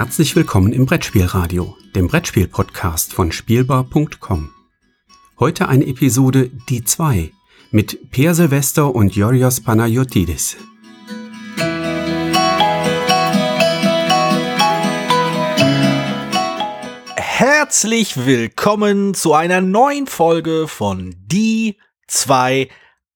Herzlich 0.00 0.34
willkommen 0.34 0.72
im 0.72 0.86
Brettspielradio, 0.86 1.76
dem 1.94 2.08
Brettspiel-Podcast 2.08 3.12
von 3.12 3.32
Spielbar.com. 3.32 4.48
Heute 5.38 5.68
eine 5.68 5.86
Episode 5.86 6.50
Die 6.70 6.82
2 6.82 7.30
mit 7.70 8.10
Per 8.10 8.34
Silvester 8.34 8.94
und 8.94 9.14
Yorios 9.14 9.60
Panayotidis. 9.60 10.56
Herzlich 17.18 18.24
willkommen 18.24 19.12
zu 19.12 19.34
einer 19.34 19.60
neuen 19.60 20.06
Folge 20.06 20.66
von 20.66 21.14
Die 21.26 21.76
2 22.06 22.70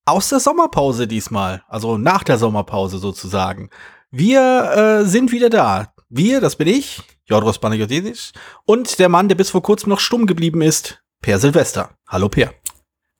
aus 0.05 0.29
der 0.29 0.41
Sommerpause 0.41 1.09
diesmal, 1.09 1.63
also 1.67 1.97
nach 1.97 2.25
der 2.25 2.37
Sommerpause 2.37 2.99
sozusagen. 2.99 3.71
Wir 4.11 5.01
äh, 5.01 5.07
sind 5.07 5.33
wieder 5.33 5.49
da. 5.49 5.94
Wir, 6.17 6.41
das 6.41 6.55
bin 6.55 6.69
ich, 6.69 7.03
Jodros 7.25 7.59
Panagiotis, 7.59 8.35
und 8.67 9.01
der 9.01 9.09
Mann, 9.09 9.27
der 9.27 9.35
bis 9.35 9.51
vor 9.51 9.65
kurzem 9.65 9.89
noch 9.89 9.99
stumm 9.99 10.27
geblieben 10.27 10.63
ist, 10.63 11.03
Per 11.21 11.41
Silvester. 11.41 11.99
Hallo 12.07 12.29
Per. 12.29 12.55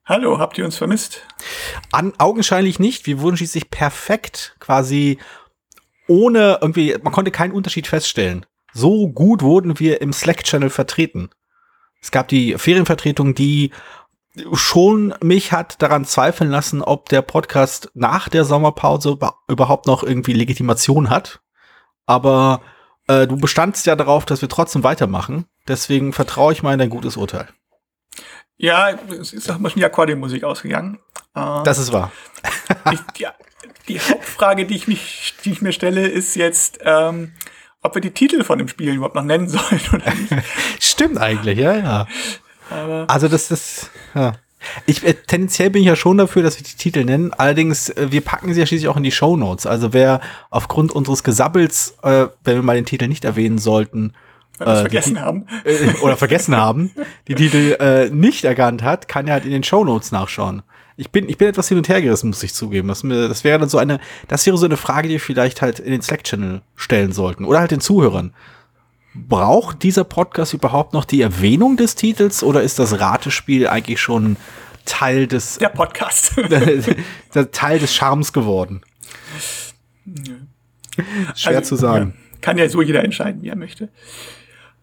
Hallo, 0.05 0.39
habt 0.39 0.57
ihr 0.57 0.63
uns 0.63 0.77
vermisst? 0.77 1.21
An, 1.91 2.13
augenscheinlich 2.19 2.79
nicht. 2.79 3.05
Wir 3.05 3.19
wurden 3.19 3.35
schließlich 3.35 3.69
perfekt 3.69 4.55
quasi 4.61 5.17
ohne 6.07 6.59
irgendwie, 6.61 6.95
man 7.03 7.11
konnte 7.11 7.31
keinen 7.31 7.51
Unterschied 7.51 7.85
feststellen. 7.85 8.45
So 8.73 9.09
gut 9.09 9.41
wurden 9.41 9.77
wir 9.77 9.99
im 9.99 10.13
Slack-Channel 10.13 10.69
vertreten. 10.69 11.31
Es 11.99 12.11
gab 12.11 12.29
die 12.29 12.57
Ferienvertretung, 12.57 13.35
die 13.35 13.71
schon 14.53 15.13
mich 15.21 15.51
hat 15.51 15.81
daran 15.81 16.05
zweifeln 16.05 16.49
lassen, 16.49 16.81
ob 16.81 17.09
der 17.09 17.23
Podcast 17.23 17.91
nach 17.93 18.29
der 18.29 18.45
Sommerpause 18.45 19.17
überhaupt 19.49 19.85
noch 19.85 20.01
irgendwie 20.01 20.31
Legitimation 20.31 21.09
hat. 21.09 21.41
Aber 22.05 22.61
äh, 23.07 23.27
du 23.27 23.37
bestandst 23.37 23.85
ja 23.85 23.95
darauf, 23.95 24.25
dass 24.25 24.41
wir 24.41 24.49
trotzdem 24.49 24.83
weitermachen. 24.83 25.45
Deswegen 25.67 26.13
vertraue 26.13 26.53
ich 26.53 26.63
mal 26.63 26.73
in 26.73 26.79
dein 26.79 26.89
gutes 26.89 27.17
Urteil. 27.17 27.47
Ja, 28.57 28.91
es 28.91 29.33
ist 29.33 29.51
auch 29.51 29.57
mal 29.57 29.69
schon 29.69 29.79
die 29.79 29.85
Akkordeonmusik 29.85 30.43
ausgegangen. 30.43 30.99
Äh, 31.35 31.63
das 31.63 31.77
ist 31.77 31.91
wahr. 31.91 32.11
ich, 32.91 32.99
die, 33.17 33.27
die, 33.87 33.99
Hauptfrage, 33.99 34.65
die 34.65 34.75
ich, 34.75 34.87
mich, 34.87 35.35
die 35.43 35.51
ich 35.51 35.61
mir 35.61 35.73
stelle, 35.73 36.07
ist 36.07 36.35
jetzt, 36.35 36.79
ähm, 36.83 37.33
ob 37.81 37.95
wir 37.95 38.01
die 38.01 38.11
Titel 38.11 38.43
von 38.43 38.57
dem 38.57 38.67
Spiel 38.67 38.93
überhaupt 38.93 39.15
noch 39.15 39.23
nennen 39.23 39.49
sollen 39.49 39.81
oder 39.91 40.13
nicht. 40.13 40.33
Stimmt 40.79 41.17
eigentlich, 41.17 41.59
ja, 41.59 41.75
ja. 41.75 42.07
Aber 42.69 43.05
also 43.07 43.27
das 43.27 43.51
ist, 43.51 43.91
ja. 44.15 44.33
Ich, 44.85 45.05
äh, 45.05 45.13
tendenziell 45.13 45.69
bin 45.69 45.81
ich 45.81 45.87
ja 45.87 45.95
schon 45.95 46.17
dafür, 46.17 46.43
dass 46.43 46.59
wir 46.59 46.65
die 46.65 46.75
Titel 46.75 47.03
nennen. 47.03 47.33
Allerdings, 47.33 47.89
äh, 47.89 48.07
wir 48.11 48.21
packen 48.21 48.53
sie 48.53 48.59
ja 48.59 48.65
schließlich 48.65 48.87
auch 48.87 48.97
in 48.97 49.03
die 49.03 49.11
Show 49.11 49.37
Notes. 49.37 49.65
Also 49.65 49.93
wer 49.93 50.21
aufgrund 50.49 50.91
unseres 50.91 51.23
Gesabbels, 51.23 51.97
äh, 52.03 52.27
wenn 52.43 52.55
wir 52.55 52.63
mal 52.63 52.75
den 52.75 52.85
Titel 52.85 53.07
nicht 53.07 53.25
erwähnen 53.25 53.57
sollten, 53.57 54.13
äh, 54.59 54.65
vergessen 54.65 55.21
haben. 55.21 55.47
Äh, 55.65 55.93
oder 56.01 56.17
vergessen 56.17 56.55
haben, 56.55 56.91
die 57.27 57.35
Titel 57.35 57.75
äh, 57.79 58.09
nicht 58.09 58.45
erkannt 58.45 58.83
hat, 58.83 59.07
kann 59.07 59.27
ja 59.27 59.33
halt 59.33 59.45
in 59.45 59.51
den 59.51 59.63
Show 59.63 59.83
Notes 59.83 60.11
nachschauen. 60.11 60.61
Ich 60.97 61.11
bin, 61.11 61.27
ich 61.27 61.37
bin 61.37 61.49
etwas 61.49 61.67
hin 61.67 61.77
und 61.77 61.89
her 61.89 62.01
gerissen, 62.01 62.27
muss 62.27 62.43
ich 62.43 62.53
zugeben. 62.53 62.87
Das, 62.87 63.01
das 63.01 63.43
wäre 63.43 63.59
dann 63.59 63.67
so 63.67 63.77
eine, 63.77 63.99
das 64.27 64.45
wäre 64.45 64.57
so 64.57 64.65
eine 64.65 64.77
Frage, 64.77 65.07
die 65.07 65.15
wir 65.15 65.19
vielleicht 65.19 65.61
halt 65.61 65.79
in 65.79 65.91
den 65.91 66.01
Slack-Channel 66.01 66.61
stellen 66.75 67.11
sollten. 67.11 67.43
Oder 67.43 67.59
halt 67.59 67.71
den 67.71 67.81
Zuhörern. 67.81 68.33
Braucht 69.15 69.83
dieser 69.83 70.03
Podcast 70.03 70.53
überhaupt 70.53 70.93
noch 70.93 71.05
die 71.05 71.21
Erwähnung 71.21 71.77
des 71.77 71.95
Titels 71.95 72.43
oder 72.43 72.61
ist 72.61 72.79
das 72.79 72.99
Ratespiel 72.99 73.67
eigentlich 73.67 74.01
schon 74.01 74.35
Teil 74.85 75.27
des 75.27 75.57
der 75.57 75.69
Podcast 75.69 76.35
Teil 77.51 77.79
des 77.79 77.95
Charmes 77.95 78.33
geworden? 78.33 78.81
Schwer 81.33 81.57
also, 81.57 81.69
zu 81.69 81.75
sagen. 81.75 82.13
Ja, 82.15 82.37
kann 82.41 82.57
ja 82.57 82.69
so 82.69 82.81
jeder 82.81 83.03
entscheiden, 83.03 83.41
wie 83.41 83.49
er 83.49 83.55
möchte. 83.55 83.89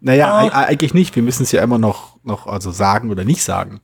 Naja, 0.01 0.45
uh, 0.45 0.51
eigentlich 0.51 0.95
nicht. 0.95 1.15
Wir 1.15 1.23
müssen 1.23 1.45
es 1.45 1.53
ja 1.53 1.63
immer 1.63 1.79
noch, 1.79 2.19
noch 2.25 2.47
also 2.47 2.73
sagen 2.73 3.11
oder 3.11 3.25
nicht 3.25 3.43
sagen. 3.43 3.81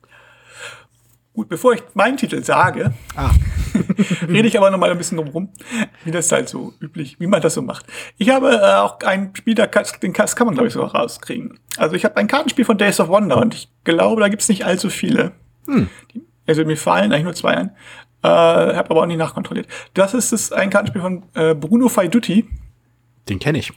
Gut, 1.38 1.49
bevor 1.49 1.72
ich 1.72 1.84
meinen 1.94 2.16
Titel 2.16 2.43
sage, 2.43 2.93
ah. 3.15 3.31
rede 4.28 4.49
ich 4.49 4.59
aber 4.59 4.72
noch 4.72 4.78
mal 4.78 4.91
ein 4.91 4.99
bisschen 4.99 5.19
drum 5.19 5.50
wie 6.04 6.10
das 6.10 6.32
halt 6.32 6.49
so 6.49 6.72
üblich, 6.81 7.21
wie 7.21 7.28
man 7.28 7.41
das 7.41 7.54
so 7.54 7.62
macht. 7.62 7.87
Ich 8.16 8.31
habe 8.31 8.54
äh, 8.54 8.75
auch 8.75 8.99
ein 9.03 9.31
Spiel, 9.37 9.54
da 9.54 9.66
den 9.66 10.12
das 10.12 10.34
kann 10.34 10.48
man 10.48 10.54
glaube 10.54 10.66
ich 10.66 10.75
sogar 10.75 10.97
rauskriegen. 10.97 11.60
Also 11.77 11.94
ich 11.94 12.04
habe 12.04 12.16
ein 12.16 12.27
Kartenspiel 12.27 12.65
von 12.65 12.77
Days 12.77 12.98
of 12.98 13.06
Wonder 13.06 13.37
und 13.37 13.54
ich 13.54 13.69
glaube, 13.84 14.21
da 14.21 14.27
gibt 14.27 14.43
es 14.43 14.48
nicht 14.48 14.66
allzu 14.66 14.91
viele. 14.91 15.31
Hm. 15.69 15.88
Also 16.48 16.65
mir 16.65 16.77
fallen 16.77 17.12
eigentlich 17.12 17.22
nur 17.22 17.34
zwei 17.34 17.56
ein. 17.56 17.71
Äh, 18.25 18.27
habe 18.27 18.91
aber 18.91 19.03
auch 19.03 19.06
nicht 19.06 19.19
nachkontrolliert. 19.19 19.69
Das 19.94 20.15
ist 20.15 20.32
das, 20.32 20.50
ein 20.50 20.71
Kartenspiel 20.71 21.03
von 21.03 21.22
äh, 21.34 21.54
Bruno 21.54 21.88
Faiduti. 21.88 22.48
Den 23.28 23.38
kenne 23.38 23.59
ich. 23.59 23.72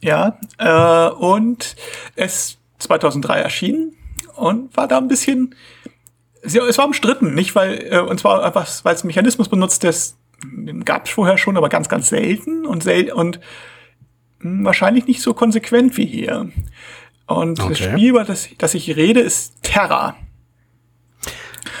Ja, 0.00 0.38
äh, 0.56 1.12
und 1.14 1.74
es 2.14 2.58
2003 2.78 3.40
erschienen 3.40 3.96
und 4.36 4.76
war 4.76 4.86
da 4.86 4.98
ein 4.98 5.08
bisschen 5.08 5.56
es 6.42 6.78
war 6.78 6.86
umstritten, 6.86 7.34
nicht 7.34 7.54
weil, 7.54 7.86
äh, 7.90 8.00
und 8.00 8.18
zwar 8.18 8.44
einfach, 8.44 8.68
weil 8.82 8.94
es 8.94 9.04
Mechanismus 9.04 9.48
benutzt, 9.48 9.84
das, 9.84 10.16
gab 10.84 11.06
es 11.06 11.12
vorher 11.12 11.38
schon, 11.38 11.56
aber 11.56 11.68
ganz, 11.68 11.88
ganz 11.88 12.08
selten 12.08 12.66
und, 12.66 12.82
sel 12.82 13.12
und 13.12 13.40
hm, 14.40 14.64
wahrscheinlich 14.64 15.06
nicht 15.06 15.22
so 15.22 15.34
konsequent 15.34 15.96
wie 15.96 16.06
hier. 16.06 16.50
Und 17.26 17.60
okay. 17.60 17.68
das 17.68 17.78
Spiel, 17.78 18.10
über 18.10 18.24
das, 18.24 18.48
das 18.58 18.74
ich 18.74 18.96
rede, 18.96 19.20
ist 19.20 19.62
Terra. 19.62 20.16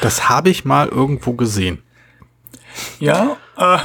Das 0.00 0.28
habe 0.28 0.50
ich 0.50 0.64
mal 0.64 0.88
irgendwo 0.88 1.32
gesehen. 1.32 1.82
Ja, 3.00 3.36
äh, 3.56 3.78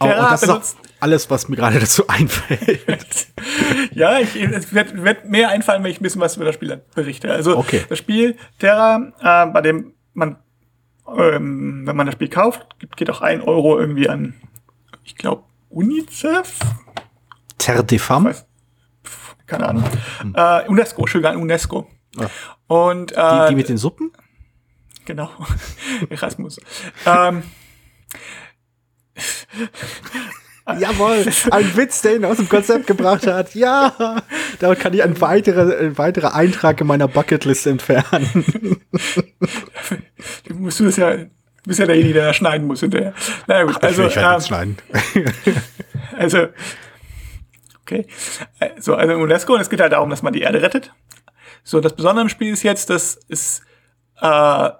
Terra 0.00 0.26
oh, 0.26 0.30
das 0.30 0.40
benutzt, 0.40 0.76
ist 0.82 0.92
alles, 1.00 1.30
was 1.30 1.48
mir 1.48 1.56
gerade 1.56 1.78
dazu 1.80 2.08
einfällt. 2.08 3.28
ja, 3.92 4.18
ich, 4.18 4.34
es 4.36 4.72
wird, 4.72 5.02
wird 5.02 5.26
mehr 5.26 5.50
einfallen, 5.50 5.84
wenn 5.84 5.90
ich 5.90 6.00
ein 6.00 6.02
bisschen 6.02 6.20
was 6.20 6.36
über 6.36 6.46
das 6.46 6.54
Spiel 6.54 6.82
berichte. 6.94 7.30
Also 7.30 7.56
okay. 7.56 7.84
das 7.88 7.98
Spiel 7.98 8.36
Terra, 8.58 9.12
äh, 9.20 9.46
bei 9.52 9.60
dem 9.60 9.92
man, 10.14 10.36
ähm, 11.08 11.86
wenn 11.86 11.96
man 11.96 12.06
das 12.06 12.14
Spiel 12.14 12.28
kauft, 12.28 12.66
geht 12.96 13.10
auch 13.10 13.20
ein 13.20 13.42
Euro 13.42 13.78
irgendwie 13.78 14.08
an, 14.08 14.34
ich 15.04 15.16
glaube, 15.16 15.44
UNICEF? 15.70 16.58
Femmes? 17.98 18.46
Keine 19.46 19.68
Ahnung. 19.68 19.84
Hm. 20.20 20.34
Äh, 20.36 20.68
UNESCO, 20.68 21.02
Entschuldigung, 21.02 21.42
UNESCO. 21.42 21.86
Ja. 22.16 22.30
Und, 22.66 23.12
äh, 23.12 23.16
die, 23.16 23.48
die 23.50 23.56
mit 23.56 23.68
den 23.68 23.78
Suppen? 23.78 24.12
Genau. 25.04 25.30
Erasmus. 26.10 26.60
ähm, 27.06 27.42
Jawohl, 30.78 31.26
ein 31.50 31.76
Witz, 31.76 32.02
der 32.02 32.16
ihn 32.16 32.24
aus 32.24 32.36
dem 32.36 32.48
Konzept 32.48 32.86
gebracht 32.86 33.26
hat. 33.26 33.54
Ja, 33.54 34.22
da 34.60 34.74
kann 34.76 34.94
ich 34.94 35.02
einen 35.02 35.20
weiteren, 35.20 35.72
einen 35.72 35.98
weiteren 35.98 36.32
Eintrag 36.32 36.80
in 36.80 36.86
meiner 36.86 37.08
Bucketlist 37.08 37.66
entfernen. 37.66 38.80
du 40.52 40.58
musst 40.58 40.80
du 40.80 40.84
das 40.84 40.96
ja, 40.96 41.16
du 41.16 41.28
bist 41.64 41.78
ja 41.78 41.86
derjenige, 41.86 42.14
der 42.14 42.32
schneiden 42.32 42.66
muss 42.66 42.80
hinterher. 42.80 43.14
Na 43.46 43.64
gut, 43.64 43.76
Ach, 43.78 43.82
also. 43.82 44.06
Ich 44.06 44.16
ähm, 44.16 44.40
schneiden. 44.40 44.76
also, 46.16 46.48
okay. 47.82 48.06
So, 48.78 48.94
also 48.94 49.14
UNESCO, 49.14 49.54
und 49.54 49.60
es 49.60 49.70
geht 49.70 49.80
halt 49.80 49.92
darum, 49.92 50.10
dass 50.10 50.22
man 50.22 50.32
die 50.32 50.42
Erde 50.42 50.62
rettet. 50.62 50.92
So, 51.64 51.80
das 51.80 51.94
Besondere 51.94 52.22
im 52.22 52.28
Spiel 52.28 52.52
ist 52.52 52.62
jetzt, 52.62 52.90
dass 52.90 53.18
es 53.28 53.62
äh, 54.20 54.70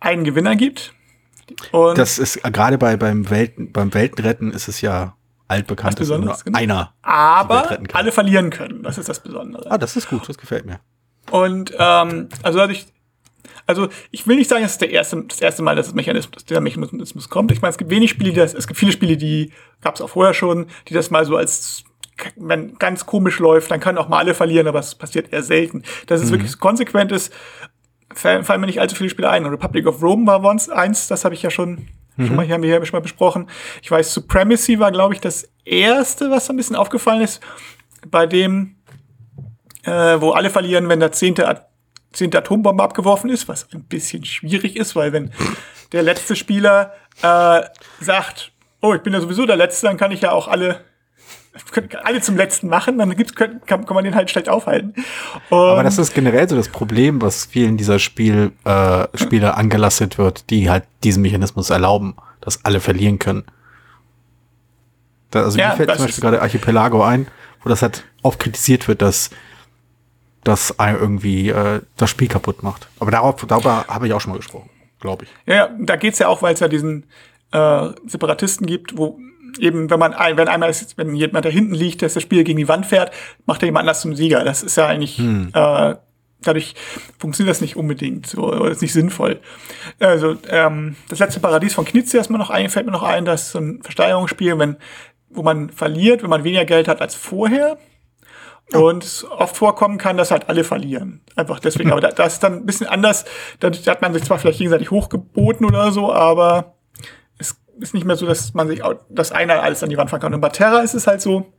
einen 0.00 0.24
Gewinner 0.24 0.56
gibt. 0.56 0.92
Und 1.70 1.98
das 1.98 2.18
ist 2.18 2.42
gerade 2.42 2.78
bei 2.78 2.96
beim 2.96 3.28
Welten 3.28 3.72
beim 3.72 3.92
Weltenretten 3.92 4.52
ist 4.52 4.68
es 4.68 4.80
ja 4.80 5.16
altbekannt 5.48 6.00
ist 6.00 6.08
nur 6.08 6.36
genau. 6.44 6.58
einer. 6.58 6.94
Aber 7.02 7.78
alle 7.92 8.12
verlieren 8.12 8.50
können. 8.50 8.82
Das 8.82 8.98
ist 8.98 9.08
das 9.08 9.20
Besondere. 9.20 9.70
Ah, 9.70 9.78
das 9.78 9.96
ist 9.96 10.08
gut, 10.08 10.28
das 10.28 10.38
gefällt 10.38 10.64
mir. 10.64 10.80
Und 11.30 11.72
ähm, 11.78 12.28
also 12.42 12.58
dadurch, 12.58 12.86
also 13.66 13.88
ich 14.10 14.26
will 14.26 14.36
nicht 14.36 14.48
sagen, 14.48 14.64
es 14.64 14.72
ist 14.72 14.80
der 14.80 14.90
erste, 14.90 15.22
das 15.24 15.40
erste 15.40 15.62
Mal, 15.62 15.76
dass 15.76 15.86
das 15.86 15.94
Mechanismus, 15.94 16.44
der 16.44 16.60
Mechanismus 16.60 17.28
kommt. 17.28 17.52
Ich 17.52 17.62
meine, 17.62 17.70
es 17.70 17.78
gibt 17.78 17.90
wenig 17.90 18.10
Spiele, 18.10 18.30
die 18.30 18.38
das, 18.38 18.54
es 18.54 18.66
gibt 18.66 18.78
viele 18.78 18.92
Spiele, 18.92 19.16
die 19.16 19.52
gab 19.80 19.94
es 19.94 20.00
auch 20.00 20.10
vorher 20.10 20.34
schon, 20.34 20.66
die 20.88 20.94
das 20.94 21.10
mal 21.10 21.24
so 21.24 21.36
als 21.36 21.84
wenn 22.36 22.78
ganz 22.78 23.06
komisch 23.06 23.38
läuft, 23.38 23.70
dann 23.70 23.80
können 23.80 23.98
auch 23.98 24.08
mal 24.08 24.18
alle 24.18 24.34
verlieren, 24.34 24.68
aber 24.68 24.78
es 24.78 24.94
passiert 24.94 25.32
eher 25.32 25.42
selten. 25.42 25.82
Dass 26.06 26.20
es 26.20 26.28
mhm. 26.28 26.34
wirklich 26.34 26.58
konsequent 26.58 27.10
ist, 27.10 27.32
fallen 28.14 28.60
mir 28.60 28.66
nicht 28.66 28.80
allzu 28.80 28.94
viele 28.94 29.10
Spiele 29.10 29.30
ein. 29.30 29.46
Republic 29.46 29.86
of 29.86 30.02
Rome 30.02 30.26
war 30.26 30.44
once 30.44 30.68
eins, 30.68 31.08
das 31.08 31.24
habe 31.24 31.34
ich 31.34 31.42
ja 31.42 31.50
schon 31.50 31.88
Mhm. 32.16 32.26
Schon 32.26 32.36
mal, 32.36 32.46
hier 32.46 32.54
haben 32.54 32.62
wir 32.62 32.70
hier 32.70 32.84
schon 32.84 32.98
mal 32.98 33.02
besprochen. 33.02 33.48
Ich 33.82 33.90
weiß, 33.90 34.12
Supremacy 34.12 34.78
war, 34.78 34.92
glaube 34.92 35.14
ich, 35.14 35.20
das 35.20 35.48
erste, 35.64 36.30
was 36.30 36.50
ein 36.50 36.56
bisschen 36.56 36.76
aufgefallen 36.76 37.22
ist, 37.22 37.40
bei 38.08 38.26
dem, 38.26 38.76
äh, 39.84 40.20
wo 40.20 40.32
alle 40.32 40.50
verlieren, 40.50 40.88
wenn 40.88 41.00
der 41.00 41.12
zehnte, 41.12 41.66
zehnte 42.12 42.38
Atombombe 42.38 42.82
abgeworfen 42.82 43.30
ist, 43.30 43.48
was 43.48 43.68
ein 43.72 43.84
bisschen 43.84 44.24
schwierig 44.24 44.76
ist, 44.76 44.96
weil 44.96 45.12
wenn 45.12 45.30
der 45.92 46.02
letzte 46.02 46.36
Spieler 46.36 46.92
äh, 47.22 47.62
sagt, 48.00 48.52
oh, 48.80 48.94
ich 48.94 49.02
bin 49.02 49.12
ja 49.12 49.20
sowieso 49.20 49.46
der 49.46 49.56
Letzte, 49.56 49.86
dann 49.86 49.96
kann 49.96 50.12
ich 50.12 50.20
ja 50.20 50.32
auch 50.32 50.48
alle 50.48 50.80
alle 52.02 52.20
zum 52.20 52.36
letzten 52.36 52.68
machen, 52.68 52.98
dann 52.98 53.14
gibt's, 53.14 53.34
kann, 53.34 53.60
kann 53.66 53.84
man 53.88 54.04
den 54.04 54.14
halt 54.14 54.30
schlecht 54.30 54.48
aufhalten. 54.48 54.94
Und 55.50 55.58
Aber 55.58 55.82
das 55.82 55.98
ist 55.98 56.14
generell 56.14 56.48
so 56.48 56.56
das 56.56 56.68
Problem, 56.68 57.20
was 57.20 57.44
vielen 57.44 57.76
dieser 57.76 57.98
Spiel, 57.98 58.52
äh, 58.64 59.06
Spieler 59.14 59.56
angelastet 59.58 60.16
wird, 60.16 60.48
die 60.50 60.70
halt 60.70 60.84
diesen 61.04 61.22
Mechanismus 61.22 61.68
erlauben, 61.68 62.16
dass 62.40 62.64
alle 62.64 62.80
verlieren 62.80 63.18
können. 63.18 63.44
Da, 65.30 65.42
also 65.42 65.58
Ja, 65.58 65.70
mir 65.70 65.76
fällt 65.76 65.94
zum 65.96 66.06
Beispiel 66.06 66.22
gerade 66.22 66.40
Archipelago 66.40 67.02
ein, 67.02 67.26
wo 67.62 67.68
das 67.68 67.82
halt 67.82 68.04
oft 68.22 68.38
kritisiert 68.38 68.88
wird, 68.88 69.02
dass 69.02 69.30
das 70.44 70.78
ein- 70.78 70.96
irgendwie 70.98 71.50
äh, 71.50 71.80
das 71.96 72.10
Spiel 72.10 72.28
kaputt 72.28 72.62
macht. 72.62 72.88
Aber 72.98 73.10
darauf, 73.10 73.44
darüber 73.46 73.84
habe 73.88 74.06
ich 74.06 74.12
auch 74.12 74.20
schon 74.20 74.32
mal 74.32 74.38
gesprochen, 74.38 74.70
glaube 75.00 75.24
ich. 75.24 75.30
Ja, 75.46 75.70
da 75.78 75.96
geht's 75.96 76.18
ja 76.18 76.28
auch, 76.28 76.42
weil 76.42 76.54
es 76.54 76.60
ja 76.60 76.68
diesen 76.68 77.04
äh, 77.52 77.88
Separatisten 78.06 78.66
gibt, 78.66 78.96
wo 78.96 79.18
eben, 79.58 79.90
wenn 79.90 79.98
man 79.98 80.14
ein, 80.14 80.36
wenn 80.36 80.48
einmal 80.48 80.70
ist, 80.70 80.96
wenn 80.96 81.14
jemand 81.14 81.44
da 81.44 81.48
hinten 81.50 81.74
liegt, 81.74 82.02
dass 82.02 82.14
das 82.14 82.22
Spiel 82.22 82.42
gegen 82.44 82.58
die 82.58 82.68
Wand 82.68 82.86
fährt, 82.86 83.12
macht 83.46 83.62
er 83.62 83.66
jemand 83.66 83.82
anders 83.82 84.00
zum 84.00 84.14
Sieger. 84.14 84.44
Das 84.44 84.62
ist 84.62 84.76
ja 84.76 84.86
eigentlich 84.86 85.18
äh, 85.20 85.94
dadurch 86.44 86.74
funktioniert 87.18 87.54
das 87.54 87.60
nicht 87.60 87.76
unbedingt 87.76 88.26
so, 88.26 88.52
oder 88.52 88.70
ist 88.70 88.82
nicht 88.82 88.92
sinnvoll. 88.94 89.40
Also 90.00 90.36
ähm, 90.48 90.96
das 91.08 91.20
letzte 91.20 91.38
Paradies 91.38 91.74
von 91.74 91.84
Knizia 91.84 92.20
ist 92.20 92.30
mir 92.30 92.38
noch 92.38 92.50
ein, 92.50 92.68
fällt 92.68 92.86
mir 92.86 92.92
noch 92.92 93.04
ein, 93.04 93.24
das 93.24 93.42
ist 93.42 93.50
so 93.52 93.58
ein 93.60 93.80
Versteigerungsspiel, 93.82 94.58
wenn 94.58 94.76
wo 95.34 95.42
man 95.42 95.70
verliert, 95.70 96.22
wenn 96.22 96.28
man 96.30 96.44
weniger 96.44 96.64
Geld 96.66 96.88
hat 96.88 97.00
als 97.00 97.14
vorher. 97.14 97.78
Und 98.74 99.26
oft 99.30 99.56
vorkommen 99.56 99.98
kann, 99.98 100.16
dass 100.16 100.30
halt 100.30 100.48
alle 100.48 100.64
verlieren. 100.64 101.20
Einfach 101.36 101.60
deswegen. 101.60 101.92
Aber 101.92 102.00
da, 102.00 102.10
das 102.10 102.34
ist 102.34 102.42
dann 102.42 102.58
ein 102.58 102.66
bisschen 102.66 102.86
anders. 102.86 103.24
Dadurch 103.60 103.86
hat 103.88 104.02
man 104.02 104.12
sich 104.12 104.24
zwar 104.24 104.38
vielleicht 104.38 104.58
gegenseitig 104.58 104.90
hochgeboten 104.90 105.66
oder 105.66 105.92
so, 105.92 106.12
aber 106.12 106.74
es 107.38 107.56
ist 107.80 107.94
nicht 107.94 108.04
mehr 108.04 108.16
so, 108.16 108.26
dass 108.26 108.54
man 108.54 108.68
sich, 108.68 108.82
dass 109.08 109.32
einer 109.32 109.62
alles 109.62 109.82
an 109.82 109.90
die 109.90 109.96
Wand 109.96 110.10
fahren 110.10 110.20
kann. 110.20 110.34
Und 110.34 110.40
bei 110.40 110.48
Terra 110.48 110.80
ist 110.80 110.94
es 110.94 111.06
halt 111.06 111.20
so, 111.20 111.52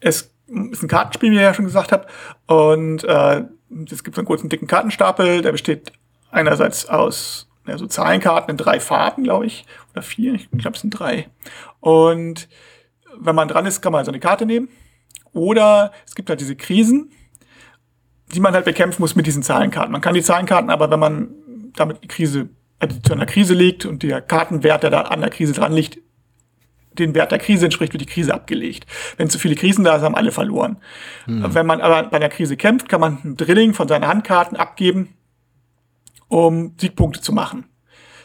es 0.00 0.32
ist 0.46 0.82
ein 0.82 0.88
Kartenspiel, 0.88 1.30
wie 1.32 1.36
ich 1.36 1.42
ja 1.42 1.54
schon 1.54 1.64
gesagt 1.64 1.92
habe. 1.92 2.06
Und 2.46 3.04
äh, 3.04 3.44
es 3.90 4.04
gibt 4.04 4.16
so 4.16 4.20
einen 4.20 4.26
großen, 4.26 4.48
dicken 4.48 4.66
Kartenstapel, 4.66 5.42
der 5.42 5.52
besteht 5.52 5.92
einerseits 6.30 6.88
aus 6.88 7.48
ja, 7.66 7.76
so 7.76 7.86
Zahlenkarten 7.86 8.50
in 8.50 8.56
drei 8.56 8.80
Farben, 8.80 9.24
glaube 9.24 9.46
ich. 9.46 9.66
Oder 9.92 10.02
vier, 10.02 10.34
ich 10.34 10.50
glaube, 10.50 10.76
es 10.76 10.80
sind 10.80 10.90
drei. 10.90 11.28
Und 11.80 12.48
wenn 13.16 13.34
man 13.34 13.48
dran 13.48 13.66
ist, 13.66 13.82
kann 13.82 13.92
man 13.92 14.04
so 14.04 14.10
eine 14.10 14.20
Karte 14.20 14.46
nehmen. 14.46 14.68
Oder 15.38 15.92
es 16.06 16.14
gibt 16.14 16.28
halt 16.28 16.40
diese 16.40 16.56
Krisen, 16.56 17.10
die 18.34 18.40
man 18.40 18.52
halt 18.52 18.64
bekämpfen 18.64 19.00
muss 19.00 19.16
mit 19.16 19.26
diesen 19.26 19.42
Zahlenkarten. 19.42 19.92
Man 19.92 20.00
kann 20.00 20.14
die 20.14 20.22
Zahlenkarten 20.22 20.70
aber, 20.70 20.90
wenn 20.90 21.00
man 21.00 21.28
damit 21.76 22.02
die 22.02 22.08
Krise, 22.08 22.48
also 22.78 22.98
zu 23.00 23.12
einer 23.12 23.26
Krise 23.26 23.54
liegt 23.54 23.86
und 23.86 24.02
der 24.02 24.20
Kartenwert, 24.20 24.82
der 24.82 24.90
da 24.90 25.02
an 25.02 25.20
der 25.20 25.30
Krise 25.30 25.52
dran 25.52 25.72
liegt, 25.72 25.98
den 26.92 27.14
Wert 27.14 27.30
der 27.30 27.38
Krise 27.38 27.64
entspricht, 27.64 27.92
wird 27.92 28.02
die 28.02 28.06
Krise 28.06 28.34
abgelegt. 28.34 28.84
Wenn 29.16 29.30
zu 29.30 29.38
viele 29.38 29.54
Krisen 29.54 29.84
da 29.84 29.94
sind, 29.98 30.06
haben 30.06 30.14
alle 30.16 30.32
verloren. 30.32 30.78
Wenn 31.26 31.66
man 31.66 31.80
aber 31.80 32.08
bei 32.08 32.16
einer 32.16 32.28
Krise 32.28 32.56
kämpft, 32.56 32.88
kann 32.88 33.00
man 33.00 33.18
ein 33.24 33.36
Drilling 33.36 33.72
von 33.72 33.86
seinen 33.86 34.08
Handkarten 34.08 34.56
abgeben, 34.56 35.14
um 36.26 36.74
Siegpunkte 36.76 37.20
zu 37.20 37.32
machen. 37.32 37.66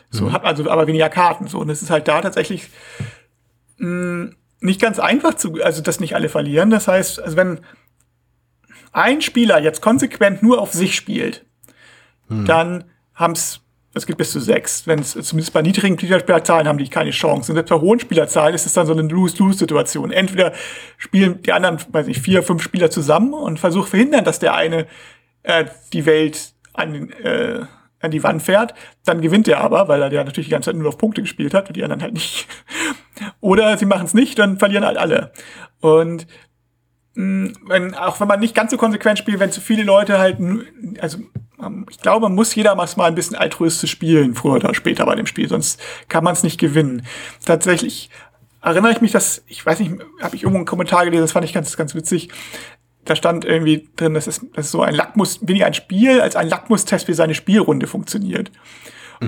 So 0.09 0.31
hat 0.31 0.43
also 0.43 0.69
aber 0.69 0.87
weniger 0.87 1.09
Karten. 1.09 1.47
So 1.47 1.59
und 1.59 1.69
es 1.69 1.81
ist 1.83 1.89
halt 1.89 2.07
da 2.07 2.21
tatsächlich 2.21 2.69
mh, 3.77 4.31
nicht 4.63 4.81
ganz 4.81 4.99
einfach 4.99 5.35
zu, 5.35 5.61
also 5.63 5.81
dass 5.81 5.99
nicht 5.99 6.15
alle 6.15 6.29
verlieren. 6.29 6.69
Das 6.69 6.87
heißt, 6.87 7.21
also 7.21 7.37
wenn 7.37 7.59
ein 8.91 9.21
Spieler 9.21 9.59
jetzt 9.59 9.81
konsequent 9.81 10.43
nur 10.43 10.61
auf 10.61 10.73
sich 10.73 10.95
spielt, 10.95 11.45
dann 12.29 12.85
haben's 13.13 13.59
es 13.95 14.07
gibt 14.07 14.17
bis 14.17 14.31
zu 14.31 14.39
sechs. 14.39 14.87
Wenn 14.87 14.99
es 14.99 15.11
zumindest 15.11 15.53
bei 15.53 15.61
niedrigen 15.61 15.99
Spielerzahlen 15.99 16.67
haben 16.67 16.79
die 16.79 16.89
keine 16.89 17.11
Chance. 17.11 17.51
Und 17.51 17.55
selbst 17.55 17.69
bei 17.69 17.79
hohen 17.79 17.99
Spielerzahlen 17.99 18.55
ist 18.55 18.65
es 18.65 18.73
dann 18.73 18.87
so 18.87 18.93
eine 18.93 19.03
Lose-Lose-Situation. 19.03 20.11
Entweder 20.11 20.51
spielen 20.97 21.43
die 21.43 21.51
anderen, 21.51 21.77
weiß 21.91 22.07
nicht, 22.07 22.21
vier, 22.21 22.41
fünf 22.41 22.63
Spieler 22.63 22.89
zusammen 22.89 23.33
und 23.33 23.59
versuchen 23.59 23.87
verhindern, 23.87 24.25
dass 24.25 24.39
der 24.39 24.55
eine 24.55 24.87
äh, 25.43 25.65
die 25.93 26.07
Welt 26.07 26.53
an, 26.73 27.11
äh, 27.11 27.65
an 27.99 28.11
die 28.11 28.23
Wand 28.23 28.41
fährt. 28.41 28.73
Dann 29.05 29.21
gewinnt 29.21 29.47
er 29.47 29.59
aber, 29.59 29.87
weil 29.87 30.01
er 30.01 30.11
ja 30.11 30.23
natürlich 30.23 30.47
die 30.47 30.51
ganze 30.51 30.71
Zeit 30.71 30.75
nur 30.75 30.89
auf 30.89 30.97
Punkte 30.97 31.21
gespielt 31.21 31.53
hat 31.53 31.67
und 31.67 31.77
die 31.77 31.83
anderen 31.83 32.01
halt 32.01 32.13
nicht. 32.13 32.47
Oder 33.41 33.77
sie 33.77 33.85
machen 33.85 34.05
es 34.05 34.13
nicht, 34.13 34.39
dann 34.39 34.57
verlieren 34.57 34.85
halt 34.85 34.97
alle. 34.97 35.31
Und 35.79 36.27
mh, 37.15 37.53
wenn, 37.67 37.93
auch 37.95 38.19
wenn 38.19 38.27
man 38.27 38.39
nicht 38.39 38.55
ganz 38.55 38.71
so 38.71 38.77
konsequent 38.77 39.19
spielt, 39.19 39.39
wenn 39.39 39.51
zu 39.51 39.61
viele 39.61 39.83
Leute 39.83 40.17
halt, 40.19 40.37
also 40.99 41.19
ich 41.89 41.99
glaube, 41.99 42.27
man 42.27 42.35
muss 42.35 42.55
jeder 42.55 42.75
mal 42.75 42.87
ein 42.97 43.15
bisschen 43.15 43.37
altruistisch 43.37 43.91
spielen, 43.91 44.35
früher 44.35 44.55
oder 44.55 44.73
später 44.73 45.05
bei 45.05 45.15
dem 45.15 45.27
Spiel, 45.27 45.47
sonst 45.47 45.79
kann 46.09 46.23
man 46.23 46.33
es 46.33 46.43
nicht 46.43 46.59
gewinnen. 46.59 47.05
Tatsächlich 47.45 48.09
erinnere 48.61 48.91
ich 48.91 49.01
mich, 49.01 49.11
dass, 49.11 49.43
ich 49.47 49.65
weiß 49.65 49.79
nicht, 49.79 49.93
habe 50.21 50.35
ich 50.35 50.43
irgendwo 50.43 50.57
einen 50.57 50.65
Kommentar 50.65 51.05
gelesen, 51.05 51.23
das 51.23 51.31
fand 51.31 51.45
ich 51.45 51.53
ganz, 51.53 51.75
ganz 51.77 51.95
witzig. 51.95 52.29
Da 53.05 53.15
stand 53.15 53.43
irgendwie 53.43 53.89
drin, 53.97 54.13
dass 54.13 54.27
es, 54.27 54.39
dass 54.53 54.65
es 54.65 54.71
so 54.71 54.81
ein 54.81 54.95
Lackmus, 54.95 55.45
weniger 55.45 55.65
ein 55.65 55.73
Spiel 55.73 56.21
als 56.21 56.37
ein 56.37 56.47
Lackmustest, 56.47 57.07
wie 57.09 57.13
seine 57.13 57.35
Spielrunde 57.35 57.87
funktioniert. 57.87 58.51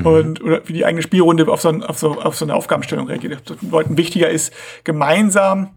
Und 0.03 0.41
oder 0.41 0.61
wie 0.65 0.73
die 0.73 0.85
eigene 0.85 1.01
Spielrunde 1.01 1.47
auf 1.47 1.61
so, 1.61 1.69
ein, 1.69 1.83
auf, 1.83 1.99
so, 1.99 2.19
auf 2.19 2.35
so 2.35 2.45
eine 2.45 2.55
Aufgabenstellung 2.55 3.07
reagiert. 3.07 3.49
Den 3.61 3.71
Leuten 3.71 3.97
wichtiger 3.97 4.29
ist, 4.29 4.53
gemeinsam 4.83 5.75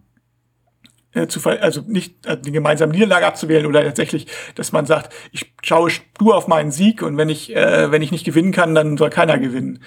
äh, 1.13 1.27
zu 1.27 1.41
ver 1.41 1.63
also 1.63 1.83
nicht 1.87 2.27
äh, 2.27 2.37
die 2.39 2.53
gemeinsame 2.53 2.93
Niederlage 2.93 3.27
abzuwählen 3.27 3.67
oder 3.67 3.83
tatsächlich, 3.83 4.27
dass 4.55 4.73
man 4.73 4.87
sagt, 4.87 5.13
ich 5.33 5.53
schaue 5.63 5.91
stur 5.91 6.37
auf 6.37 6.49
meinen 6.49 6.71
Sieg 6.71 7.03
und 7.03 7.17
wenn 7.17 7.29
ich 7.29 7.55
äh, 7.55 7.91
wenn 7.91 8.03
ich 8.03 8.13
nicht 8.13 8.25
gewinnen 8.25 8.53
kann, 8.53 8.75
dann 8.75 8.97
soll 8.97 9.11
keiner 9.11 9.39
gewinnen. 9.39 9.81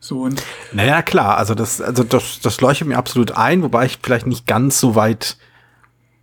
So 0.00 0.20
und 0.20 0.42
Naja, 0.72 1.02
klar, 1.02 1.36
also 1.38 1.54
das, 1.54 1.80
also 1.80 2.04
das, 2.04 2.40
das 2.40 2.60
leuchtet 2.60 2.86
mir 2.86 2.96
absolut 2.96 3.32
ein, 3.32 3.62
wobei 3.62 3.86
ich 3.86 3.98
vielleicht 4.02 4.26
nicht 4.26 4.46
ganz 4.46 4.78
so 4.78 4.94
weit 4.94 5.36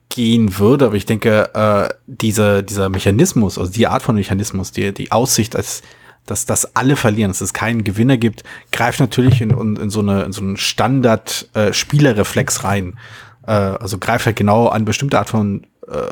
gehen 0.10 0.58
würde, 0.58 0.86
aber 0.86 0.96
ich 0.96 1.06
denke, 1.06 1.50
äh, 1.54 1.94
diese, 2.08 2.64
dieser 2.64 2.88
Mechanismus, 2.88 3.58
also 3.58 3.72
die 3.72 3.88
Art 3.88 4.02
von 4.02 4.16
Mechanismus, 4.16 4.72
die, 4.72 4.94
die 4.94 5.12
Aussicht, 5.12 5.58
als, 5.58 5.82
dass, 6.26 6.46
dass 6.46 6.76
alle 6.76 6.96
verlieren, 6.96 7.32
dass 7.32 7.42
es 7.42 7.54
keinen 7.54 7.84
Gewinner 7.84 8.18
gibt, 8.18 8.44
greift 8.72 9.00
natürlich 9.00 9.42
in, 9.42 9.52
in, 9.52 9.76
in 9.76 9.90
so, 9.90 10.00
eine, 10.00 10.24
in 10.24 10.32
so 10.32 10.42
einen 10.42 10.58
Standard-Spielerreflex 10.58 12.64
rein. 12.64 12.98
Äh, 13.46 13.52
also 13.52 13.98
greift 13.98 14.26
halt 14.26 14.36
genau 14.36 14.68
an 14.68 14.86
bestimmte 14.86 15.20
Art 15.20 15.30
von 15.30 15.68
äh, 15.88 16.08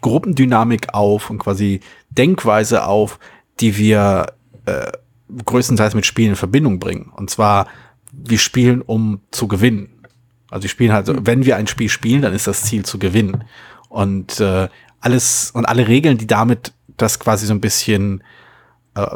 Gruppendynamik 0.00 0.94
auf 0.94 1.30
und 1.30 1.38
quasi 1.38 1.80
Denkweise 2.10 2.86
auf, 2.86 3.18
die 3.60 3.76
wir 3.76 4.32
äh, 4.66 4.92
größtenteils 5.44 5.94
mit 5.94 6.06
Spielen 6.06 6.30
in 6.30 6.36
Verbindung 6.36 6.78
bringen. 6.78 7.12
Und 7.14 7.30
zwar, 7.30 7.66
wir 8.12 8.38
spielen, 8.38 8.82
um 8.82 9.20
zu 9.30 9.48
gewinnen. 9.48 9.90
Also 10.50 10.64
wir 10.64 10.70
spielen 10.70 10.92
halt, 10.92 11.06
so, 11.06 11.14
wenn 11.26 11.44
wir 11.44 11.56
ein 11.56 11.66
Spiel 11.66 11.88
spielen, 11.88 12.22
dann 12.22 12.32
ist 12.32 12.46
das 12.46 12.62
Ziel 12.62 12.84
zu 12.84 12.98
gewinnen. 12.98 13.44
Und 13.88 14.40
äh, 14.40 14.68
alles 15.00 15.50
und 15.52 15.66
alle 15.66 15.88
Regeln, 15.88 16.18
die 16.18 16.26
damit 16.26 16.72
das 16.96 17.18
quasi 17.18 17.46
so 17.46 17.54
ein 17.54 17.60
bisschen 17.60 18.22
äh, 18.94 19.06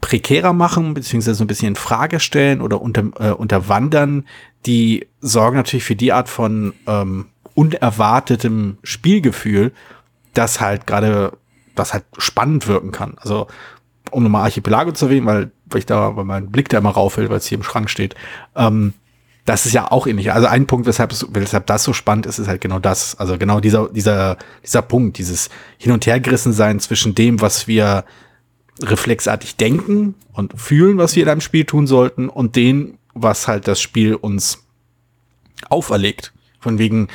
prekärer 0.00 0.52
machen, 0.52 0.94
beziehungsweise 0.94 1.34
so 1.36 1.44
ein 1.44 1.48
bisschen 1.48 1.68
in 1.68 1.76
Frage 1.76 2.20
stellen 2.20 2.60
oder 2.60 2.80
unter, 2.80 3.04
äh, 3.20 3.32
unterwandern, 3.32 4.26
die 4.66 5.06
sorgen 5.20 5.56
natürlich 5.56 5.84
für 5.84 5.96
die 5.96 6.12
Art 6.12 6.28
von 6.28 6.72
ähm, 6.86 7.26
unerwartetem 7.54 8.78
Spielgefühl, 8.82 9.72
das 10.34 10.60
halt 10.60 10.86
gerade, 10.86 11.32
das 11.74 11.92
halt 11.92 12.04
spannend 12.16 12.66
wirken 12.68 12.92
kann. 12.92 13.14
Also, 13.18 13.46
um 14.10 14.22
nochmal 14.22 14.44
Archipelago 14.44 14.92
zu 14.92 15.06
erwähnen, 15.06 15.26
weil, 15.26 15.50
weil 15.66 15.78
ich 15.80 15.86
da, 15.86 16.16
weil 16.16 16.24
mein 16.24 16.50
Blick 16.50 16.68
da 16.68 16.78
immer 16.78 16.90
raufhält, 16.90 17.28
weil 17.30 17.38
es 17.38 17.46
hier 17.46 17.58
im 17.58 17.64
Schrank 17.64 17.90
steht, 17.90 18.14
ähm, 18.56 18.94
das 19.44 19.64
ist 19.64 19.72
ja 19.72 19.90
auch 19.90 20.06
ähnlich. 20.06 20.32
Also 20.32 20.46
ein 20.46 20.66
Punkt, 20.66 20.86
weshalb, 20.86 21.10
es- 21.10 21.26
weshalb 21.30 21.66
das 21.66 21.82
so 21.82 21.92
spannend 21.94 22.26
ist, 22.26 22.38
ist 22.38 22.48
halt 22.48 22.60
genau 22.60 22.78
das. 22.78 23.18
Also 23.18 23.38
genau 23.38 23.60
dieser, 23.60 23.88
dieser, 23.88 24.36
dieser 24.62 24.82
Punkt, 24.82 25.16
dieses 25.16 25.48
Hin- 25.78 25.92
und 25.92 26.04
Hergerissen 26.06 26.52
sein 26.52 26.80
zwischen 26.80 27.14
dem, 27.14 27.40
was 27.40 27.66
wir 27.66 28.04
reflexartig 28.82 29.56
denken 29.56 30.14
und 30.32 30.58
fühlen, 30.58 30.98
was 30.98 31.16
wir 31.16 31.22
in 31.22 31.28
einem 31.28 31.40
Spiel 31.40 31.64
tun 31.64 31.86
sollten, 31.86 32.28
und 32.28 32.56
dem, 32.56 32.98
was 33.14 33.48
halt 33.48 33.66
das 33.66 33.80
Spiel 33.80 34.14
uns 34.14 34.64
auferlegt. 35.68 36.32
Von 36.60 36.78
wegen, 36.78 37.08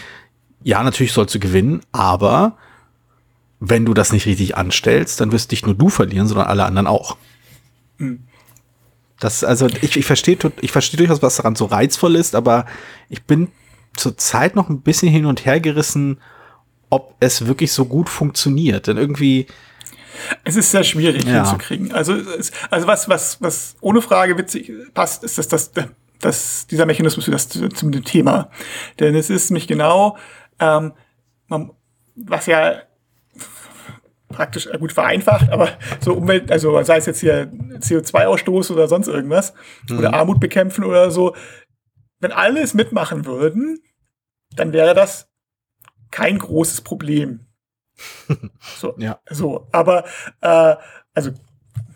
ja, 0.64 0.84
natürlich 0.84 1.14
sollst 1.14 1.36
du 1.36 1.40
gewinnen, 1.40 1.82
aber 1.92 2.58
wenn 3.60 3.86
du 3.86 3.94
das 3.94 4.12
nicht 4.12 4.26
richtig 4.26 4.58
anstellst, 4.58 5.22
dann 5.22 5.32
wirst 5.32 5.52
nicht 5.52 5.66
nur 5.66 5.76
du 5.76 5.90
verlieren, 5.90 6.28
sondern 6.28 6.48
alle 6.48 6.66
anderen 6.66 6.88
auch. 6.88 7.18
Das, 9.20 9.44
also 9.46 9.68
ich, 9.82 9.96
ich 9.96 10.06
verstehe 10.06 10.38
ich 10.60 10.72
verstehe 10.72 10.98
durchaus, 10.98 11.22
was 11.22 11.38
daran 11.38 11.56
so 11.56 11.66
reizvoll 11.66 12.18
ist, 12.18 12.36
aber 12.36 12.66
ich 13.08 13.24
bin 13.24 13.48
zurzeit 13.96 14.56
noch 14.56 14.70
ein 14.70 14.82
bisschen 14.82 15.10
hin 15.10 15.26
und 15.26 15.46
her 15.46 15.62
gerissen, 15.62 16.18
ob 16.90 17.16
es 17.22 17.48
wirklich 17.48 17.72
so 17.72 17.86
gut 17.86 18.10
funktioniert. 18.10 18.88
Denn 18.88 18.98
irgendwie, 18.98 19.48
es 20.44 20.56
ist 20.56 20.72
sehr 20.72 20.84
schwierig 20.84 21.24
Ja. 21.26 21.44
hinzukriegen. 21.44 21.92
Also 21.94 22.14
es, 22.14 22.52
also 22.70 22.88
was 22.88 23.10
was 23.10 23.42
was 23.42 23.76
ohne 23.82 24.02
Frage 24.02 24.38
witzig 24.38 24.72
passt, 24.94 25.24
ist 25.24 25.38
dass 25.38 25.48
das 25.48 25.72
dass 26.20 26.68
dieser 26.68 26.86
Mechanismus 26.86 27.26
für 27.26 27.32
das 27.32 27.50
zu, 27.50 27.68
zum 27.70 27.92
Thema, 28.04 28.50
denn 29.00 29.16
es 29.16 29.30
ist 29.30 29.50
nämlich 29.50 29.68
genau 29.68 30.18
ähm, 30.60 30.94
man, 31.48 31.72
was 32.16 32.46
ja 32.46 32.82
praktisch 34.30 34.68
gut 34.80 34.92
vereinfacht, 34.94 35.50
aber 35.52 35.70
so 36.00 36.14
Umwelt, 36.14 36.52
also 36.52 36.82
sei 36.84 36.98
es 36.98 37.06
jetzt 37.06 37.20
hier 37.20 37.52
CO2-Ausstoß 37.80 38.72
oder 38.72 38.88
sonst 38.88 39.08
irgendwas 39.08 39.54
oder 39.92 40.14
Armut 40.14 40.40
bekämpfen 40.40 40.84
oder 40.84 41.12
so, 41.12 41.36
wenn 42.20 42.32
alles 42.32 42.74
mitmachen 42.74 43.26
würden, 43.26 43.80
dann 44.56 44.74
wäre 44.74 44.94
das 44.96 45.30
kein 46.10 46.38
großes 46.40 46.82
Problem. 46.82 47.42
So, 48.78 48.96
Ja. 48.98 49.20
so, 49.30 49.68
aber 49.72 50.06
äh, 50.42 50.76
also 51.14 51.32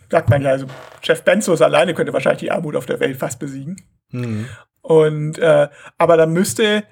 sagt 0.09 0.29
man 0.29 0.41
ja, 0.41 0.51
also 0.51 0.67
Jeff 1.03 1.23
Bezos 1.23 1.61
alleine 1.61 1.93
könnte 1.93 2.13
wahrscheinlich 2.13 2.39
die 2.41 2.51
Armut 2.51 2.75
auf 2.75 2.85
der 2.85 2.99
Welt 2.99 3.17
fast 3.17 3.39
besiegen. 3.39 3.81
Und 4.81 5.37
äh, 5.37 5.67
aber 5.97 6.17
dann 6.17 6.31
müsste, 6.31 6.83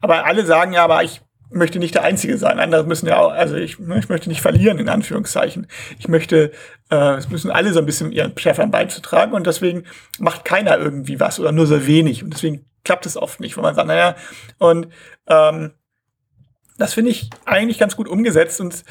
aber 0.00 0.24
alle 0.24 0.44
sagen 0.44 0.72
ja, 0.72 0.84
aber 0.84 1.02
ich 1.04 1.20
möchte 1.50 1.78
nicht 1.78 1.94
der 1.94 2.02
Einzige 2.02 2.36
sein. 2.36 2.58
Andere 2.58 2.84
müssen 2.84 3.06
ja 3.06 3.18
auch, 3.20 3.30
also 3.30 3.54
ich, 3.54 3.78
ne, 3.78 3.98
ich 3.98 4.08
möchte 4.08 4.28
nicht 4.28 4.40
verlieren, 4.40 4.78
in 4.78 4.88
Anführungszeichen. 4.88 5.68
Ich 5.98 6.08
möchte, 6.08 6.50
äh, 6.90 7.14
es 7.14 7.28
müssen 7.30 7.50
alle 7.52 7.72
so 7.72 7.78
ein 7.78 7.86
bisschen 7.86 8.10
ihren 8.10 8.36
Chefern 8.36 8.72
beizutragen 8.72 9.32
und 9.32 9.46
deswegen 9.46 9.84
macht 10.18 10.44
keiner 10.44 10.76
irgendwie 10.76 11.20
was 11.20 11.38
oder 11.38 11.52
nur 11.52 11.66
sehr 11.68 11.86
wenig. 11.86 12.24
Und 12.24 12.34
deswegen 12.34 12.66
klappt 12.82 13.06
es 13.06 13.16
oft 13.16 13.38
nicht, 13.38 13.56
wenn 13.56 13.62
man 13.62 13.74
sagt, 13.76 13.86
naja, 13.86 14.16
und 14.58 14.88
ähm, 15.28 15.72
das 16.76 16.94
finde 16.94 17.10
ich 17.10 17.30
eigentlich 17.44 17.78
ganz 17.78 17.96
gut 17.96 18.08
umgesetzt 18.08 18.60
und 18.60 18.84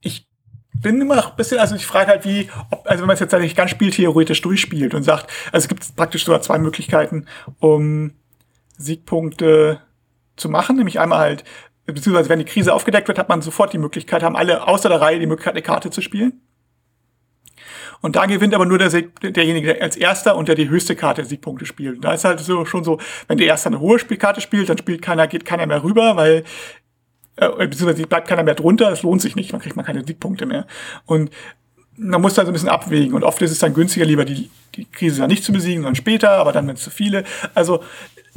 ich 0.00 0.28
bin 0.72 1.00
immer 1.00 1.30
ein 1.30 1.36
bisschen, 1.36 1.58
also 1.58 1.74
ich 1.74 1.86
frage 1.86 2.08
halt, 2.10 2.24
wie, 2.24 2.48
ob, 2.70 2.86
also 2.86 3.02
wenn 3.02 3.08
man 3.08 3.14
es 3.14 3.20
jetzt 3.20 3.34
eigentlich 3.34 3.56
ganz 3.56 3.70
spieltheoretisch 3.70 4.40
durchspielt 4.40 4.94
und 4.94 5.02
sagt, 5.02 5.30
also 5.52 5.64
es 5.64 5.68
gibt 5.68 5.96
praktisch 5.96 6.24
sogar 6.24 6.40
zwei 6.40 6.58
Möglichkeiten, 6.58 7.26
um 7.58 8.12
Siegpunkte 8.76 9.80
zu 10.36 10.48
machen, 10.48 10.76
nämlich 10.76 11.00
einmal 11.00 11.18
halt, 11.18 11.44
beziehungsweise 11.84 12.28
wenn 12.28 12.38
die 12.38 12.44
Krise 12.44 12.72
aufgedeckt 12.72 13.08
wird, 13.08 13.18
hat 13.18 13.28
man 13.28 13.42
sofort 13.42 13.72
die 13.72 13.78
Möglichkeit, 13.78 14.22
haben 14.22 14.36
alle 14.36 14.66
außer 14.66 14.88
der 14.88 15.00
Reihe 15.00 15.18
die 15.18 15.26
Möglichkeit, 15.26 15.54
eine 15.54 15.62
Karte 15.62 15.90
zu 15.90 16.00
spielen. 16.00 16.40
Und 18.00 18.16
da 18.16 18.26
gewinnt 18.26 18.54
aber 18.54 18.66
nur 18.66 18.78
der 18.78 18.90
derjenige 18.90 19.74
der 19.74 19.82
als 19.82 19.96
erster 19.96 20.36
und 20.36 20.48
der 20.48 20.54
die 20.54 20.68
höchste 20.68 20.94
Karte 20.96 21.24
Siegpunkte 21.24 21.66
spielt. 21.66 21.96
Und 21.96 22.04
da 22.04 22.12
ist 22.12 22.24
halt 22.24 22.40
so 22.40 22.64
schon 22.64 22.84
so, 22.84 22.98
wenn 23.26 23.38
der 23.38 23.46
erste 23.46 23.68
eine 23.68 23.80
hohe 23.80 23.98
Spielkarte 23.98 24.40
spielt, 24.40 24.68
dann 24.68 24.78
spielt 24.78 25.02
keiner, 25.02 25.26
geht 25.26 25.44
keiner 25.44 25.66
mehr 25.66 25.82
rüber, 25.82 26.16
weil 26.16 26.44
äh, 27.36 27.48
beziehungsweise 27.66 28.06
bleibt 28.06 28.28
keiner 28.28 28.42
mehr 28.42 28.54
drunter, 28.54 28.90
es 28.90 29.02
lohnt 29.02 29.22
sich 29.22 29.36
nicht, 29.36 29.52
man 29.52 29.60
kriegt 29.60 29.76
man 29.76 29.84
keine 29.84 30.04
Siegpunkte 30.04 30.46
mehr. 30.46 30.66
Und 31.06 31.30
man 31.96 32.20
muss 32.20 32.34
da 32.34 32.42
so 32.42 32.50
ein 32.50 32.52
bisschen 32.52 32.68
abwägen 32.68 33.14
und 33.14 33.24
oft 33.24 33.42
ist 33.42 33.50
es 33.50 33.58
dann 33.58 33.74
günstiger, 33.74 34.06
lieber 34.06 34.24
die, 34.24 34.50
die 34.76 34.84
Krise 34.84 35.20
dann 35.20 35.30
nicht 35.30 35.42
zu 35.42 35.52
besiegen, 35.52 35.82
sondern 35.82 35.96
später, 35.96 36.30
aber 36.30 36.52
dann 36.52 36.66
mit 36.66 36.78
zu 36.78 36.90
viele. 36.90 37.24
Also 37.54 37.82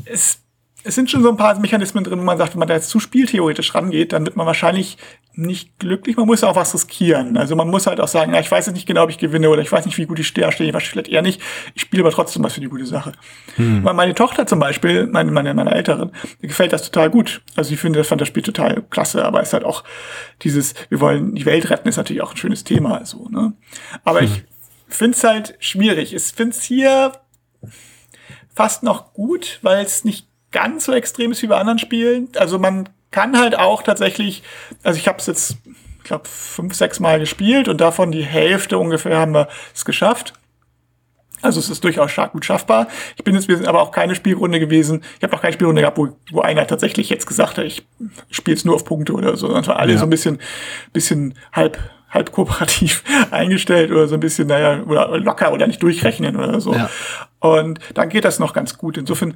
es 0.05 0.41
es 0.83 0.95
sind 0.95 1.11
schon 1.11 1.21
so 1.21 1.29
ein 1.29 1.38
paar 1.38 1.59
Mechanismen 1.59 2.03
drin, 2.03 2.19
wo 2.19 2.23
man 2.23 2.38
sagt, 2.38 2.53
wenn 2.53 2.59
man 2.59 2.67
da 2.67 2.73
jetzt 2.73 2.89
zu 2.89 3.00
spieltheoretisch 3.00 3.73
rangeht, 3.75 4.13
dann 4.13 4.25
wird 4.25 4.35
man 4.35 4.45
wahrscheinlich 4.45 4.97
nicht 5.33 5.79
glücklich. 5.79 6.17
Man 6.17 6.25
muss 6.25 6.43
auch 6.43 6.55
was 6.55 6.73
riskieren. 6.73 7.38
Also 7.38 7.55
man 7.55 7.69
muss 7.69 7.88
halt 7.88 8.01
auch 8.01 8.07
sagen, 8.07 8.33
ja, 8.33 8.39
ich 8.39 8.51
weiß 8.51 8.65
jetzt 8.65 8.75
nicht 8.75 8.88
genau, 8.88 9.03
ob 9.03 9.09
ich 9.09 9.17
gewinne 9.17 9.50
oder 9.50 9.61
ich 9.61 9.71
weiß 9.71 9.85
nicht, 9.85 9.97
wie 9.97 10.05
gut 10.05 10.19
ich 10.19 10.27
stehe, 10.27 10.51
stehe 10.51 10.69
ich 10.69 10.88
vielleicht 10.88 11.07
eher 11.07 11.21
nicht. 11.21 11.41
Ich 11.73 11.83
spiele 11.83 12.03
aber 12.03 12.11
trotzdem 12.11 12.43
was 12.43 12.53
für 12.53 12.61
die 12.61 12.67
gute 12.67 12.85
Sache. 12.85 13.13
Hm. 13.55 13.83
Weil 13.83 13.93
meine 13.93 14.15
Tochter 14.15 14.45
zum 14.45 14.59
Beispiel, 14.59 15.07
meine, 15.07 15.31
meine, 15.31 15.53
meine 15.53 15.71
Älteren, 15.71 16.11
gefällt 16.41 16.73
das 16.73 16.83
total 16.83 17.09
gut. 17.09 17.41
Also 17.55 17.73
ich 17.73 17.79
finde, 17.79 18.00
das 18.00 18.07
fand 18.07 18.19
das 18.19 18.27
Spiel 18.27 18.43
total 18.43 18.83
klasse, 18.89 19.23
aber 19.23 19.41
es 19.41 19.50
ist 19.50 19.53
halt 19.53 19.63
auch 19.63 19.83
dieses, 20.41 20.73
wir 20.89 21.00
wollen 21.00 21.35
die 21.35 21.45
Welt 21.45 21.69
retten, 21.69 21.88
ist 21.88 21.97
natürlich 21.97 22.21
auch 22.21 22.31
ein 22.31 22.38
schönes 22.38 22.63
Thema. 22.63 22.97
Also, 22.97 23.27
ne? 23.29 23.53
Aber 24.03 24.19
hm. 24.19 24.25
ich 24.25 24.43
finde 24.88 25.17
es 25.17 25.23
halt 25.23 25.55
schwierig. 25.59 26.13
Ich 26.13 26.23
finde 26.23 26.55
es 26.55 26.63
hier 26.63 27.13
fast 28.53 28.83
noch 28.83 29.13
gut, 29.13 29.59
weil 29.61 29.85
es 29.85 30.03
nicht 30.03 30.27
ganz 30.51 30.86
so 30.86 30.93
extrem 30.93 31.31
ist 31.31 31.41
wie 31.41 31.48
bei 31.48 31.58
anderen 31.58 31.79
Spielen. 31.79 32.29
Also 32.38 32.60
man 32.60 32.89
kann 33.12 33.38
halt 33.38 33.58
auch 33.58 33.84
tatsächlich, 33.84 34.43
also 34.84 34.98
ich 34.98 35.08
habe 35.08 35.20
es 35.20 35.27
jetzt, 35.27 35.58
ich 35.98 36.03
glaube, 36.03 36.27
fünf, 36.27 36.74
sechs 36.74 37.00
Mal 37.00 37.20
gespielt 37.20 37.67
und 37.67 37.79
davon 37.81 38.12
die 38.12 38.24
Hälfte 38.24 38.77
ungefähr 38.77 39.17
haben 39.17 39.34
wir 39.34 39.48
es 39.74 39.86
geschafft. 39.86 40.34
Also 41.41 41.60
es 41.60 41.70
ist 41.70 41.84
durchaus 41.84 42.12
stark 42.12 42.34
gut 42.34 42.46
schaffbar. 42.46 42.88
Ich 43.15 43.24
bin 43.24 43.34
jetzt, 43.36 43.48
wir 43.48 43.58
sind 43.58 43.67
aber 43.67 43.81
auch 43.81 43.91
keine 43.91 44.15
Spielrunde 44.15 44.60
gewesen. 44.60 45.03
Ich 45.17 45.24
habe 45.24 45.34
noch 45.34 45.41
keine 45.41 45.53
Spielrunde 45.53 45.81
gehabt, 45.81 45.98
wo, 45.98 46.10
wo 46.31 46.41
einer 46.41 46.67
tatsächlich 46.67 47.10
jetzt 47.10 47.25
gesagt 47.25 47.58
hat, 47.58 47.65
ich 47.65 47.84
spiele 48.29 48.55
es 48.55 48.63
nur 48.63 48.75
auf 48.75 48.86
Punkte 48.86 49.13
oder 49.13 49.36
so. 49.38 49.48
Sondern 49.48 49.75
alle 49.77 49.93
ja. 49.93 49.98
so 49.98 50.05
ein 50.05 50.10
bisschen, 50.10 50.39
bisschen 50.93 51.34
halb, 51.51 51.79
halb 52.10 52.31
kooperativ 52.31 53.03
eingestellt 53.31 53.91
oder 53.91 54.08
so 54.08 54.15
ein 54.15 54.20
bisschen, 54.20 54.48
naja, 54.48 54.84
oder 54.84 55.17
locker 55.17 55.51
oder 55.51 55.65
nicht 55.65 55.81
durchrechnen 55.81 56.36
oder 56.36 56.62
so. 56.62 56.75
Ja. 56.75 56.89
Und 57.39 57.79
dann 57.96 58.10
geht 58.10 58.25
das 58.25 58.38
noch 58.38 58.53
ganz 58.53 58.77
gut. 58.77 58.98
Insofern 58.98 59.36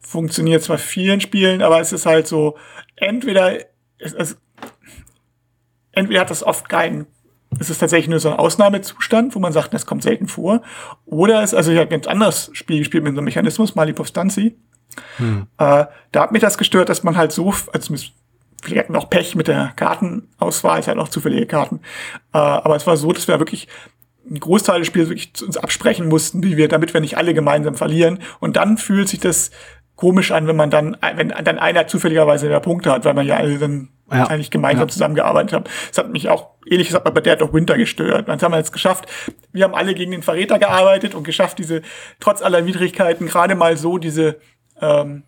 funktioniert 0.00 0.62
zwar 0.62 0.78
vielen 0.78 1.20
Spielen, 1.20 1.62
aber 1.62 1.80
es 1.80 1.92
ist 1.92 2.06
halt 2.06 2.26
so, 2.26 2.56
entweder, 2.96 3.58
es, 3.98 4.12
es, 4.14 4.36
entweder 5.92 6.20
hat 6.20 6.30
das 6.30 6.42
oft 6.42 6.68
keinen, 6.68 7.06
es 7.58 7.70
ist 7.70 7.78
tatsächlich 7.78 8.08
nur 8.08 8.20
so 8.20 8.30
ein 8.30 8.38
Ausnahmezustand, 8.38 9.34
wo 9.34 9.38
man 9.38 9.52
sagt, 9.52 9.74
das 9.74 9.86
kommt 9.86 10.02
selten 10.02 10.28
vor, 10.28 10.62
oder 11.04 11.42
es, 11.42 11.54
also 11.54 11.72
ich 11.72 11.78
habe 11.78 11.88
ein 11.88 12.00
ganz 12.00 12.06
anderes 12.06 12.50
Spiel 12.52 12.78
gespielt 12.78 13.04
mit 13.04 13.14
so 13.14 13.18
einem 13.18 13.24
Mechanismus, 13.24 13.74
Mali 13.74 13.92
Povstanzi. 13.92 14.56
Hm. 15.16 15.46
Äh, 15.58 15.86
da 16.12 16.20
hat 16.20 16.32
mich 16.32 16.42
das 16.42 16.58
gestört, 16.58 16.88
dass 16.88 17.02
man 17.02 17.16
halt 17.16 17.32
so, 17.32 17.52
also 17.72 17.94
vielleicht 18.62 18.84
hatten 18.84 18.96
auch 18.96 19.10
Pech 19.10 19.34
mit 19.34 19.48
der 19.48 19.72
Kartenauswahl, 19.76 20.80
es 20.80 20.88
hat 20.88 20.98
auch 20.98 21.08
zufällige 21.08 21.46
Karten, 21.46 21.80
äh, 22.32 22.38
aber 22.38 22.76
es 22.76 22.86
war 22.86 22.96
so, 22.96 23.12
dass 23.12 23.28
wir 23.28 23.38
wirklich 23.38 23.68
einen 24.28 24.40
Großteil 24.40 24.80
des 24.80 24.88
Spiels 24.88 25.08
wirklich 25.08 25.32
uns 25.42 25.56
absprechen 25.56 26.08
mussten, 26.08 26.42
wie 26.42 26.56
wir, 26.56 26.68
damit 26.68 26.92
wir 26.92 27.00
nicht 27.00 27.16
alle 27.16 27.34
gemeinsam 27.34 27.74
verlieren. 27.74 28.18
Und 28.40 28.56
dann 28.56 28.78
fühlt 28.78 29.08
sich 29.08 29.20
das 29.20 29.50
komisch 29.96 30.30
an, 30.30 30.46
wenn 30.46 30.56
man 30.56 30.70
dann, 30.70 30.96
wenn 31.14 31.28
dann 31.28 31.58
einer 31.58 31.86
zufälligerweise 31.86 32.48
mehr 32.48 32.60
Punkte 32.60 32.92
hat, 32.92 33.04
weil 33.04 33.14
man 33.14 33.26
ja 33.26 33.36
alle 33.36 33.58
dann 33.58 33.88
ja. 34.10 34.24
eigentlich 34.26 34.50
gemeinsam 34.50 34.88
ja. 34.88 34.92
zusammengearbeitet 34.92 35.52
haben. 35.54 35.64
Das 35.88 35.98
hat 35.98 36.10
mich 36.10 36.28
auch, 36.28 36.50
ähnlich 36.66 36.88
gesagt, 36.88 37.12
bei 37.12 37.20
Dead 37.20 37.40
of 37.42 37.52
Winter 37.52 37.76
gestört. 37.76 38.28
Das 38.28 38.42
haben 38.42 38.52
wir 38.52 38.58
jetzt 38.58 38.72
geschafft. 38.72 39.06
Wir 39.52 39.64
haben 39.64 39.74
alle 39.74 39.94
gegen 39.94 40.12
den 40.12 40.22
Verräter 40.22 40.58
gearbeitet 40.58 41.14
und 41.14 41.24
geschafft, 41.24 41.58
diese, 41.58 41.82
trotz 42.20 42.42
aller 42.42 42.66
Widrigkeiten, 42.66 43.26
gerade 43.26 43.54
mal 43.54 43.76
so 43.76 43.98
diese 43.98 44.36
ähm, 44.80 45.22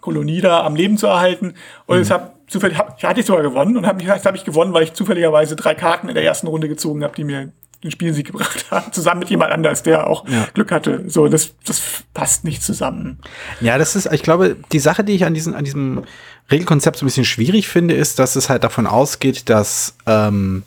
Kolonie 0.00 0.40
da 0.40 0.64
am 0.64 0.74
Leben 0.74 0.98
zu 0.98 1.06
erhalten. 1.06 1.54
Und 1.86 1.96
mhm. 1.96 2.02
es 2.02 2.10
hat 2.10 2.34
zufällig, 2.48 2.76
hab, 2.76 3.02
hatte 3.02 3.20
ich 3.20 3.26
sogar 3.26 3.42
gewonnen 3.42 3.76
und 3.76 3.86
habe 3.86 4.04
hab 4.04 4.34
ich 4.34 4.44
gewonnen, 4.44 4.74
weil 4.74 4.82
ich 4.82 4.94
zufälligerweise 4.94 5.54
drei 5.54 5.74
Karten 5.74 6.08
in 6.08 6.14
der 6.14 6.24
ersten 6.24 6.48
Runde 6.48 6.68
gezogen 6.68 7.04
habe, 7.04 7.14
die 7.14 7.24
mir 7.24 7.52
den 7.82 7.90
Spielsieg 7.90 8.26
gebracht 8.26 8.66
haben, 8.70 8.92
zusammen 8.92 9.20
mit 9.20 9.30
jemand 9.30 9.52
anders, 9.52 9.82
der 9.82 10.06
auch 10.06 10.28
ja. 10.28 10.46
Glück 10.52 10.70
hatte. 10.70 11.04
So, 11.08 11.28
das, 11.28 11.54
das 11.64 11.80
passt 12.12 12.44
nicht 12.44 12.62
zusammen. 12.62 13.18
Ja, 13.60 13.78
das 13.78 13.96
ist, 13.96 14.12
ich 14.12 14.22
glaube, 14.22 14.56
die 14.72 14.78
Sache, 14.78 15.02
die 15.02 15.14
ich 15.14 15.24
an 15.24 15.34
diesem, 15.34 15.54
an 15.54 15.64
diesem 15.64 16.04
Regelkonzept 16.50 16.98
so 16.98 17.04
ein 17.04 17.08
bisschen 17.08 17.24
schwierig 17.24 17.68
finde, 17.68 17.94
ist, 17.94 18.18
dass 18.18 18.36
es 18.36 18.50
halt 18.50 18.64
davon 18.64 18.86
ausgeht, 18.86 19.48
dass 19.48 19.96
ähm, 20.06 20.64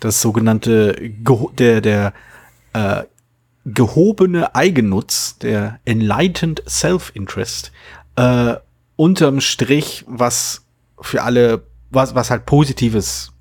das 0.00 0.20
sogenannte 0.20 0.96
der, 1.58 1.80
der 1.80 2.12
äh, 2.72 3.02
gehobene 3.66 4.54
Eigennutz, 4.54 5.38
der 5.38 5.80
enlightened 5.84 6.62
self-interest, 6.68 7.72
äh, 8.16 8.54
unterm 8.96 9.40
Strich 9.40 10.04
was 10.06 10.62
für 11.00 11.22
alle, 11.22 11.66
was, 11.90 12.14
was 12.14 12.30
halt 12.30 12.46
Positives 12.46 13.33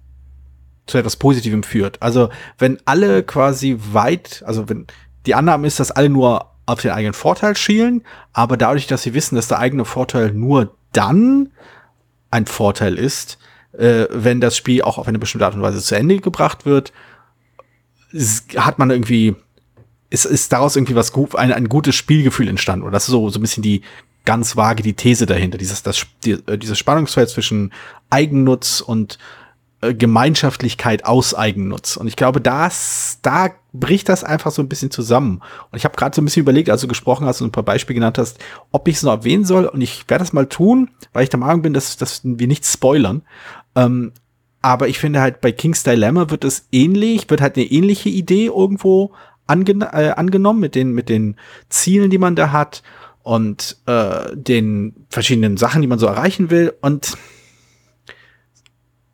zu 0.86 0.98
etwas 0.98 1.16
Positivem 1.16 1.64
führt. 1.64 2.02
Also 2.02 2.30
wenn 2.58 2.78
alle 2.86 3.24
quasi 3.24 3.78
weit, 3.92 4.44
also 4.46 4.70
wenn 4.70 4.88
die 5.26 5.36
Annahme 5.36 5.68
ist, 5.68 5.80
dass 5.80 5.92
alle 5.92 6.10
nur 6.10 6.52
auf 6.66 6.82
den 6.82 6.92
eigenen 6.92 7.14
Vorteil 7.14 7.56
schielen, 7.56 8.04
aber 8.32 8.58
dadurch, 8.58 8.88
dass 8.88 9.04
sie 9.04 9.14
wissen, 9.14 9.36
dass 9.36 9.48
der 9.48 9.60
eigene 9.60 9.86
Vorteil 9.86 10.32
nur 10.34 10.76
dann 10.92 11.52
ein 12.32 12.46
Vorteil 12.46 12.98
ist, 12.98 13.38
äh, 13.74 14.06
wenn 14.10 14.42
das 14.42 14.58
Spiel 14.58 14.82
auch 14.82 14.98
auf 14.98 15.08
eine 15.08 15.20
bestimmte 15.20 15.46
Art 15.46 15.56
und 15.56 15.62
Weise 15.62 15.82
zu 15.82 15.96
Ende 15.96 16.20
gebracht 16.20 16.66
wird, 16.66 16.94
hat 18.56 18.78
man 18.78 18.92
irgendwie, 18.92 19.36
ist, 20.10 20.26
ist 20.26 20.54
daraus 20.54 20.76
irgendwie 20.76 20.96
was 20.96 21.12
gut, 21.12 21.36
ein, 21.36 21.52
ein 21.52 21.70
gutes 21.70 21.96
Spielgefühl 21.96 22.48
entstanden. 22.48 22.84
Oder 22.84 22.94
das 22.94 23.04
ist 23.04 23.12
so, 23.12 23.30
so 23.30 23.40
ein 23.40 23.42
bisschen 23.42 23.64
die 23.64 23.82
ganz 24.26 24.56
vage 24.56 24.84
die 24.84 24.94
These 24.94 25.26
dahinter, 25.26 25.58
dieses, 25.58 25.84
das, 25.84 26.06
die, 26.24 26.32
äh, 26.48 26.58
dieses 26.58 26.78
Spannungsfeld 26.78 27.30
zwischen 27.30 27.74
Eigennutz 28.10 28.82
und 28.82 29.18
Gemeinschaftlichkeit 29.92 31.06
aus 31.06 31.36
Eigennutz. 31.36 31.98
Und 31.98 32.08
ich 32.08 32.16
glaube, 32.16 32.40
das, 32.40 33.20
da 33.22 33.50
bricht 33.74 34.08
das 34.08 34.24
einfach 34.24 34.52
so 34.52 34.62
ein 34.62 34.70
bisschen 34.70 34.92
zusammen. 34.92 35.42
Und 35.72 35.78
ich 35.78 35.84
habe 35.84 35.96
gerade 35.96 36.16
so 36.16 36.22
ein 36.22 36.26
bisschen 36.26 36.42
überlegt, 36.42 36.70
als 36.70 36.82
du 36.82 36.88
gesprochen 36.88 37.26
hast 37.26 37.42
und 37.42 37.48
ein 37.48 37.52
paar 37.52 37.64
Beispiele 37.64 37.96
genannt 37.96 38.18
hast, 38.18 38.40
ob 38.72 38.88
ich 38.88 38.98
es 38.98 39.04
noch 39.04 39.12
erwähnen 39.12 39.46
soll. 39.46 39.66
Und 39.66 39.82
ich 39.82 40.06
werde 40.08 40.24
das 40.24 40.34
mal 40.34 40.48
tun, 40.48 40.92
weil 41.12 41.24
ich 41.24 41.30
der 41.30 41.40
Meinung 41.40 41.64
bin, 41.64 41.74
dass, 41.74 41.98
dass 41.98 42.22
wir 42.24 42.48
nicht 42.48 42.66
spoilern. 42.66 43.24
Ähm, 43.76 44.14
aber 44.62 44.88
ich 44.88 45.00
finde 45.00 45.20
halt 45.20 45.42
bei 45.42 45.52
King's 45.52 45.84
Dilemma 45.84 46.30
wird 46.30 46.46
es 46.46 46.68
ähnlich, 46.72 47.30
wird 47.30 47.42
halt 47.42 47.58
eine 47.58 47.66
ähnliche 47.66 48.10
Idee 48.10 48.46
irgendwo 48.46 49.12
angen 49.46 49.82
äh, 49.82 50.14
angenommen 50.16 50.62
mit 50.62 50.74
den, 50.74 50.94
mit 50.94 51.10
den 51.10 51.36
Zielen, 51.68 52.10
die 52.10 52.18
man 52.18 52.36
da 52.36 52.52
hat 52.54 52.82
und 53.24 53.78
äh, 53.88 54.36
den 54.36 55.06
verschiedenen 55.10 55.58
Sachen, 55.58 55.82
die 55.82 55.88
man 55.88 56.00
so 56.00 56.06
erreichen 56.06 56.50
will. 56.50 56.74
Und 56.82 57.18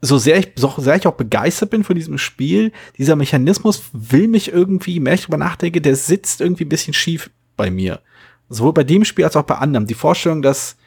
so 0.02 0.18
sehr 0.18 0.38
ich, 0.38 0.52
so 0.56 0.74
sehr 0.78 0.96
ich 0.96 1.08
auch 1.08 1.16
begeistert 1.16 1.72
bin 1.72 1.84
von 1.84 1.96
diesem 1.96 2.18
Spiel, 2.18 2.72
dieser 2.98 3.16
Mechanismus 3.16 3.84
will 3.92 4.28
mich 4.28 4.52
irgendwie, 4.52 5.00
mehr 5.00 5.14
ich 5.14 5.24
drüber 5.24 5.38
nachdenke, 5.38 5.82
der 5.82 5.96
sitzt 5.96 6.42
irgendwie 6.42 6.66
ein 6.66 6.70
bisschen 6.70 6.94
schief 6.94 7.30
bei 7.58 7.70
mir. 7.70 8.00
Sowohl 8.50 8.74
bei 8.74 8.84
dem 8.84 9.06
Spiel 9.06 9.26
als 9.26 9.36
auch 9.36 9.44
bei 9.44 9.56
anderen. 9.56 9.88
Die 9.88 9.94
Vorstellung, 9.94 10.42
dass, 10.42 10.78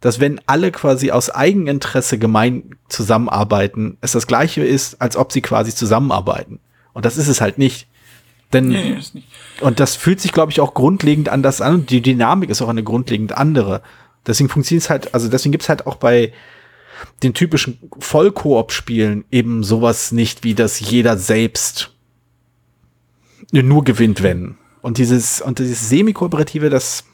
dass 0.00 0.20
wenn 0.20 0.40
alle 0.46 0.72
quasi 0.72 1.12
aus 1.12 1.30
Eigeninteresse 1.30 2.18
gemein 2.18 2.76
zusammenarbeiten, 2.88 3.96
es 4.00 4.12
das 4.12 4.26
gleiche 4.26 4.64
ist, 4.64 5.00
als 5.00 5.16
ob 5.16 5.32
sie 5.32 5.40
quasi 5.40 5.74
zusammenarbeiten. 5.74 6.58
Und 6.92 7.04
das 7.04 7.16
ist 7.16 7.28
es 7.28 7.40
halt 7.40 7.58
nicht. 7.58 7.86
Denn, 8.52 8.68
nee, 8.68 8.94
nicht. 8.94 9.28
und 9.60 9.78
das 9.78 9.94
fühlt 9.94 10.20
sich, 10.20 10.32
glaube 10.32 10.50
ich, 10.50 10.60
auch 10.60 10.74
grundlegend 10.74 11.28
anders 11.28 11.60
an. 11.60 11.74
Und 11.74 11.90
die 11.90 12.02
Dynamik 12.02 12.50
ist 12.50 12.60
auch 12.62 12.68
eine 12.68 12.82
grundlegend 12.82 13.32
andere. 13.32 13.82
Deswegen 14.26 14.48
funktioniert 14.48 14.84
es 14.84 14.90
halt, 14.90 15.14
also 15.14 15.28
deswegen 15.28 15.52
gibt 15.52 15.62
es 15.62 15.68
halt 15.68 15.86
auch 15.86 15.96
bei, 15.96 16.32
den 17.22 17.34
typischen 17.34 17.78
Vollkoop-Spielen 17.98 19.24
eben 19.30 19.62
sowas 19.62 20.12
nicht, 20.12 20.44
wie 20.44 20.54
dass 20.54 20.80
jeder 20.80 21.16
selbst 21.16 21.90
nur 23.52 23.84
gewinnt, 23.84 24.22
wenn. 24.22 24.56
Und 24.82 24.98
dieses, 24.98 25.40
und 25.40 25.58
dieses 25.58 25.88
Semi-Kooperative, 25.88 26.70
das 26.70 27.04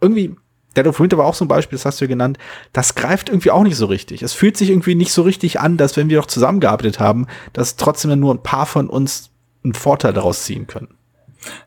irgendwie, 0.00 0.36
Dead 0.76 0.86
of 0.86 1.00
Winter 1.00 1.18
war 1.18 1.26
auch 1.26 1.34
so 1.34 1.44
ein 1.44 1.48
Beispiel, 1.48 1.76
das 1.76 1.86
hast 1.86 2.00
du 2.00 2.04
ja 2.04 2.08
genannt, 2.08 2.38
das 2.72 2.94
greift 2.94 3.28
irgendwie 3.28 3.50
auch 3.50 3.62
nicht 3.62 3.76
so 3.76 3.86
richtig. 3.86 4.22
Es 4.22 4.32
fühlt 4.32 4.56
sich 4.56 4.70
irgendwie 4.70 4.94
nicht 4.94 5.12
so 5.12 5.22
richtig 5.22 5.60
an, 5.60 5.76
dass 5.76 5.96
wenn 5.96 6.08
wir 6.08 6.18
doch 6.18 6.26
zusammengearbeitet 6.26 7.00
haben, 7.00 7.26
dass 7.52 7.76
trotzdem 7.76 8.18
nur 8.18 8.34
ein 8.34 8.42
paar 8.42 8.66
von 8.66 8.88
uns 8.88 9.30
einen 9.64 9.74
Vorteil 9.74 10.12
daraus 10.12 10.44
ziehen 10.44 10.66
können. 10.66 10.94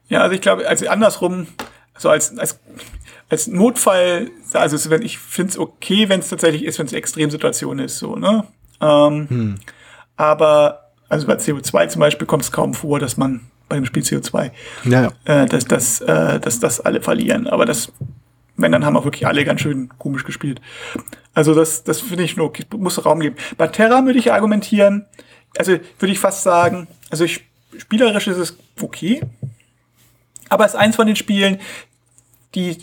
Ja, 0.08 0.22
also 0.22 0.36
ich 0.36 0.42
glaube, 0.42 0.68
also 0.68 0.88
andersrum, 0.88 1.48
so 1.98 2.10
als, 2.10 2.38
als, 2.38 2.60
als 3.32 3.48
Notfall, 3.48 4.30
also 4.52 4.90
wenn 4.90 5.04
ich 5.04 5.18
finde 5.18 5.52
es 5.52 5.58
okay, 5.58 6.10
wenn 6.10 6.20
es 6.20 6.28
tatsächlich 6.28 6.66
ist, 6.66 6.80
wenn 6.80 6.86
es 6.86 6.92
eine 6.92 7.00
Extremsituation 7.00 7.80
ist, 7.80 7.98
so, 7.98 8.18
ne? 8.18 8.44
Ähm, 8.82 9.30
hm. 9.30 9.56
Aber, 10.18 10.92
also 11.08 11.28
bei 11.28 11.36
CO2 11.36 11.88
zum 11.88 12.02
Beispiel 12.02 12.28
kommt 12.28 12.44
es 12.44 12.52
kaum 12.52 12.74
vor, 12.74 13.00
dass 13.00 13.16
man 13.16 13.40
bei 13.70 13.78
dem 13.78 13.86
Spiel 13.86 14.04
CO2, 14.04 14.52
ja, 14.84 15.02
ja. 15.04 15.44
Äh, 15.44 15.46
dass, 15.46 15.64
dass, 15.64 16.02
äh, 16.02 16.42
dass 16.42 16.60
das 16.60 16.82
alle 16.82 17.02
verlieren. 17.02 17.48
Aber 17.48 17.66
das, 17.66 17.94
wenn, 18.58 18.74
dann 18.74 18.84
haben 18.84 18.98
auch 18.98 19.06
wirklich 19.06 19.26
alle 19.26 19.46
ganz 19.46 19.62
schön 19.62 19.90
komisch 19.98 20.26
gespielt. 20.26 20.60
Also 21.34 21.56
das, 21.56 21.86
das 21.86 22.02
finde 22.02 22.26
ich 22.26 22.36
nur, 22.36 22.48
okay, 22.48 22.66
muss 22.76 23.06
Raum 23.06 23.22
geben. 23.22 23.38
Bei 23.58 23.68
Terra 23.68 24.06
würde 24.06 24.20
ich 24.20 24.34
argumentieren, 24.34 25.06
also 25.58 25.78
würde 26.00 26.12
ich 26.12 26.20
fast 26.20 26.44
sagen, 26.44 26.90
also 27.10 27.24
ich, 27.24 27.46
spielerisch 27.78 28.28
ist 28.28 28.38
es 28.38 28.58
okay, 28.82 29.22
aber 30.50 30.66
es 30.66 30.74
ist 30.74 30.80
eins 30.80 30.98
von 30.98 31.08
den 31.08 31.16
Spielen, 31.16 31.60
die, 32.56 32.78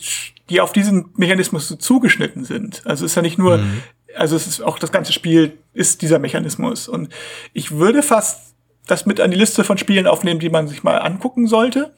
die 0.49 0.61
auf 0.61 0.73
diesen 0.73 1.11
Mechanismus 1.17 1.69
so 1.69 1.77
zugeschnitten 1.77 2.45
sind. 2.45 2.83
Also 2.85 3.05
es 3.05 3.13
ist 3.13 3.17
ja 3.17 3.23
nicht 3.23 3.39
nur, 3.39 3.59
mhm. 3.59 3.83
also 4.17 4.37
es 4.37 4.47
ist 4.47 4.63
auch 4.63 4.79
das 4.79 4.93
ganze 4.93 5.13
Spiel 5.13 5.59
ist 5.75 6.03
dieser 6.03 6.19
Mechanismus. 6.19 6.89
Und 6.89 7.09
ich 7.53 7.73
würde 7.73 8.03
fast 8.03 8.55
das 8.87 9.07
mit 9.07 9.21
an 9.21 9.31
die 9.31 9.37
Liste 9.37 9.65
von 9.65 9.79
Spielen 9.79 10.07
aufnehmen, 10.07 10.41
die 10.41 10.51
man 10.51 10.67
sich 10.67 10.83
mal 10.83 10.97
angucken 10.99 11.47
sollte. 11.47 11.95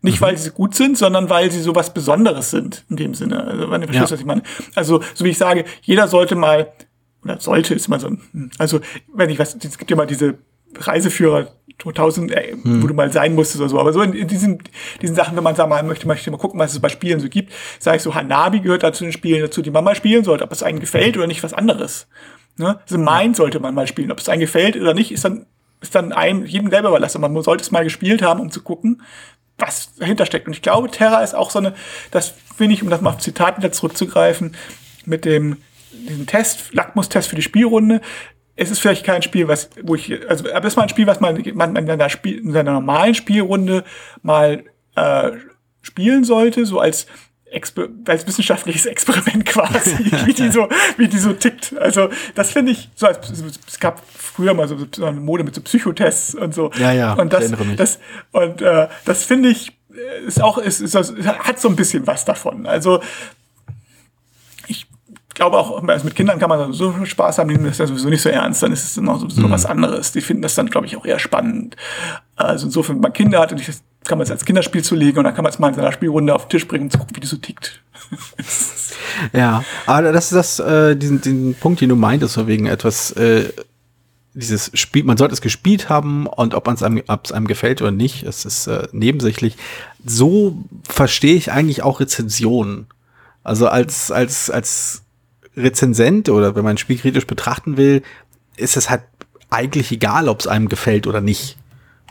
Nicht, 0.00 0.20
mhm. 0.20 0.24
weil 0.24 0.38
sie 0.38 0.50
gut 0.50 0.74
sind, 0.74 0.96
sondern 0.96 1.28
weil 1.28 1.50
sie 1.50 1.60
so 1.60 1.74
was 1.74 1.92
Besonderes 1.92 2.50
sind, 2.50 2.84
in 2.88 2.96
dem 2.96 3.14
Sinne. 3.14 3.44
Also, 3.44 3.70
wenn 3.70 3.80
du 3.80 3.86
verstehst, 3.86 4.10
ja. 4.10 4.14
was 4.14 4.20
ich 4.20 4.26
meine. 4.26 4.42
Also, 4.74 5.02
so 5.14 5.24
wie 5.24 5.30
ich 5.30 5.38
sage, 5.38 5.64
jeder 5.82 6.08
sollte 6.08 6.36
mal, 6.36 6.72
oder 7.22 7.38
sollte, 7.40 7.74
ist 7.74 7.88
mal 7.88 8.00
so 8.00 8.16
also, 8.56 8.80
wenn 9.12 9.28
ich 9.28 9.38
was, 9.38 9.56
es 9.56 9.76
gibt 9.76 9.90
ja 9.90 9.96
mal 9.96 10.06
diese 10.06 10.38
Reiseführer 10.76 11.52
2000, 11.82 12.32
äh, 12.32 12.52
hm. 12.52 12.82
wo 12.82 12.86
du 12.86 12.94
mal 12.94 13.12
sein 13.12 13.34
musstest 13.34 13.60
oder 13.60 13.68
so. 13.68 13.80
Aber 13.80 13.92
so 13.92 14.02
in, 14.02 14.12
in, 14.12 14.26
diesen, 14.26 14.62
diesen 15.00 15.14
Sachen, 15.14 15.36
wenn 15.36 15.44
man 15.44 15.54
sagen 15.54 15.70
mal 15.70 15.82
möchte, 15.82 16.06
möchte 16.06 16.30
mal 16.30 16.36
gucken, 16.36 16.58
was 16.58 16.72
es 16.72 16.80
bei 16.80 16.88
Spielen 16.88 17.20
so 17.20 17.28
gibt, 17.28 17.52
sage 17.78 17.98
ich 17.98 18.02
so, 18.02 18.14
Hanabi 18.14 18.60
gehört 18.60 18.82
da 18.82 18.92
zu 18.92 19.04
den 19.04 19.12
Spielen 19.12 19.40
dazu, 19.40 19.62
die 19.62 19.70
man 19.70 19.84
mal 19.84 19.94
spielen 19.94 20.24
sollte, 20.24 20.44
ob 20.44 20.52
es 20.52 20.62
einem 20.62 20.80
gefällt 20.80 21.16
oder 21.16 21.26
nicht 21.26 21.42
was 21.42 21.54
anderes. 21.54 22.08
Ne? 22.56 22.80
Also 22.82 22.98
Mind 22.98 23.36
sollte 23.36 23.60
man 23.60 23.74
mal 23.74 23.86
spielen. 23.86 24.10
Ob 24.10 24.18
es 24.18 24.28
einem 24.28 24.40
gefällt 24.40 24.76
oder 24.76 24.92
nicht, 24.92 25.12
ist 25.12 25.24
dann, 25.24 25.46
ist 25.80 25.94
dann 25.94 26.12
einem, 26.12 26.44
jedem 26.44 26.70
selber 26.70 26.88
überlassen. 26.88 27.20
Man 27.20 27.40
sollte 27.42 27.62
es 27.62 27.70
mal 27.70 27.84
gespielt 27.84 28.22
haben, 28.22 28.40
um 28.40 28.50
zu 28.50 28.62
gucken, 28.62 29.02
was 29.56 29.94
dahinter 29.96 30.26
steckt. 30.26 30.46
Und 30.46 30.52
ich 30.52 30.62
glaube, 30.62 30.90
Terra 30.90 31.22
ist 31.22 31.34
auch 31.34 31.50
so 31.50 31.60
eine, 31.60 31.74
das 32.10 32.34
finde 32.56 32.74
ich, 32.74 32.82
um 32.82 32.90
das 32.90 33.00
mal 33.00 33.10
auf 33.10 33.18
Zitat 33.18 33.58
wieder 33.58 33.72
zurückzugreifen, 33.72 34.56
mit 35.04 35.24
dem, 35.24 35.58
diesem 35.92 36.26
Test, 36.26 36.74
Lackmustest 36.74 37.28
für 37.28 37.36
die 37.36 37.42
Spielrunde, 37.42 38.00
es 38.58 38.70
ist 38.70 38.80
vielleicht 38.80 39.04
kein 39.04 39.22
Spiel, 39.22 39.46
was, 39.46 39.70
wo 39.82 39.94
ich, 39.94 40.12
also, 40.28 40.52
aber 40.52 40.66
es 40.66 40.72
ist 40.72 40.76
mal 40.76 40.82
ein 40.82 40.88
Spiel, 40.88 41.06
was 41.06 41.20
man, 41.20 41.40
man 41.54 41.76
in, 41.76 41.86
seiner 41.86 42.10
Spiel, 42.10 42.38
in 42.38 42.52
seiner 42.52 42.72
normalen 42.72 43.14
Spielrunde 43.14 43.84
mal 44.22 44.64
äh, 44.96 45.30
spielen 45.80 46.24
sollte, 46.24 46.66
so 46.66 46.80
als, 46.80 47.06
Exper 47.50 47.88
als 48.06 48.26
wissenschaftliches 48.26 48.84
Experiment 48.94 49.46
quasi, 49.46 49.96
wie 50.26 50.34
die 50.34 50.50
so, 50.50 50.68
wie 50.98 51.08
die 51.08 51.18
so 51.18 51.32
tickt. 51.32 51.74
Also 51.78 52.10
das 52.34 52.50
finde 52.50 52.72
ich 52.72 52.90
so 52.94 53.06
als 53.06 53.18
es 53.66 53.80
gab 53.80 54.02
früher 54.06 54.52
mal 54.52 54.68
so, 54.68 54.76
so 54.94 55.06
eine 55.06 55.18
Mode 55.18 55.44
mit 55.44 55.54
so 55.54 55.62
Psychotests 55.62 56.34
und 56.34 56.52
so. 56.52 56.70
Ja, 56.78 56.92
ja. 56.92 57.14
Und 57.14 57.32
das, 57.32 57.50
das 57.76 58.00
und 58.32 58.60
äh, 58.60 58.88
das 59.06 59.24
finde 59.24 59.48
ich 59.48 59.72
ist 60.26 60.42
auch 60.42 60.58
ist, 60.58 60.80
ist, 60.80 60.94
hat 60.94 61.58
so 61.58 61.68
ein 61.68 61.76
bisschen 61.76 62.06
was 62.06 62.26
davon. 62.26 62.66
Also 62.66 63.00
glaube 65.38 65.56
auch, 65.56 65.82
also 65.86 66.04
mit 66.04 66.16
Kindern 66.16 66.38
kann 66.38 66.48
man 66.48 66.72
so 66.72 67.04
Spaß 67.04 67.38
haben, 67.38 67.48
die 67.48 67.54
nehmen 67.54 67.68
das 67.68 67.78
ja 67.78 67.86
sowieso 67.86 68.08
nicht 68.08 68.22
so 68.22 68.28
ernst, 68.28 68.62
dann 68.62 68.72
ist 68.72 68.84
es 68.84 68.96
noch 68.96 69.20
sowieso 69.20 69.46
mhm. 69.46 69.52
was 69.52 69.66
anderes. 69.66 70.10
Die 70.10 70.20
finden 70.20 70.42
das 70.42 70.56
dann, 70.56 70.66
glaube 70.66 70.86
ich, 70.86 70.96
auch 70.96 71.06
eher 71.06 71.20
spannend. 71.20 71.76
Also 72.34 72.66
insofern, 72.66 72.96
wenn 72.96 73.02
man 73.02 73.12
Kinder 73.12 73.38
hat, 73.38 73.54
kann 74.04 74.18
man 74.18 74.24
es 74.24 74.30
als 74.32 74.44
Kinderspiel 74.44 74.82
zulegen 74.82 75.18
und 75.18 75.24
dann 75.24 75.34
kann 75.34 75.44
man 75.44 75.52
es 75.52 75.60
mal 75.60 75.68
in 75.68 75.74
seiner 75.74 75.92
Spielrunde 75.92 76.34
auf 76.34 76.46
den 76.46 76.50
Tisch 76.50 76.66
bringen 76.66 76.84
und 76.84 76.90
zu 76.90 76.98
gucken, 76.98 77.14
wie 77.16 77.20
die 77.20 77.26
so 77.28 77.36
tickt. 77.36 77.80
ja, 79.32 79.62
aber 79.86 80.12
das 80.12 80.32
ist 80.32 80.58
das, 80.58 80.58
äh, 80.58 80.96
diesen, 80.96 81.20
diesen 81.20 81.54
Punkt, 81.54 81.80
den 81.80 81.88
du 81.88 81.96
meintest, 81.96 82.34
so 82.34 82.48
wegen 82.48 82.66
etwas, 82.66 83.12
äh, 83.12 83.52
dieses 84.34 84.72
Spiel, 84.74 85.04
man 85.04 85.16
sollte 85.16 85.34
es 85.34 85.40
gespielt 85.40 85.88
haben 85.88 86.26
und 86.26 86.54
ob 86.54 86.66
es 86.68 86.82
einem, 86.82 87.02
einem 87.06 87.46
gefällt 87.46 87.80
oder 87.80 87.92
nicht, 87.92 88.24
es 88.24 88.44
ist 88.44 88.66
äh, 88.66 88.88
nebensächlich. 88.92 89.56
So 90.04 90.58
verstehe 90.88 91.36
ich 91.36 91.52
eigentlich 91.52 91.82
auch 91.84 92.00
Rezensionen. 92.00 92.86
Also 93.44 93.68
als, 93.68 94.10
als, 94.10 94.50
als 94.50 95.02
Rezensent 95.58 96.28
oder 96.28 96.54
wenn 96.54 96.64
man 96.64 96.74
ein 96.74 96.78
Spiel 96.78 96.98
kritisch 96.98 97.26
betrachten 97.26 97.76
will, 97.76 98.02
ist 98.56 98.76
es 98.76 98.90
halt 98.90 99.02
eigentlich 99.50 99.92
egal, 99.92 100.28
ob 100.28 100.40
es 100.40 100.46
einem 100.46 100.68
gefällt 100.68 101.06
oder 101.06 101.20
nicht. 101.20 101.56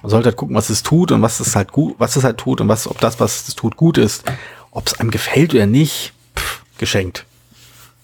Man 0.01 0.09
sollte 0.09 0.27
halt 0.29 0.37
gucken, 0.37 0.55
was 0.55 0.69
es 0.69 0.83
tut 0.83 1.11
und 1.11 1.21
was 1.21 1.39
es 1.39 1.55
halt 1.55 1.71
gut, 1.71 1.95
was 1.97 2.15
es 2.15 2.23
halt 2.23 2.37
tut 2.37 2.61
und 2.61 2.67
was, 2.67 2.87
ob 2.87 2.99
das, 2.99 3.19
was 3.19 3.47
es 3.47 3.55
tut, 3.55 3.77
gut 3.77 3.97
ist. 3.97 4.23
Ob 4.71 4.87
es 4.87 4.99
einem 4.99 5.11
gefällt 5.11 5.53
oder 5.53 5.65
nicht, 5.65 6.13
pff, 6.35 6.61
geschenkt. 6.77 7.25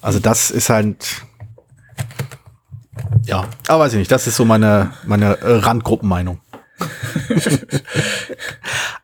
Also 0.01 0.19
das 0.19 0.51
ist 0.51 0.69
halt, 0.69 1.23
ja, 3.25 3.47
aber 3.67 3.83
weiß 3.83 3.93
ich 3.93 3.99
nicht, 3.99 4.11
das 4.11 4.27
ist 4.27 4.35
so 4.35 4.45
meine, 4.45 4.93
meine 5.05 5.37
Randgruppenmeinung. 5.41 6.41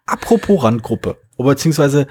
Apropos 0.06 0.64
Randgruppe, 0.64 1.18
oder 1.38 1.50
beziehungsweise 1.50 2.08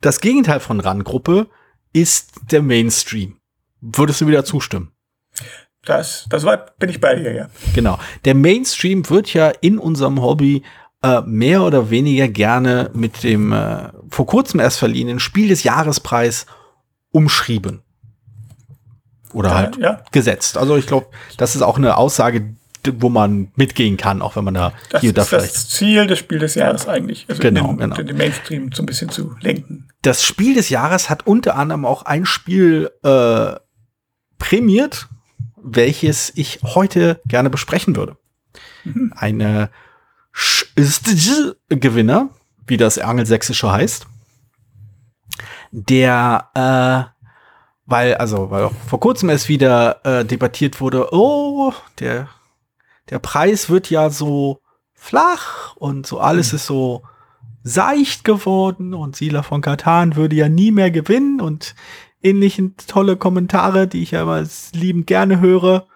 das 0.00 0.20
Gegenteil 0.20 0.60
von 0.60 0.80
Randgruppe 0.80 1.48
ist 1.92 2.32
der 2.50 2.62
Mainstream. 2.62 3.39
Würdest 3.80 4.20
du 4.20 4.26
wieder 4.26 4.44
zustimmen? 4.44 4.92
Das, 5.84 6.26
das 6.28 6.44
war, 6.44 6.66
bin 6.78 6.90
ich 6.90 7.00
bei 7.00 7.14
dir, 7.14 7.32
ja. 7.32 7.48
Genau. 7.74 7.98
Der 8.24 8.34
Mainstream 8.34 9.08
wird 9.08 9.32
ja 9.32 9.48
in 9.48 9.78
unserem 9.78 10.20
Hobby 10.20 10.62
äh, 11.02 11.22
mehr 11.22 11.62
oder 11.62 11.88
weniger 11.90 12.28
gerne 12.28 12.90
mit 12.92 13.22
dem 13.22 13.52
äh, 13.52 13.88
vor 14.10 14.26
kurzem 14.26 14.60
erst 14.60 14.78
verliehenen 14.78 15.20
Spiel 15.20 15.48
des 15.48 15.62
Jahrespreis 15.62 16.46
umschrieben. 17.12 17.82
Oder 19.32 19.50
ja, 19.50 19.54
halt 19.54 19.76
ja. 19.78 20.02
gesetzt. 20.12 20.58
Also 20.58 20.76
ich 20.76 20.86
glaube, 20.86 21.06
das 21.38 21.54
ist 21.54 21.62
auch 21.62 21.78
eine 21.78 21.96
Aussage, 21.96 22.54
wo 22.94 23.08
man 23.08 23.52
mitgehen 23.56 23.96
kann, 23.96 24.22
auch 24.22 24.36
wenn 24.36 24.44
man 24.44 24.54
da 24.54 24.72
das 24.90 25.00
hier 25.00 25.12
da 25.12 25.24
vielleicht. 25.24 25.44
Das 25.44 25.56
ist 25.56 25.70
das 25.70 25.76
Ziel 25.76 26.06
des 26.06 26.18
Spiels 26.18 26.40
des 26.40 26.54
Jahres 26.56 26.88
eigentlich. 26.88 27.26
Also 27.28 27.40
genau, 27.40 27.68
den, 27.68 27.78
genau. 27.78 27.96
den 27.96 28.16
Mainstream 28.16 28.72
so 28.72 28.82
ein 28.82 28.86
bisschen 28.86 29.10
zu 29.10 29.34
lenken. 29.40 29.88
Das 30.02 30.24
Spiel 30.24 30.54
des 30.54 30.68
Jahres 30.68 31.10
hat 31.10 31.26
unter 31.26 31.56
anderem 31.56 31.84
auch 31.84 32.02
ein 32.02 32.26
Spiel 32.26 32.90
äh, 33.02 33.54
prämiert, 34.40 35.08
welches 35.62 36.32
ich 36.34 36.58
heute 36.64 37.20
gerne 37.26 37.50
besprechen 37.50 37.94
würde. 37.94 38.16
Mhm. 38.82 39.12
Eine 39.14 39.70
Gewinner, 41.68 42.30
wie 42.66 42.76
das 42.76 42.98
Angelsächsische 42.98 43.70
heißt, 43.70 44.06
der, 45.70 46.48
äh, 46.54 47.22
weil, 47.86 48.14
also, 48.14 48.50
weil 48.50 48.64
auch 48.64 48.72
vor 48.88 48.98
kurzem 48.98 49.30
es 49.30 49.48
wieder 49.48 50.04
äh, 50.04 50.24
debattiert 50.24 50.80
wurde, 50.80 51.12
oh, 51.12 51.72
der, 52.00 52.28
der 53.10 53.18
Preis 53.18 53.68
wird 53.68 53.90
ja 53.90 54.10
so 54.10 54.60
flach 54.94 55.76
und 55.76 56.06
so 56.06 56.18
alles 56.18 56.52
mhm. 56.52 56.56
ist 56.56 56.66
so 56.66 57.02
seicht 57.62 58.24
geworden 58.24 58.94
und 58.94 59.16
Sila 59.16 59.42
von 59.42 59.60
Katan 59.60 60.16
würde 60.16 60.36
ja 60.36 60.48
nie 60.48 60.70
mehr 60.70 60.90
gewinnen 60.90 61.40
und 61.40 61.74
ähnlichen 62.22 62.76
tolle 62.86 63.16
Kommentare, 63.16 63.86
die 63.86 64.02
ich 64.02 64.12
ja 64.12 64.22
immer 64.22 64.44
liebend 64.72 65.06
gerne 65.06 65.40
höre. 65.40 65.86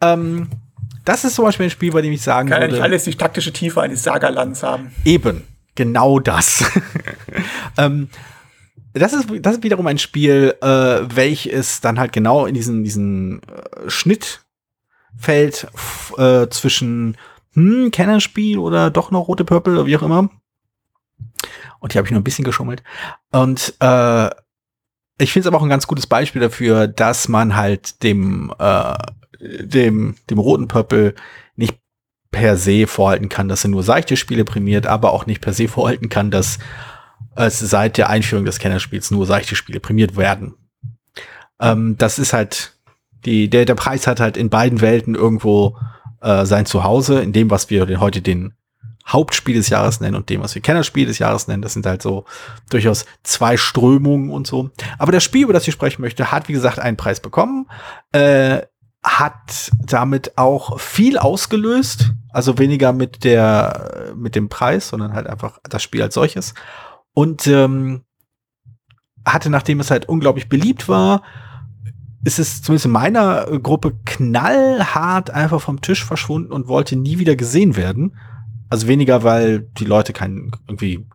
Ähm, 0.00 0.48
das 1.04 1.24
ist 1.24 1.34
zum 1.34 1.44
Beispiel 1.44 1.66
ein 1.66 1.70
Spiel, 1.70 1.92
bei 1.92 2.02
dem 2.02 2.12
ich 2.12 2.22
sagen 2.22 2.48
Kann 2.48 2.60
würde. 2.60 2.66
Kann 2.66 2.70
ja 2.70 2.76
nicht 2.76 2.84
alles 2.84 3.04
die 3.04 3.14
taktische 3.14 3.52
Tiefe 3.52 3.80
eines 3.80 4.02
Sagerlands 4.02 4.62
haben. 4.62 4.92
Eben, 5.04 5.42
genau 5.74 6.18
das. 6.18 6.64
ähm, 7.78 8.08
das 8.92 9.12
ist, 9.12 9.28
das 9.40 9.56
ist 9.56 9.62
wiederum 9.62 9.86
ein 9.86 9.98
Spiel, 9.98 10.54
äh, 10.60 10.66
welches 10.66 11.80
dann 11.80 11.98
halt 11.98 12.12
genau 12.12 12.46
in 12.46 12.54
diesen, 12.54 12.84
diesen 12.84 13.40
äh, 13.42 13.88
Schnitt 13.88 14.44
fällt 15.16 15.66
äh, 16.16 16.48
zwischen 16.48 17.16
hm, 17.54 17.90
Kennerspiel 17.90 18.58
oder 18.58 18.90
doch 18.90 19.10
noch 19.10 19.28
rote 19.28 19.44
Purple 19.44 19.74
oder 19.74 19.86
wie 19.86 19.96
auch 19.96 20.02
immer. 20.02 20.30
Und 21.78 21.92
hier 21.92 22.00
habe 22.00 22.06
ich 22.06 22.12
nur 22.12 22.20
ein 22.20 22.24
bisschen 22.24 22.44
geschummelt. 22.44 22.82
Und 23.30 23.74
äh, 23.80 24.30
ich 25.20 25.32
finde 25.32 25.44
es 25.44 25.46
aber 25.46 25.58
auch 25.58 25.62
ein 25.62 25.68
ganz 25.68 25.86
gutes 25.86 26.06
Beispiel 26.06 26.40
dafür, 26.40 26.88
dass 26.88 27.28
man 27.28 27.56
halt 27.56 28.02
dem, 28.02 28.52
äh, 28.58 28.94
dem, 29.40 30.16
dem 30.28 30.38
roten 30.38 30.68
Purple 30.68 31.14
nicht 31.56 31.78
per 32.30 32.56
se 32.56 32.86
vorhalten 32.86 33.28
kann, 33.28 33.48
dass 33.48 33.64
er 33.64 33.70
nur 33.70 33.82
seichte 33.82 34.16
Spiele 34.16 34.44
prämiert, 34.44 34.86
aber 34.86 35.12
auch 35.12 35.26
nicht 35.26 35.40
per 35.40 35.52
se 35.52 35.68
vorhalten 35.68 36.08
kann, 36.08 36.30
dass 36.30 36.58
es 37.34 37.58
seit 37.58 37.96
der 37.96 38.08
Einführung 38.08 38.44
des 38.44 38.58
Kennerspiels 38.58 39.10
nur 39.10 39.26
seichte 39.26 39.56
Spiele 39.56 39.80
prämiert 39.80 40.16
werden. 40.16 40.54
Ähm, 41.60 41.96
das 41.98 42.18
ist 42.18 42.32
halt, 42.32 42.74
die, 43.24 43.48
der, 43.50 43.64
der 43.64 43.74
Preis 43.74 44.06
hat 44.06 44.20
halt 44.20 44.36
in 44.36 44.50
beiden 44.50 44.80
Welten 44.80 45.14
irgendwo 45.14 45.76
äh, 46.22 46.44
sein 46.46 46.66
Zuhause, 46.66 47.20
in 47.20 47.32
dem, 47.32 47.50
was 47.50 47.70
wir 47.70 48.00
heute 48.00 48.22
den 48.22 48.54
Hauptspiel 49.06 49.54
des 49.54 49.68
Jahres 49.68 50.00
nennen 50.00 50.16
und 50.16 50.28
dem, 50.28 50.42
was 50.42 50.54
wir 50.54 50.62
Kennerspiel 50.62 51.06
des 51.06 51.18
Jahres 51.18 51.48
nennen. 51.48 51.62
Das 51.62 51.72
sind 51.72 51.86
halt 51.86 52.02
so 52.02 52.24
durchaus 52.70 53.06
zwei 53.22 53.56
Strömungen 53.56 54.30
und 54.30 54.46
so. 54.46 54.70
Aber 54.98 55.12
das 55.12 55.24
Spiel, 55.24 55.44
über 55.44 55.52
das 55.52 55.66
ich 55.66 55.74
sprechen 55.74 56.02
möchte, 56.02 56.30
hat, 56.30 56.48
wie 56.48 56.52
gesagt, 56.52 56.78
einen 56.78 56.96
Preis 56.96 57.20
bekommen. 57.20 57.66
Äh, 58.12 58.62
hat 59.02 59.70
damit 59.78 60.36
auch 60.36 60.78
viel 60.78 61.18
ausgelöst. 61.18 62.12
Also 62.32 62.58
weniger 62.58 62.92
mit 62.92 63.24
der, 63.24 64.12
mit 64.14 64.36
dem 64.36 64.48
Preis, 64.48 64.88
sondern 64.88 65.14
halt 65.14 65.26
einfach 65.26 65.58
das 65.68 65.82
Spiel 65.82 66.02
als 66.02 66.14
solches. 66.14 66.54
Und 67.12 67.46
ähm, 67.46 68.04
hatte, 69.26 69.50
nachdem 69.50 69.80
es 69.80 69.90
halt 69.90 70.08
unglaublich 70.08 70.48
beliebt 70.48 70.88
war, 70.88 71.22
ist 72.22 72.38
es 72.38 72.62
zumindest 72.62 72.86
in 72.86 72.92
meiner 72.92 73.46
Gruppe 73.60 73.98
knallhart 74.04 75.30
einfach 75.30 75.60
vom 75.60 75.80
Tisch 75.80 76.04
verschwunden 76.04 76.52
und 76.52 76.68
wollte 76.68 76.96
nie 76.96 77.18
wieder 77.18 77.34
gesehen 77.34 77.76
werden. 77.76 78.16
Also 78.70 78.86
weniger, 78.86 79.22
weil 79.24 79.60
die 79.60 79.84
Leute 79.84 80.12
keinen 80.12 80.52
irgendwie 80.66 81.06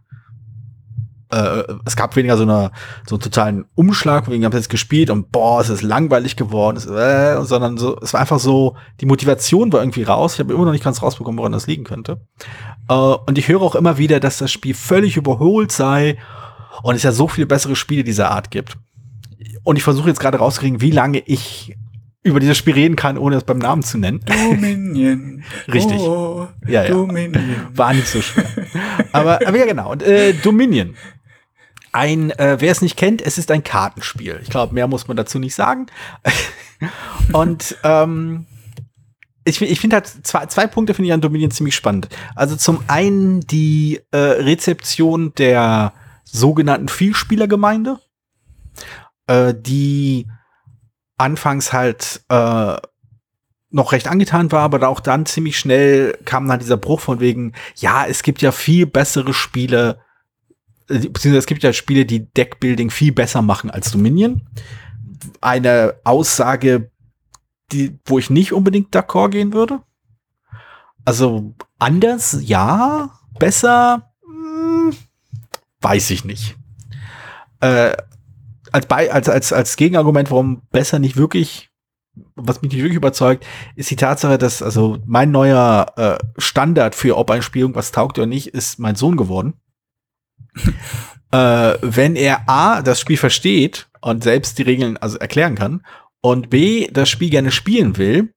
äh, 1.32 1.64
es 1.86 1.96
gab 1.96 2.16
weniger 2.16 2.38
so, 2.38 2.44
eine, 2.44 2.72
so 3.08 3.16
einen 3.16 3.22
totalen 3.22 3.66
Umschlag, 3.76 4.30
wegen 4.30 4.46
haben 4.46 4.54
jetzt 4.54 4.70
gespielt 4.70 5.10
und 5.10 5.32
boah, 5.32 5.60
es 5.62 5.70
ist 5.70 5.82
langweilig 5.82 6.36
geworden, 6.36 6.78
es, 6.78 6.86
äh, 6.86 7.44
sondern 7.44 7.78
so, 7.78 7.98
es 8.00 8.14
war 8.14 8.22
einfach 8.22 8.40
so, 8.40 8.76
die 9.02 9.06
Motivation 9.06 9.72
war 9.74 9.82
irgendwie 9.82 10.04
raus. 10.04 10.34
Ich 10.34 10.40
habe 10.40 10.54
immer 10.54 10.66
noch 10.66 10.72
nicht 10.72 10.84
ganz 10.84 11.02
rausbekommen, 11.02 11.38
woran 11.38 11.52
das 11.52 11.68
liegen 11.68 11.84
könnte. 11.84 12.22
Äh, 12.90 12.94
und 12.94 13.38
ich 13.38 13.48
höre 13.48 13.62
auch 13.62 13.76
immer 13.76 13.98
wieder, 13.98 14.20
dass 14.20 14.38
das 14.38 14.52
Spiel 14.52 14.74
völlig 14.74 15.18
überholt 15.18 15.72
sei 15.72 16.18
und 16.84 16.96
es 16.96 17.04
ja 17.04 17.12
so 17.12 17.28
viele 17.28 17.48
bessere 17.48 17.76
Spiele 17.76 18.04
dieser 18.04 18.32
Art 18.32 18.52
gibt. 18.52 18.78
Und 19.64 19.78
ich 19.78 19.84
versuche 19.84 20.10
jetzt 20.10 20.20
gerade 20.20 20.38
rauszukriegen, 20.38 20.82
wie 20.82 20.92
lange 20.92 21.20
ich 21.26 21.76
über 22.26 22.40
dieses 22.40 22.58
Spiel 22.58 22.74
reden 22.74 22.96
kann, 22.96 23.20
ohne 23.20 23.36
es 23.36 23.44
beim 23.44 23.60
Namen 23.60 23.84
zu 23.84 24.00
nennen. 24.00 24.20
Dominion. 24.26 25.44
Richtig. 25.72 26.00
Oh, 26.00 26.48
ja, 26.68 26.84
ja. 26.84 26.90
Dominion. 26.90 27.68
War 27.74 27.94
nicht 27.94 28.08
so 28.08 28.20
schwer. 28.20 28.46
aber, 29.12 29.48
aber 29.48 29.58
ja, 29.58 29.66
genau. 29.66 29.92
Und, 29.92 30.02
äh, 30.02 30.34
Dominion. 30.34 30.96
Ein, 31.92 32.32
äh, 32.32 32.58
wer 32.60 32.72
es 32.72 32.82
nicht 32.82 32.98
kennt, 32.98 33.22
es 33.22 33.38
ist 33.38 33.52
ein 33.52 33.64
Kartenspiel. 33.64 34.40
Ich 34.42 34.50
glaube, 34.50 34.74
mehr 34.74 34.88
muss 34.88 35.08
man 35.08 35.16
dazu 35.16 35.38
nicht 35.38 35.54
sagen. 35.54 35.86
Und 37.32 37.78
ähm, 37.84 38.48
ich, 39.46 39.62
ich 39.62 39.80
finde 39.80 39.98
halt 39.98 40.08
zwei, 40.08 40.48
zwei 40.48 40.66
Punkte 40.66 40.96
finde 40.96 41.08
ich 41.08 41.14
an 41.14 41.22
Dominion 41.22 41.52
ziemlich 41.52 41.76
spannend. 41.76 42.10
Also 42.36 42.56
zum 42.56 42.84
einen 42.88 43.42
die 43.42 44.02
äh, 44.10 44.18
Rezeption 44.18 45.34
der 45.36 45.94
sogenannten 46.24 46.90
Vielspielergemeinde, 46.90 48.00
äh, 49.28 49.54
die 49.56 50.26
anfangs 51.18 51.74
halt 51.74 52.24
äh, 52.30 52.78
noch 53.70 53.92
recht 53.92 54.08
angetan 54.08 54.52
war, 54.52 54.62
aber 54.62 54.88
auch 54.88 55.00
dann 55.00 55.26
ziemlich 55.26 55.60
schnell 55.60 56.18
kam 56.26 56.48
dann 56.48 56.60
dieser 56.60 56.78
Bruch 56.78 57.02
von 57.02 57.20
wegen, 57.20 57.54
ja, 57.76 58.06
es 58.06 58.24
gibt 58.24 58.42
ja 58.42 58.52
viel 58.52 58.86
bessere 58.86 59.34
Spiele, 59.34 60.00
äh, 60.88 61.00
beziehungsweise 61.00 61.38
es 61.38 61.46
gibt 61.46 61.64
ja 61.64 61.74
Spiele, 61.74 62.06
die 62.06 62.32
Deckbuilding 62.32 62.90
viel 62.90 63.12
besser 63.12 63.42
machen 63.42 63.70
als 63.70 63.92
Dominion. 63.92 64.48
Eine 65.42 65.96
Aussage, 66.04 66.92
die, 67.72 68.00
wo 68.06 68.20
ich 68.20 68.30
nicht 68.30 68.54
unbedingt 68.54 68.96
d'accord 68.96 69.30
gehen 69.30 69.54
würde. 69.54 69.82
Also 71.04 71.54
anders, 71.78 72.38
ja, 72.42 73.12
besser, 73.40 74.14
hm, 74.24 74.96
weiß 75.82 76.10
ich 76.12 76.26
nicht. 76.26 76.56
Äh, 77.60 77.96
als, 78.76 78.88
bei, 78.88 79.10
als, 79.10 79.30
als, 79.30 79.54
als 79.54 79.78
Gegenargument, 79.78 80.30
warum 80.32 80.62
besser 80.70 81.00
nicht 81.00 81.16
wirklich, 81.16 81.70
was 82.36 82.62
mich 82.62 82.74
nicht 82.74 82.82
wirklich 82.82 82.98
überzeugt, 82.98 83.46
ist 83.78 83.90
die 83.90 83.96
Tatsache, 83.96 84.38
dass 84.38 84.62
also 84.62 84.98
mein 85.06 85.32
neuer 85.32 85.94
äh, 85.96 86.18
Standard 86.38 86.94
für, 86.94 87.18
ob 87.18 87.32
ein 87.32 87.42
Spiel 87.42 87.62
irgendwas 87.62 87.94
taugt 87.94 88.18
oder 88.18 88.28
nicht, 88.28 88.48
ist 88.48 88.78
mein 88.78 88.96
Sohn 88.96 89.16
geworden. 89.16 89.54
äh, 91.32 91.74
wenn 91.82 92.18
er 92.18 92.50
A, 92.50 92.82
das 92.82 93.00
Spiel 93.00 93.16
versteht 93.16 93.88
und 94.02 94.26
selbst 94.26 94.58
die 94.58 94.64
Regeln 94.64 94.98
also 94.98 95.18
erklären 95.20 95.56
kann 95.56 95.86
und 96.20 96.50
B, 96.50 96.90
das 96.92 97.08
Spiel 97.08 97.30
gerne 97.30 97.52
spielen 97.52 97.96
will, 97.96 98.34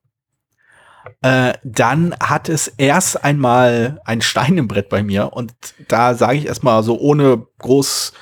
äh, 1.23 1.55
dann 1.65 2.15
hat 2.21 2.49
es 2.49 2.69
erst 2.69 3.25
einmal 3.25 4.01
ein 4.05 4.21
Stein 4.21 4.57
im 4.57 4.69
Brett 4.69 4.89
bei 4.89 5.03
mir 5.03 5.33
und 5.33 5.53
da 5.89 6.15
sage 6.15 6.39
ich 6.39 6.47
erstmal 6.47 6.85
so 6.85 6.97
ohne 6.97 7.45
groß 7.59 8.13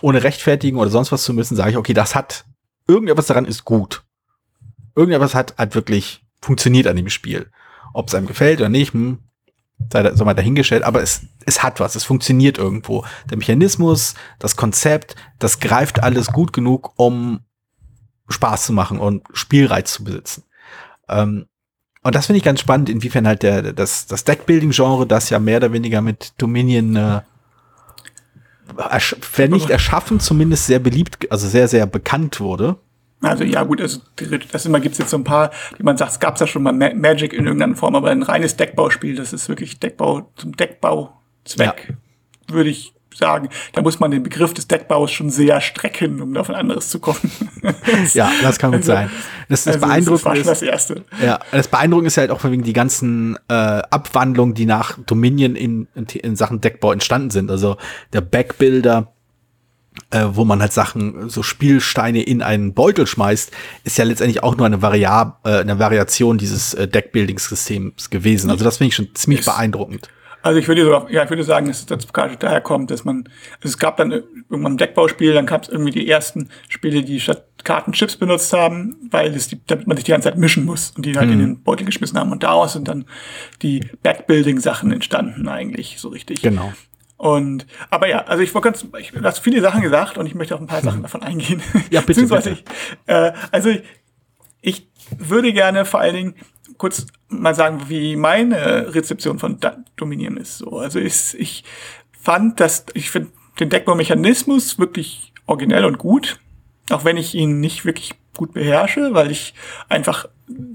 ohne 0.00 0.22
rechtfertigen 0.22 0.78
oder 0.78 0.90
sonst 0.90 1.12
was 1.12 1.24
zu 1.24 1.34
müssen, 1.34 1.56
sage 1.56 1.70
ich, 1.70 1.76
okay, 1.76 1.94
das 1.94 2.14
hat, 2.14 2.44
irgendetwas 2.86 3.26
daran 3.26 3.44
ist 3.44 3.64
gut. 3.64 4.02
Irgendetwas 4.94 5.34
hat 5.34 5.54
halt 5.58 5.74
wirklich 5.74 6.24
funktioniert 6.40 6.86
an 6.86 6.96
dem 6.96 7.08
Spiel. 7.08 7.50
Ob 7.94 8.08
es 8.08 8.14
einem 8.14 8.26
gefällt 8.26 8.60
oder 8.60 8.68
nicht, 8.68 8.92
hm, 8.92 9.18
sei 9.90 10.02
da, 10.02 10.16
so 10.16 10.24
mal 10.24 10.34
dahingestellt, 10.34 10.82
aber 10.82 11.02
es, 11.02 11.22
es 11.46 11.62
hat 11.62 11.80
was, 11.80 11.94
es 11.94 12.04
funktioniert 12.04 12.58
irgendwo. 12.58 13.04
Der 13.30 13.38
Mechanismus, 13.38 14.14
das 14.38 14.56
Konzept, 14.56 15.16
das 15.38 15.60
greift 15.60 16.02
alles 16.02 16.28
gut 16.28 16.52
genug, 16.52 16.92
um 16.96 17.40
Spaß 18.28 18.66
zu 18.66 18.72
machen 18.72 18.98
und 18.98 19.22
Spielreiz 19.32 19.92
zu 19.92 20.04
besitzen. 20.04 20.44
Ähm, 21.08 21.46
und 22.02 22.14
das 22.14 22.26
finde 22.26 22.38
ich 22.38 22.44
ganz 22.44 22.60
spannend, 22.60 22.88
inwiefern 22.88 23.26
halt 23.26 23.42
der, 23.42 23.72
das, 23.72 24.06
das 24.06 24.24
Deckbuilding-Genre, 24.24 25.06
das 25.06 25.30
ja 25.30 25.38
mehr 25.38 25.58
oder 25.58 25.72
weniger 25.72 26.00
mit 26.00 26.32
Dominion 26.38 26.96
äh, 26.96 27.20
wenn 29.36 29.50
nicht 29.50 29.70
erschaffen, 29.70 30.20
zumindest 30.20 30.66
sehr 30.66 30.78
beliebt, 30.78 31.30
also 31.30 31.48
sehr, 31.48 31.68
sehr 31.68 31.86
bekannt 31.86 32.40
wurde. 32.40 32.76
Also 33.20 33.44
ja 33.44 33.62
gut, 33.62 33.80
also 33.80 34.00
das 34.50 34.66
immer 34.66 34.80
gibt's 34.80 34.98
jetzt 34.98 35.10
so 35.10 35.16
ein 35.16 35.24
paar, 35.24 35.52
die 35.78 35.84
man 35.84 35.96
sagt, 35.96 36.12
es 36.12 36.20
gab's 36.20 36.40
ja 36.40 36.46
schon 36.46 36.64
mal 36.64 36.72
Magic 36.72 37.32
in 37.32 37.44
irgendeiner 37.44 37.76
Form, 37.76 37.94
aber 37.94 38.10
ein 38.10 38.22
reines 38.22 38.56
Deckbauspiel, 38.56 39.14
das 39.14 39.32
ist 39.32 39.48
wirklich 39.48 39.78
Deckbau 39.78 40.32
zum 40.34 40.56
Deckbauzweck, 40.56 41.88
ja. 41.88 42.54
würde 42.54 42.70
ich 42.70 42.94
sagen, 43.16 43.48
da 43.72 43.82
muss 43.82 44.00
man 44.00 44.10
den 44.10 44.22
Begriff 44.22 44.54
des 44.54 44.68
Deckbaus 44.68 45.10
schon 45.10 45.30
sehr 45.30 45.60
strecken, 45.60 46.20
um 46.20 46.36
auf 46.36 46.48
ein 46.48 46.56
anderes 46.56 46.88
zu 46.88 46.98
kommen. 46.98 47.30
ja, 48.14 48.30
das 48.42 48.58
kann 48.58 48.70
gut 48.72 48.80
also, 48.80 48.92
sein. 48.92 49.10
Das, 49.48 49.64
das 49.64 49.74
also 49.76 49.86
beeindruckend 49.86 50.20
das 50.20 50.24
war 50.24 50.36
schon 50.36 50.46
das 50.46 50.62
Erste. 50.62 51.04
Ja, 51.22 51.40
das 51.50 51.68
Beeindruckende 51.68 52.08
ist 52.08 52.16
halt 52.16 52.30
auch 52.30 52.44
wegen 52.44 52.62
die 52.62 52.72
ganzen 52.72 53.36
äh, 53.48 53.54
Abwandlungen, 53.54 54.54
die 54.54 54.66
nach 54.66 54.98
Dominion 55.06 55.56
in, 55.56 55.88
in, 55.94 56.06
in 56.06 56.36
Sachen 56.36 56.60
Deckbau 56.60 56.92
entstanden 56.92 57.30
sind. 57.30 57.50
Also 57.50 57.76
der 58.12 58.20
Backbuilder, 58.20 59.12
äh, 60.10 60.24
wo 60.30 60.44
man 60.44 60.60
halt 60.60 60.72
Sachen, 60.72 61.28
so 61.28 61.42
Spielsteine 61.42 62.22
in 62.22 62.42
einen 62.42 62.74
Beutel 62.74 63.06
schmeißt, 63.06 63.50
ist 63.84 63.98
ja 63.98 64.04
letztendlich 64.04 64.42
auch 64.42 64.56
nur 64.56 64.66
eine, 64.66 64.82
Variab 64.82 65.40
äh, 65.44 65.58
eine 65.58 65.78
Variation 65.78 66.38
dieses 66.38 66.74
äh, 66.74 66.88
Deckbuilding-Systems 66.88 68.10
gewesen. 68.10 68.50
Also 68.50 68.64
das 68.64 68.78
finde 68.78 68.88
ich 68.88 68.94
schon 68.94 69.14
ziemlich 69.14 69.44
beeindruckend. 69.44 70.08
Also 70.42 70.58
ich 70.58 70.68
würde 70.68 70.84
sogar, 70.84 71.10
ja, 71.10 71.24
ich 71.24 71.30
würde 71.30 71.44
sagen, 71.44 71.68
dass 71.68 71.86
das 71.86 72.12
gerade 72.12 72.36
daher 72.36 72.60
kommt, 72.60 72.90
dass 72.90 73.04
man, 73.04 73.24
also 73.56 73.68
es 73.68 73.78
gab 73.78 73.96
dann 73.96 74.10
irgendwann 74.10 74.72
ein 74.72 74.76
Deckbauspiel, 74.76 75.32
dann 75.32 75.46
gab 75.46 75.62
es 75.62 75.68
irgendwie 75.68 75.92
die 75.92 76.08
ersten 76.08 76.48
Spiele, 76.68 77.02
die 77.02 77.20
statt 77.20 77.46
Karten 77.64 77.92
Chips 77.92 78.16
benutzt 78.16 78.52
haben, 78.52 78.96
weil 79.10 79.34
es 79.34 79.48
die, 79.48 79.60
damit 79.66 79.86
man 79.86 79.96
sich 79.96 80.04
die 80.04 80.10
ganze 80.10 80.28
Zeit 80.28 80.38
mischen 80.38 80.64
muss 80.64 80.92
und 80.96 81.06
die 81.06 81.16
halt 81.16 81.28
mhm. 81.28 81.32
in 81.34 81.38
den 81.38 81.62
Beutel 81.62 81.86
geschmissen 81.86 82.18
haben. 82.18 82.32
Und 82.32 82.42
daraus 82.42 82.72
sind 82.72 82.88
dann 82.88 83.04
die 83.62 83.80
Backbuilding-Sachen 84.02 84.92
entstanden 84.92 85.46
eigentlich, 85.48 85.96
so 85.98 86.08
richtig. 86.08 86.42
Genau. 86.42 86.72
Und, 87.16 87.66
aber 87.88 88.08
ja, 88.08 88.24
also 88.24 88.42
ich 88.42 88.52
wollte 88.52 88.64
ganz, 88.64 88.84
ich, 88.98 89.12
du 89.12 89.22
hast 89.22 89.38
viele 89.38 89.60
Sachen 89.60 89.80
gesagt 89.80 90.18
und 90.18 90.26
ich 90.26 90.34
möchte 90.34 90.56
auf 90.56 90.60
ein 90.60 90.66
paar 90.66 90.82
Sachen 90.82 90.98
mhm. 90.98 91.02
davon 91.02 91.22
eingehen. 91.22 91.62
Ja, 91.90 92.00
bitte. 92.00 92.26
bitte. 92.26 92.50
Ich, 92.50 92.64
äh, 93.06 93.32
also 93.52 93.70
ich, 93.70 93.82
ich 94.60 94.88
würde 95.18 95.52
gerne 95.52 95.84
vor 95.84 96.00
allen 96.00 96.14
Dingen 96.14 96.34
kurz 96.82 97.06
mal 97.28 97.54
sagen, 97.54 97.82
wie 97.86 98.16
meine 98.16 98.92
Rezeption 98.92 99.38
von 99.38 99.56
Dominion 99.94 100.36
ist. 100.36 100.58
So, 100.58 100.80
also 100.80 100.98
ich, 100.98 101.38
ich 101.38 101.62
fand, 102.10 102.58
dass 102.58 102.86
ich 102.94 103.08
finde 103.08 103.30
den 103.60 103.70
Deckbaumechanismus 103.70 104.80
wirklich 104.80 105.32
originell 105.46 105.84
und 105.84 105.98
gut, 105.98 106.40
auch 106.90 107.04
wenn 107.04 107.16
ich 107.16 107.36
ihn 107.36 107.60
nicht 107.60 107.84
wirklich 107.84 108.14
gut 108.36 108.52
beherrsche, 108.52 109.14
weil 109.14 109.30
ich 109.30 109.54
einfach 109.88 110.26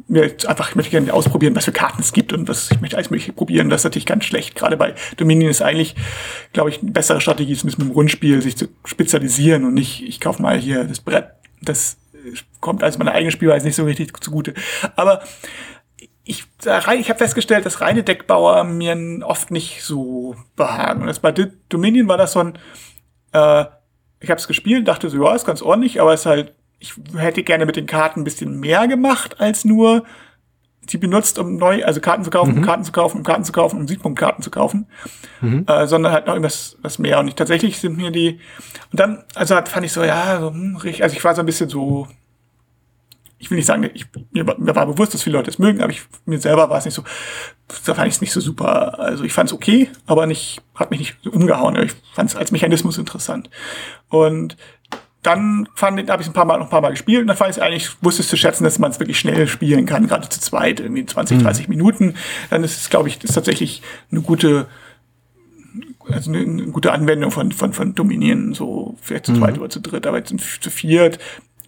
mir 0.08 0.34
einfach 0.48 0.70
ich 0.70 0.76
möchte 0.78 0.92
gerne 0.92 1.14
ausprobieren, 1.14 1.58
was 1.58 1.66
für 1.66 1.74
Karten 1.74 2.02
es 2.02 2.14
gibt 2.14 2.32
und 2.32 2.48
was 2.48 2.72
ich 2.72 2.80
möchte 2.80 2.96
alles 2.96 3.10
mögliche 3.10 3.34
probieren. 3.34 3.70
Das 3.70 3.82
ist 3.82 3.84
natürlich 3.84 4.06
ganz 4.06 4.24
schlecht. 4.24 4.56
Gerade 4.56 4.78
bei 4.78 4.96
Dominion 5.18 5.52
ist 5.52 5.62
eigentlich, 5.62 5.94
glaube 6.54 6.70
ich, 6.70 6.82
eine 6.82 6.92
bessere 6.92 7.20
Strategie, 7.20 7.58
zumindest 7.58 7.80
mit 7.80 7.90
dem 7.90 7.92
Rundspiel, 7.92 8.42
sich 8.42 8.56
zu 8.56 8.70
spezialisieren 8.86 9.66
und 9.66 9.74
nicht, 9.74 10.04
ich 10.08 10.22
kaufe 10.22 10.42
mal 10.42 10.58
hier 10.58 10.86
das 10.86 11.02
Brett. 11.02 11.32
Das 11.62 11.98
kommt 12.62 12.82
als 12.82 12.98
meine 12.98 13.12
eigene 13.12 13.32
Spielweise 13.32 13.66
nicht 13.66 13.76
so 13.76 13.84
richtig 13.84 14.18
zugute. 14.24 14.54
Aber 14.96 15.22
ich, 16.28 16.46
ich 16.60 17.10
habe 17.10 17.18
festgestellt, 17.18 17.66
dass 17.66 17.82
reine 17.82 18.04
Deckbauer 18.04 18.64
mir 18.64 19.26
oft 19.26 19.52
nicht 19.52 19.84
so 19.84 20.36
behagen. 20.56 21.08
Das 21.08 21.20
bei 21.20 21.32
Dominion 21.70 22.08
war 22.08 22.18
das 22.18 22.34
so 22.34 22.40
ein, 22.40 22.58
äh, 23.32 23.66
ich 24.20 24.30
habe 24.30 24.40
es 24.40 24.48
gespielt, 24.48 24.88
dachte 24.88 25.10
so, 25.10 25.24
ja, 25.24 25.36
ist 25.36 25.46
ganz 25.46 25.62
ordentlich, 25.62 26.02
aber 26.02 26.14
es 26.14 26.22
ist 26.22 26.26
halt, 26.26 26.54
ich 26.80 26.94
hätte 27.16 27.44
gerne 27.44 27.66
mit 27.66 27.76
den 27.76 27.86
Karten 27.86 28.22
ein 28.22 28.24
bisschen 28.24 28.60
mehr 28.60 28.88
gemacht 28.88 29.40
als 29.40 29.66
nur 29.66 30.04
sie 30.90 30.98
benutzt, 30.98 31.38
um 31.38 31.58
neu, 31.58 31.84
also 31.84 32.00
Karten 32.00 32.24
zu 32.24 32.30
kaufen, 32.30 32.52
mhm. 32.52 32.58
um 32.60 32.64
Karten 32.64 32.84
zu 32.84 32.92
kaufen, 32.92 33.18
um 33.18 33.24
Karten 33.24 33.44
zu 33.44 33.52
kaufen, 33.52 33.80
um 33.80 33.88
Siegpunktkarten 33.88 34.44
zu 34.44 34.50
kaufen, 34.50 34.88
mhm. 35.42 35.66
äh, 35.68 35.86
sondern 35.88 36.14
halt 36.14 36.28
noch 36.28 36.34
irgendwas 36.34 36.78
was 36.82 37.00
mehr. 37.00 37.20
Und 37.20 37.28
ich, 37.28 37.36
tatsächlich 37.36 37.78
sind 37.78 37.98
mir 37.98 38.12
die, 38.12 38.40
und 38.92 39.00
dann, 39.00 39.24
also 39.36 39.56
fand 39.66 39.86
ich 39.86 39.92
so, 39.92 40.04
ja, 40.04 40.40
so, 40.40 40.52
hm, 40.52 40.78
also 40.78 41.16
ich 41.16 41.24
war 41.24 41.36
so 41.36 41.42
ein 41.42 41.46
bisschen 41.46 41.70
so 41.70 42.08
ich 43.40 43.52
will 43.52 43.58
nicht 43.58 43.68
sagen, 43.68 43.90
ich, 43.94 44.08
mir, 44.32 44.48
war 44.48 44.86
bewusst, 44.86 45.14
dass 45.14 45.24
viele 45.24 45.38
Leute 45.38 45.52
es 45.52 45.60
mögen, 45.60 45.82
aber 45.82 45.92
ich, 45.92 46.02
mir 46.26 46.40
selber 46.40 46.70
war 46.70 46.78
es 46.78 46.86
nicht 46.86 46.96
so, 46.96 47.04
da 47.86 47.94
fand 47.94 48.08
ich 48.08 48.16
es 48.16 48.22
nicht 48.22 48.32
so 48.32 48.40
super. 48.40 49.00
Also 49.00 49.24
ich 49.24 49.34
fand 49.34 49.50
es 49.50 49.54
okay, 49.54 49.90
aber 50.08 50.26
nicht, 50.26 50.62
hat 50.76 50.90
mich 50.90 51.00
nicht 51.00 51.28
umgehauen. 51.28 51.76
Ich 51.76 51.94
fand 52.14 52.30
es 52.30 52.36
als 52.36 52.52
Mechanismus 52.52 52.98
interessant. 52.98 53.50
Und 54.10 54.58
dann 55.22 55.68
fand 55.76 56.10
habe 56.10 56.22
ich 56.22 56.28
ein 56.28 56.34
paar 56.34 56.46
Mal 56.46 56.58
noch 56.58 56.68
ein 56.68 56.70
paar 56.72 56.82
Mal 56.82 56.92
gespielt 56.92 57.22
und 57.22 57.28
dann 57.28 57.38
fand 57.38 57.52
ich 57.52 57.58
es 57.58 57.62
eigentlich, 57.62 57.90
wusste 58.02 58.22
es 58.22 58.30
zu 58.30 58.38
schätzen, 58.38 58.64
dass 58.64 58.80
man 58.80 58.92
es 58.92 59.00
wirklich 59.00 59.20
schnell 59.20 59.48
spielen 59.48 59.86
kann, 59.86 60.08
gerade 60.08 60.30
zu 60.30 60.40
zweit, 60.40 60.80
irgendwie 60.80 61.06
20, 61.06 61.44
30 61.44 61.68
mhm. 61.68 61.76
Minuten. 61.76 62.14
Dann 62.50 62.64
ist 62.64 62.80
es, 62.80 62.90
glaube 62.90 63.10
ich, 63.10 63.24
ist 63.24 63.34
tatsächlich 63.34 63.82
eine 64.10 64.22
gute, 64.22 64.68
also 66.10 66.32
eine, 66.32 66.40
eine, 66.40 66.68
gute 66.68 66.92
Anwendung 66.92 67.32
von, 67.32 67.52
von, 67.52 67.74
von 67.74 67.94
Dominieren, 67.94 68.54
so 68.54 68.96
vielleicht 69.02 69.26
zu 69.26 69.34
zweit 69.34 69.56
mhm. 69.56 69.62
oder 69.62 69.70
zu 69.70 69.82
dritt, 69.82 70.08
aber 70.08 70.18
jetzt 70.18 70.34
zu 70.62 70.70
viert 70.70 71.20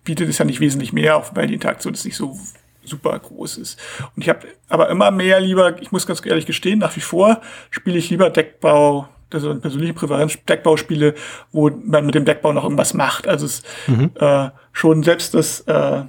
bietet 0.10 0.28
es 0.28 0.39
ja 0.39 0.45
nicht 0.45 0.60
wesentlich 0.60 0.91
mehr, 0.91 1.17
auch 1.17 1.36
weil 1.36 1.45
die 1.45 1.54
Interaktion 1.54 1.93
ist 1.93 2.04
nicht 2.04 2.17
so 2.17 2.36
super 2.84 3.19
groß 3.19 3.58
ist. 3.58 3.80
Und 4.15 4.24
ich 4.24 4.30
habe 4.30 4.48
aber 4.67 4.89
immer 4.89 5.12
mehr 5.12 5.39
lieber, 5.39 5.80
ich 5.80 5.91
muss 5.91 6.08
ganz 6.08 6.26
ehrlich 6.26 6.48
gestehen, 6.48 6.80
nach 6.80 6.95
wie 6.95 7.02
vor 7.02 7.41
spiele 7.69 8.00
ich 8.00 8.10
lieber 8.10 8.32
Deckbau 8.32 9.08
das 9.30 9.43
ist 9.43 9.50
eine 9.50 9.60
persönliche 9.60 9.93
Präferenz, 9.93 10.39
Deckbauspiele, 10.48 11.13
wo 11.52 11.69
man 11.69 12.04
mit 12.04 12.15
dem 12.15 12.26
Deckbau 12.26 12.52
noch 12.52 12.63
irgendwas 12.63 12.95
macht. 12.95 13.28
Also 13.28 13.45
es 13.45 13.62
mhm. 13.86 14.10
äh, 14.15 14.50
schon 14.72 15.04
selbst 15.04 15.36
das 15.36 15.62
äh, 15.67 16.02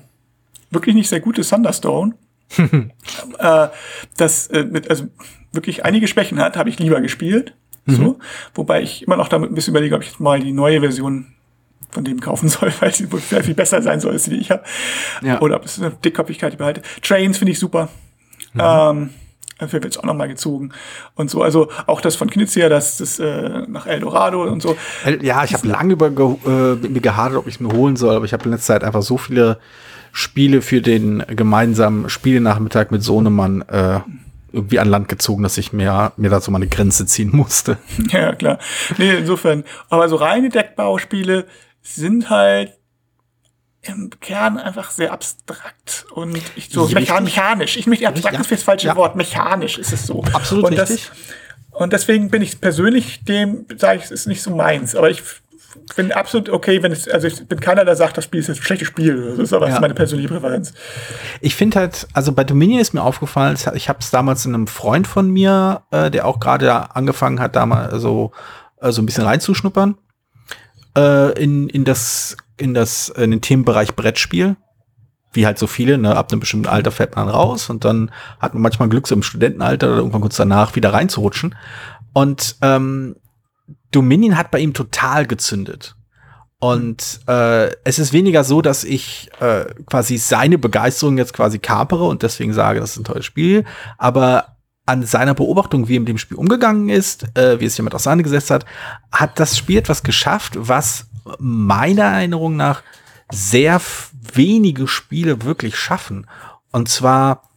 wirklich 0.70 0.94
nicht 0.94 1.10
sehr 1.10 1.20
gute 1.20 1.42
Thunderstone, 1.42 2.14
äh, 3.38 3.68
das 4.16 4.46
äh, 4.46 4.64
mit, 4.64 4.88
also 4.88 5.04
wirklich 5.52 5.84
einige 5.84 6.08
Schwächen 6.08 6.38
hat, 6.38 6.56
habe 6.56 6.70
ich 6.70 6.78
lieber 6.78 7.02
gespielt. 7.02 7.52
Mhm. 7.84 7.94
So, 7.94 8.18
wobei 8.54 8.80
ich 8.80 9.02
immer 9.02 9.18
noch 9.18 9.28
damit 9.28 9.50
ein 9.50 9.54
bisschen 9.54 9.74
überlege, 9.74 9.96
ob 9.96 10.02
ich 10.02 10.08
jetzt 10.08 10.20
mal 10.20 10.40
die 10.40 10.52
neue 10.52 10.80
Version 10.80 11.34
von 11.90 12.05
dem 12.05 12.20
kaufen 12.20 12.48
soll, 12.48 12.72
weil 12.81 12.94
sie 12.94 13.11
wohl 13.11 13.20
sehr 13.20 13.44
viel 13.44 13.55
besser 13.55 13.83
sein 13.83 14.00
soll, 14.00 14.12
als 14.12 14.24
die 14.24 14.37
ich 14.37 14.50
habe. 14.50 14.62
Ja. 15.22 15.40
Oder 15.40 15.57
ob 15.57 15.64
es 15.64 15.81
eine 15.81 15.90
Dickkopfigkeit 15.90 16.59
behalte. 16.59 16.83
Trains 17.03 17.38
finde 17.38 17.53
ich 17.53 17.59
super. 17.59 17.88
Mhm. 18.55 18.61
Ähm, 18.62 19.11
Dafür 19.61 19.83
wird 19.83 19.92
es 19.92 19.98
auch 19.98 20.05
nochmal 20.05 20.29
gezogen 20.29 20.70
und 21.16 21.31
so. 21.31 21.42
Also 21.42 21.68
auch 21.87 22.00
das 22.00 22.16
von 22.16 22.31
Knizia, 22.31 22.70
das, 22.70 22.96
das 22.96 23.18
äh, 23.18 23.66
nach 23.68 23.87
Eldorado 23.87 24.42
und 24.44 24.62
so. 24.62 24.74
Ja, 25.20 25.44
ich 25.44 25.53
habe 25.53 25.68
lange 25.68 25.92
über 25.92 26.07
äh, 26.07 26.76
mir 26.76 27.00
gehadert, 27.03 27.37
ob 27.37 27.46
ich 27.46 27.57
es 27.57 27.61
mir 27.61 27.70
holen 27.70 27.96
soll, 27.96 28.16
aber 28.16 28.24
ich 28.24 28.33
habe 28.33 28.44
in 28.44 28.53
letzter 28.53 28.74
Zeit 28.74 28.85
einfach 28.85 29.03
so 29.03 29.18
viele 29.18 29.59
Spiele 30.12 30.62
für 30.62 30.81
den 30.81 31.22
gemeinsamen 31.29 32.09
Spielenachmittag 32.09 32.90
mit 32.90 33.03
Sohnemann 33.03 33.61
äh, 33.68 34.00
irgendwie 34.50 34.79
an 34.79 34.88
Land 34.88 35.09
gezogen, 35.09 35.42
dass 35.42 35.59
ich 35.59 35.74
mir, 35.74 36.12
mir 36.16 36.31
da 36.31 36.40
so 36.40 36.50
mal 36.50 36.57
eine 36.57 36.66
Grenze 36.66 37.05
ziehen 37.05 37.31
musste. 37.33 37.76
Ja, 38.11 38.35
klar. 38.35 38.59
Nee, 38.96 39.12
insofern. 39.12 39.64
Aber 39.90 40.09
so 40.09 40.16
reine 40.16 40.48
Deckbauspiele 40.48 41.44
sind 41.82 42.30
halt 42.30 42.76
im 43.82 44.10
Kern 44.20 44.58
einfach 44.58 44.90
sehr 44.90 45.12
abstrakt 45.12 46.04
und 46.12 46.38
ich 46.54 46.68
so 46.70 46.86
ja, 46.88 47.20
mechanisch. 47.20 47.76
Ich 47.76 47.86
möchte 47.86 48.06
abstrakt 48.06 48.34
ja. 48.34 48.40
ist 48.40 48.50
das 48.50 48.62
falsche 48.62 48.88
ja. 48.88 48.96
Wort. 48.96 49.16
Mechanisch 49.16 49.78
ist 49.78 49.92
es 49.92 50.06
so. 50.06 50.22
Absolut 50.32 50.66
und 50.66 50.78
richtig. 50.78 51.08
Das, 51.08 51.80
und 51.80 51.92
deswegen 51.92 52.30
bin 52.30 52.42
ich 52.42 52.60
persönlich 52.60 53.24
dem, 53.24 53.64
sage 53.76 53.98
ich, 53.98 54.04
es 54.04 54.10
ist 54.10 54.26
nicht 54.26 54.42
so 54.42 54.54
meins. 54.54 54.94
Aber 54.94 55.08
ich 55.08 55.22
bin 55.96 56.12
absolut 56.12 56.48
okay, 56.48 56.82
wenn 56.82 56.92
es, 56.92 57.08
also 57.08 57.26
ich 57.26 57.46
bin 57.46 57.60
keiner, 57.60 57.84
der 57.84 57.96
sagt, 57.96 58.16
das 58.16 58.24
Spiel 58.24 58.40
ist 58.40 58.48
jetzt 58.48 58.58
ein 58.58 58.64
schlechtes 58.64 58.88
Spiel. 58.88 59.30
Das 59.30 59.38
ist 59.38 59.52
aber 59.52 59.68
ja. 59.68 59.80
meine 59.80 59.94
persönliche 59.94 60.28
Präferenz. 60.28 60.74
Ich 61.40 61.54
finde 61.54 61.78
halt, 61.78 62.06
also 62.12 62.32
bei 62.32 62.44
Dominion 62.44 62.80
ist 62.80 62.92
mir 62.92 63.02
aufgefallen, 63.02 63.56
ich 63.74 63.88
habe 63.88 63.98
es 64.00 64.10
damals 64.10 64.44
in 64.44 64.54
einem 64.54 64.66
Freund 64.66 65.06
von 65.06 65.30
mir, 65.30 65.82
äh, 65.90 66.10
der 66.10 66.26
auch 66.26 66.40
gerade 66.40 66.94
angefangen 66.94 67.40
hat, 67.40 67.56
da 67.56 67.66
mal 67.66 67.98
so, 67.98 68.32
äh, 68.80 68.90
so 68.90 69.00
ein 69.00 69.06
bisschen 69.06 69.24
reinzuschnuppern, 69.24 69.96
äh, 70.96 71.33
in, 71.42 71.68
in 71.68 71.85
das 71.85 72.37
in 72.57 72.74
das 72.74 73.09
in 73.09 73.31
den 73.31 73.40
Themenbereich 73.40 73.96
Brettspiel. 73.96 74.57
Wie 75.33 75.46
halt 75.46 75.59
so 75.59 75.68
viele, 75.68 75.96
ne, 75.96 76.16
ab 76.16 76.33
einem 76.33 76.40
bestimmten 76.40 76.66
Alter 76.66 76.90
fällt 76.90 77.14
man 77.14 77.29
raus 77.29 77.70
und 77.70 77.85
dann 77.85 78.11
hat 78.40 78.53
man 78.53 78.64
manchmal 78.64 78.88
Glück, 78.88 79.07
so 79.07 79.14
im 79.14 79.22
Studentenalter 79.22 79.87
oder 79.87 79.98
irgendwann 79.98 80.22
kurz 80.22 80.37
danach 80.37 80.74
wieder 80.74 80.92
reinzurutschen. 80.92 81.55
Und 82.12 82.57
ähm, 82.62 83.14
Dominion 83.92 84.37
hat 84.37 84.50
bei 84.50 84.59
ihm 84.59 84.74
total 84.74 85.26
gezündet. 85.26 85.94
Und 86.59 87.20
äh, 87.26 87.70
es 87.85 87.98
ist 87.98 88.12
weniger 88.12 88.44
so, 88.44 88.61
dass 88.61 88.85
ich 88.85 89.31
äh, 89.40 89.66
quasi 89.87 90.18
seine 90.18 90.59
Begeisterung 90.59 91.16
jetzt 91.16 91.33
quasi 91.33 91.59
kapere 91.59 92.05
und 92.05 92.22
deswegen 92.22 92.53
sage, 92.53 92.81
das 92.81 92.90
ist 92.90 92.98
ein 92.98 93.05
tolles 93.05 93.24
Spiel. 93.24 93.64
Aber 93.96 94.57
an 94.90 95.05
seiner 95.05 95.35
Beobachtung, 95.35 95.87
wie 95.87 95.96
er 95.96 96.00
mit 96.00 96.09
dem 96.09 96.18
Spiel 96.18 96.37
umgegangen 96.37 96.88
ist, 96.88 97.24
äh, 97.37 97.61
wie 97.61 97.64
es 97.64 97.76
jemand 97.76 97.94
auseinandergesetzt 97.94 98.50
hat, 98.50 98.66
hat 99.12 99.38
das 99.38 99.57
Spiel 99.57 99.79
etwas 99.79 100.03
geschafft, 100.03 100.55
was 100.57 101.07
meiner 101.38 102.03
Erinnerung 102.03 102.57
nach 102.57 102.83
sehr 103.31 103.81
wenige 104.35 104.88
Spiele 104.88 105.44
wirklich 105.44 105.76
schaffen. 105.76 106.26
Und 106.72 106.88
zwar 106.88 107.48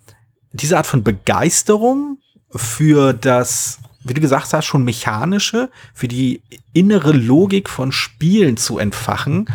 diese 0.52 0.78
Art 0.78 0.86
von 0.86 1.04
Begeisterung 1.04 2.20
für 2.56 3.14
das, 3.14 3.80
wie 4.04 4.14
du 4.14 4.22
gesagt 4.22 4.54
hast, 4.54 4.66
schon 4.66 4.84
mechanische, 4.84 5.72
für 5.96 6.08
die 6.08 6.44
innere 6.74 7.14
Logik 7.14 7.68
von 7.68 7.92
Spielen 7.92 8.58
zu 8.58 8.78
entfachen, 8.78 9.50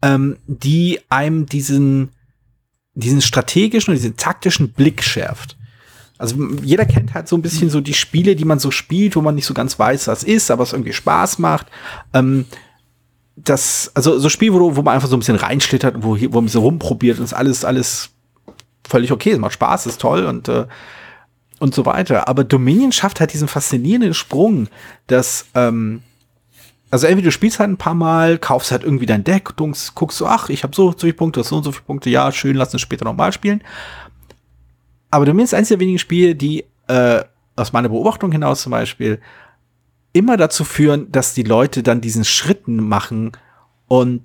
ähm, 0.00 0.38
die 0.46 1.00
einem 1.10 1.44
diesen, 1.44 2.12
diesen 2.94 3.20
strategischen 3.20 3.92
und 3.92 4.00
diesen 4.00 4.16
taktischen 4.16 4.72
Blick 4.72 5.02
schärft. 5.02 5.58
Also 6.20 6.36
jeder 6.62 6.84
kennt 6.84 7.14
halt 7.14 7.28
so 7.28 7.36
ein 7.36 7.42
bisschen 7.42 7.70
so 7.70 7.80
die 7.80 7.94
Spiele, 7.94 8.36
die 8.36 8.44
man 8.44 8.58
so 8.58 8.70
spielt, 8.70 9.16
wo 9.16 9.22
man 9.22 9.34
nicht 9.34 9.46
so 9.46 9.54
ganz 9.54 9.78
weiß, 9.78 10.06
was 10.06 10.22
ist, 10.22 10.50
aber 10.50 10.62
es 10.62 10.72
irgendwie 10.72 10.92
Spaß 10.92 11.38
macht. 11.38 11.66
Ähm, 12.12 12.44
das, 13.36 13.90
also 13.94 14.18
so 14.18 14.28
Spiel, 14.28 14.52
wo, 14.52 14.76
wo 14.76 14.82
man 14.82 14.94
einfach 14.94 15.08
so 15.08 15.16
ein 15.16 15.20
bisschen 15.20 15.36
reinschlittert, 15.36 15.96
wo, 16.00 16.18
wo 16.20 16.40
man 16.40 16.48
so 16.48 16.60
rumprobiert 16.60 17.18
und 17.18 17.24
ist 17.24 17.32
alles, 17.32 17.64
alles 17.64 18.10
völlig 18.86 19.12
okay, 19.12 19.30
es 19.30 19.38
macht 19.38 19.54
Spaß, 19.54 19.86
ist 19.86 20.00
toll 20.00 20.26
und, 20.26 20.48
äh, 20.48 20.66
und 21.58 21.74
so 21.74 21.86
weiter. 21.86 22.28
Aber 22.28 22.44
Dominion 22.44 22.92
schafft 22.92 23.20
halt 23.20 23.32
diesen 23.32 23.48
faszinierenden 23.48 24.12
Sprung, 24.12 24.68
dass, 25.06 25.46
ähm, 25.54 26.02
also 26.90 27.06
entweder 27.06 27.28
du 27.28 27.32
spielst 27.32 27.60
halt 27.60 27.70
ein 27.70 27.78
paar 27.78 27.94
Mal, 27.94 28.36
kaufst 28.36 28.72
halt 28.72 28.84
irgendwie 28.84 29.06
dein 29.06 29.24
Deck, 29.24 29.56
guckst 29.56 30.18
so, 30.18 30.26
ach, 30.26 30.50
ich 30.50 30.64
habe 30.64 30.76
so, 30.76 30.90
so 30.90 30.98
viele 30.98 31.14
Punkte, 31.14 31.42
so 31.44 31.56
und 31.56 31.62
so 31.62 31.72
viele 31.72 31.84
Punkte, 31.84 32.10
ja, 32.10 32.30
schön, 32.30 32.56
lass 32.56 32.74
uns 32.74 32.82
später 32.82 33.06
nochmal 33.06 33.32
spielen. 33.32 33.62
Aber 35.10 35.24
Dominion 35.24 35.44
ist 35.44 35.54
eines 35.54 35.68
der 35.68 35.80
wenigen 35.80 35.98
Spiele, 35.98 36.34
die, 36.34 36.64
äh, 36.88 37.24
aus 37.56 37.72
meiner 37.72 37.88
Beobachtung 37.88 38.32
hinaus 38.32 38.62
zum 38.62 38.70
Beispiel, 38.70 39.20
immer 40.12 40.36
dazu 40.36 40.64
führen, 40.64 41.10
dass 41.12 41.34
die 41.34 41.42
Leute 41.42 41.82
dann 41.82 42.00
diesen 42.00 42.24
Schritten 42.24 42.76
machen 42.76 43.32
und 43.86 44.22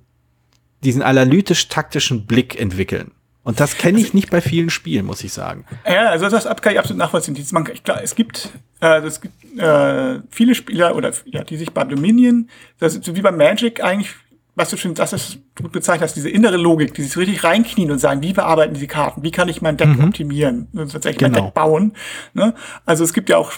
diesen 0.84 1.02
analytisch-taktischen 1.02 2.26
Blick 2.26 2.60
entwickeln. 2.60 3.12
Und 3.44 3.60
das 3.60 3.78
kenne 3.78 4.00
ich 4.00 4.06
also, 4.06 4.18
nicht 4.18 4.32
bei 4.32 4.42
vielen 4.42 4.72
Spielen, 4.72 5.06
muss 5.06 5.24
ich 5.24 5.32
sagen. 5.32 5.66
Ja, 5.86 6.10
also 6.10 6.30
das 6.30 6.46
kann 6.46 6.74
ich 6.74 6.80
absolut 6.80 6.98
nachvollziehen. 6.98 7.36
Klar, 7.84 8.02
es 8.02 8.16
gibt, 8.16 8.50
äh, 8.82 9.02
es 9.02 9.22
gibt 9.22 9.60
äh, 9.60 10.20
viele 10.32 10.56
Spieler 10.56 10.96
oder 10.96 11.12
ja, 11.26 11.44
die 11.44 11.58
sich 11.58 11.72
bei 11.72 11.84
Dominion, 11.84 12.50
das 12.80 12.96
ist 12.96 13.06
so 13.06 13.16
wie 13.16 13.22
bei 13.22 13.32
Magic 13.32 13.84
eigentlich, 13.84 14.16
was 14.56 14.70
du 14.70 14.78
schon, 14.78 14.94
das 14.94 15.14
ist 15.14 15.40
gut 15.62 15.72
bezeichnet 15.72 16.04
hast, 16.04 16.16
diese 16.16 16.30
innere 16.30 16.58
Logik, 16.58 16.94
die 16.94 17.04
sich 17.04 17.16
richtig 17.18 17.44
reinknien 17.44 17.92
und 17.92 18.00
sagen, 18.00 18.22
wie 18.22 18.34
bearbeiten 18.34 18.74
diese 18.74 18.88
Karten, 18.88 19.24
wie 19.24 19.32
kann 19.32 19.50
ich 19.50 19.62
mein 19.62 19.78
Deck 19.78 19.90
mhm. 19.90 20.06
optimieren, 20.06 20.68
tatsächlich 20.74 21.18
genau. 21.18 21.32
mein 21.34 21.44
Deck 21.46 21.54
bauen. 21.54 21.94
Ne? 22.34 22.54
Also 22.86 23.04
es 23.04 23.14
gibt 23.14 23.30
ja 23.30 23.38
auch 23.38 23.52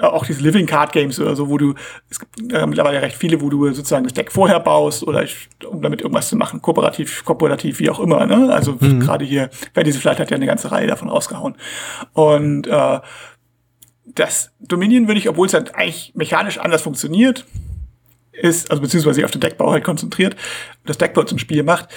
auch 0.00 0.24
diese 0.24 0.42
Living 0.42 0.66
Card 0.66 0.92
Games 0.92 1.20
oder 1.20 1.36
so, 1.36 1.50
wo 1.50 1.58
du, 1.58 1.74
es 2.08 2.18
gibt 2.18 2.52
äh, 2.52 2.66
mittlerweile 2.66 3.02
recht 3.02 3.16
viele, 3.16 3.40
wo 3.40 3.50
du 3.50 3.68
sozusagen 3.72 4.04
das 4.04 4.14
Deck 4.14 4.32
vorher 4.32 4.58
baust 4.58 5.02
oder 5.02 5.22
ich, 5.22 5.50
um 5.68 5.82
damit 5.82 6.00
irgendwas 6.00 6.28
zu 6.28 6.36
machen, 6.36 6.62
kooperativ, 6.62 7.24
kooperativ, 7.24 7.78
wie 7.78 7.90
auch 7.90 8.00
immer. 8.00 8.26
Ne? 8.26 8.52
Also 8.52 8.76
mhm. 8.80 9.00
gerade 9.00 9.24
hier, 9.24 9.50
wer 9.74 9.84
diese 9.84 10.00
vielleicht 10.00 10.18
hat 10.18 10.30
ja 10.30 10.36
eine 10.36 10.46
ganze 10.46 10.72
Reihe 10.72 10.86
davon 10.86 11.10
rausgehauen. 11.10 11.56
Und 12.14 12.66
äh, 12.66 13.00
das 14.06 14.50
Dominion 14.60 15.08
würde 15.08 15.18
ich, 15.18 15.28
obwohl 15.28 15.46
es 15.46 15.54
halt 15.54 15.74
eigentlich 15.74 16.12
mechanisch 16.14 16.58
anders 16.58 16.82
funktioniert, 16.82 17.44
ist, 18.32 18.70
also 18.70 18.82
beziehungsweise 18.82 19.16
sich 19.16 19.24
auf 19.24 19.30
den 19.30 19.40
Deckbau 19.40 19.72
halt 19.72 19.84
konzentriert, 19.84 20.36
das 20.84 20.98
Deckbau 20.98 21.22
zum 21.24 21.38
Spiel 21.38 21.62
macht, 21.62 21.88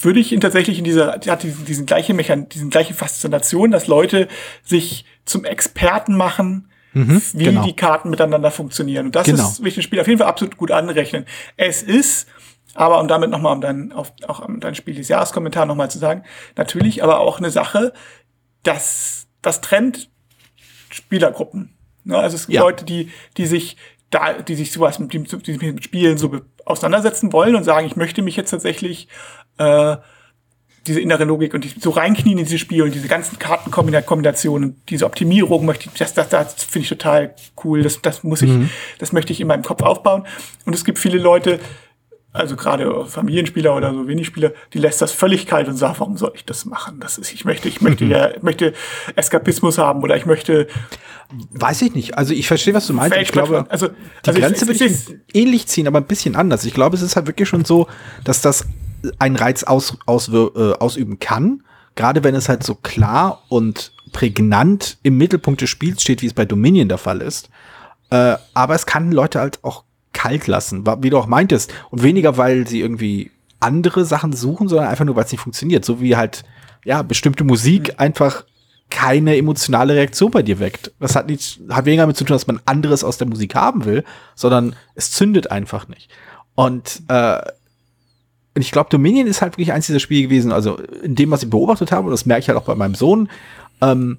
würde 0.00 0.20
ich 0.20 0.32
ihn 0.32 0.40
tatsächlich 0.40 0.78
in 0.78 0.84
dieser, 0.84 1.12
hat 1.12 1.42
diesen, 1.42 1.64
diesen 1.64 1.86
gleiche 1.86 2.14
Mechan, 2.14 2.48
diesen 2.48 2.70
gleiche 2.70 2.94
Faszination, 2.94 3.70
dass 3.70 3.86
Leute 3.86 4.28
sich 4.62 5.04
zum 5.24 5.44
Experten 5.44 6.16
machen, 6.16 6.70
mhm, 6.92 7.20
wie 7.34 7.44
genau. 7.44 7.64
die 7.64 7.74
Karten 7.74 8.10
miteinander 8.10 8.50
funktionieren. 8.50 9.06
Und 9.06 9.16
das 9.16 9.26
genau. 9.26 9.42
ist, 9.42 9.60
will 9.60 9.68
ich 9.68 9.74
dem 9.74 9.82
Spiel 9.82 10.00
auf 10.00 10.06
jeden 10.06 10.18
Fall 10.18 10.28
absolut 10.28 10.56
gut 10.56 10.70
anrechnen. 10.70 11.26
Es 11.56 11.82
ist, 11.82 12.28
aber 12.74 13.00
um 13.00 13.08
damit 13.08 13.30
nochmal 13.30 13.54
um 13.54 13.60
dein, 13.60 13.92
auf, 13.92 14.12
auch 14.28 14.46
um 14.46 14.60
dein 14.60 14.76
Spiel 14.76 14.94
des 14.94 15.08
Jahreskommentar 15.08 15.66
nochmal 15.66 15.90
zu 15.90 15.98
sagen, 15.98 16.22
natürlich 16.56 17.02
aber 17.02 17.20
auch 17.20 17.38
eine 17.38 17.50
Sache, 17.50 17.92
dass 18.62 19.26
das 19.42 19.60
trennt 19.60 20.08
Spielergruppen. 20.90 21.76
Ne? 22.04 22.16
Also 22.16 22.36
es 22.36 22.46
gibt 22.46 22.54
ja. 22.54 22.62
Leute, 22.62 22.84
die, 22.84 23.10
die 23.36 23.46
sich 23.46 23.76
da, 24.14 24.32
die 24.32 24.54
sich 24.54 24.72
sowas 24.72 24.98
mit, 24.98 25.12
die, 25.12 25.22
die 25.22 25.52
sich 25.52 25.60
mit 25.60 25.84
Spielen 25.84 26.18
so 26.18 26.40
auseinandersetzen 26.64 27.32
wollen 27.32 27.56
und 27.56 27.64
sagen, 27.64 27.86
ich 27.86 27.96
möchte 27.96 28.22
mich 28.22 28.36
jetzt 28.36 28.50
tatsächlich 28.50 29.08
äh, 29.58 29.96
diese 30.86 31.00
innere 31.00 31.24
Logik 31.24 31.54
und 31.54 31.64
die, 31.64 31.72
so 31.80 31.90
reinknien 31.90 32.38
in 32.38 32.44
dieses 32.44 32.60
Spiel 32.60 32.82
und 32.82 32.94
diese 32.94 33.08
ganzen 33.08 33.38
Kartenkombinationen, 33.38 34.80
diese 34.88 35.06
Optimierung 35.06 35.64
möchte 35.64 35.88
ich, 35.88 35.98
das, 35.98 36.14
das, 36.14 36.28
das 36.28 36.62
finde 36.64 36.84
ich 36.84 36.88
total 36.88 37.34
cool. 37.64 37.82
Das, 37.82 38.02
das 38.02 38.22
muss 38.22 38.42
ich, 38.42 38.50
mhm. 38.50 38.70
das 38.98 39.12
möchte 39.12 39.32
ich 39.32 39.40
in 39.40 39.48
meinem 39.48 39.62
Kopf 39.62 39.82
aufbauen. 39.82 40.26
Und 40.66 40.74
es 40.74 40.84
gibt 40.84 40.98
viele 40.98 41.18
Leute, 41.18 41.58
also 42.34 42.56
gerade 42.56 43.06
Familienspieler 43.06 43.74
oder 43.74 43.94
so 43.94 44.08
wenig 44.08 44.26
Spieler, 44.26 44.52
die 44.72 44.78
lässt 44.78 45.00
das 45.00 45.12
völlig 45.12 45.46
kalt 45.46 45.68
und 45.68 45.76
sagt, 45.76 46.00
warum 46.00 46.16
soll 46.16 46.32
ich 46.34 46.44
das 46.44 46.64
machen? 46.64 46.98
Das 46.98 47.16
ist, 47.16 47.32
ich 47.32 47.44
möchte, 47.44 47.68
ich 47.68 47.80
möchte 47.80 48.04
ja, 48.04 48.32
ich 48.34 48.42
möchte 48.42 48.74
Eskapismus 49.14 49.78
haben 49.78 50.02
oder 50.02 50.16
ich 50.16 50.26
möchte. 50.26 50.66
Weiß 51.52 51.80
ich 51.82 51.94
nicht. 51.94 52.18
Also 52.18 52.34
ich 52.34 52.48
verstehe, 52.48 52.74
was 52.74 52.88
du 52.88 52.92
meinst. 52.92 53.16
Ich 53.16 53.30
glaube, 53.30 53.66
also, 53.68 53.86
die 53.88 53.94
also 54.26 54.40
Grenze 54.40 54.70
ich, 54.70 54.80
würde 54.80 54.92
ich 54.92 55.16
ähnlich 55.32 55.68
ziehen, 55.68 55.86
aber 55.86 55.98
ein 55.98 56.06
bisschen 56.06 56.34
anders. 56.34 56.64
Ich 56.64 56.74
glaube, 56.74 56.96
es 56.96 57.02
ist 57.02 57.14
halt 57.14 57.28
wirklich 57.28 57.48
schon 57.48 57.64
so, 57.64 57.86
dass 58.24 58.40
das 58.40 58.66
einen 59.20 59.36
Reiz 59.36 59.62
aus, 59.62 59.96
aus, 60.04 60.28
äh, 60.28 60.72
ausüben 60.80 61.20
kann. 61.20 61.62
Gerade 61.94 62.24
wenn 62.24 62.34
es 62.34 62.48
halt 62.48 62.64
so 62.64 62.74
klar 62.74 63.44
und 63.48 63.92
prägnant 64.12 64.98
im 65.04 65.16
Mittelpunkt 65.18 65.60
des 65.60 65.70
Spiels 65.70 66.02
steht, 66.02 66.20
wie 66.20 66.26
es 66.26 66.34
bei 66.34 66.44
Dominion 66.44 66.88
der 66.88 66.98
Fall 66.98 67.20
ist. 67.20 67.48
Äh, 68.10 68.34
aber 68.54 68.74
es 68.74 68.86
kann 68.86 69.12
Leute 69.12 69.38
halt 69.38 69.62
auch 69.62 69.84
kalt 70.14 70.46
lassen, 70.46 70.86
wie 71.02 71.10
du 71.10 71.18
auch 71.18 71.26
meintest. 71.26 71.72
Und 71.90 72.02
weniger, 72.02 72.38
weil 72.38 72.66
sie 72.66 72.80
irgendwie 72.80 73.30
andere 73.60 74.04
Sachen 74.04 74.32
suchen, 74.32 74.68
sondern 74.68 74.88
einfach 74.88 75.04
nur, 75.04 75.16
weil 75.16 75.24
es 75.24 75.32
nicht 75.32 75.42
funktioniert. 75.42 75.84
So 75.84 76.00
wie 76.00 76.16
halt, 76.16 76.44
ja, 76.84 77.02
bestimmte 77.02 77.44
Musik 77.44 77.88
mhm. 77.88 77.98
einfach 77.98 78.44
keine 78.90 79.36
emotionale 79.36 79.94
Reaktion 79.94 80.30
bei 80.30 80.42
dir 80.42 80.60
weckt. 80.60 80.92
Das 81.00 81.16
hat 81.16 81.26
nicht, 81.26 81.60
hat 81.68 81.84
weniger 81.84 82.02
damit 82.02 82.16
zu 82.16 82.24
tun, 82.24 82.34
dass 82.34 82.46
man 82.46 82.60
anderes 82.64 83.02
aus 83.02 83.18
der 83.18 83.26
Musik 83.26 83.54
haben 83.54 83.84
will, 83.84 84.04
sondern 84.34 84.76
es 84.94 85.10
zündet 85.10 85.50
einfach 85.50 85.88
nicht. 85.88 86.10
Und, 86.54 87.02
äh, 87.08 87.40
und 88.54 88.62
ich 88.62 88.70
glaube, 88.70 88.90
Dominion 88.90 89.26
ist 89.26 89.42
halt 89.42 89.54
wirklich 89.54 89.72
eins 89.72 89.86
dieser 89.86 90.00
Spiele 90.00 90.22
gewesen, 90.22 90.52
also 90.52 90.76
in 91.02 91.16
dem, 91.16 91.30
was 91.30 91.42
ich 91.42 91.50
beobachtet 91.50 91.90
habe, 91.90 92.06
und 92.06 92.12
das 92.12 92.26
merke 92.26 92.42
ich 92.42 92.48
halt 92.48 92.58
auch 92.58 92.66
bei 92.66 92.76
meinem 92.76 92.94
Sohn, 92.94 93.28
ähm, 93.80 94.18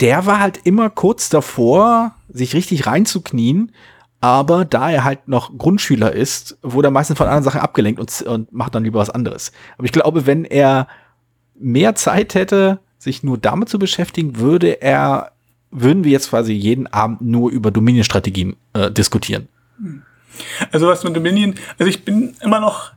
der 0.00 0.26
war 0.26 0.40
halt 0.40 0.60
immer 0.64 0.90
kurz 0.90 1.30
davor, 1.30 2.14
sich 2.28 2.54
richtig 2.54 2.86
reinzuknien, 2.86 3.72
aber 4.20 4.64
da 4.64 4.90
er 4.90 5.04
halt 5.04 5.28
noch 5.28 5.56
Grundschüler 5.56 6.12
ist, 6.12 6.58
wurde 6.62 6.88
er 6.88 6.92
meistens 6.92 7.16
von 7.16 7.26
anderen 7.26 7.44
Sachen 7.44 7.60
abgelenkt 7.60 8.00
und, 8.00 8.22
und 8.22 8.52
macht 8.52 8.74
dann 8.74 8.84
lieber 8.84 9.00
was 9.00 9.10
anderes. 9.10 9.52
Aber 9.78 9.86
ich 9.86 9.92
glaube, 9.92 10.26
wenn 10.26 10.44
er 10.44 10.88
mehr 11.54 11.94
Zeit 11.94 12.34
hätte, 12.34 12.80
sich 12.98 13.22
nur 13.22 13.38
damit 13.38 13.70
zu 13.70 13.78
beschäftigen, 13.78 14.38
würde 14.38 14.82
er, 14.82 15.32
würden 15.70 16.04
wir 16.04 16.12
jetzt 16.12 16.30
quasi 16.30 16.52
jeden 16.52 16.86
Abend 16.86 17.22
nur 17.22 17.50
über 17.50 17.70
Dominion-Strategien 17.70 18.56
äh, 18.74 18.90
diskutieren. 18.90 19.48
Also 20.70 20.86
was 20.86 21.02
mit 21.02 21.16
Dominion, 21.16 21.54
also 21.78 21.88
ich 21.88 22.04
bin 22.04 22.34
immer 22.40 22.60
noch 22.60 22.92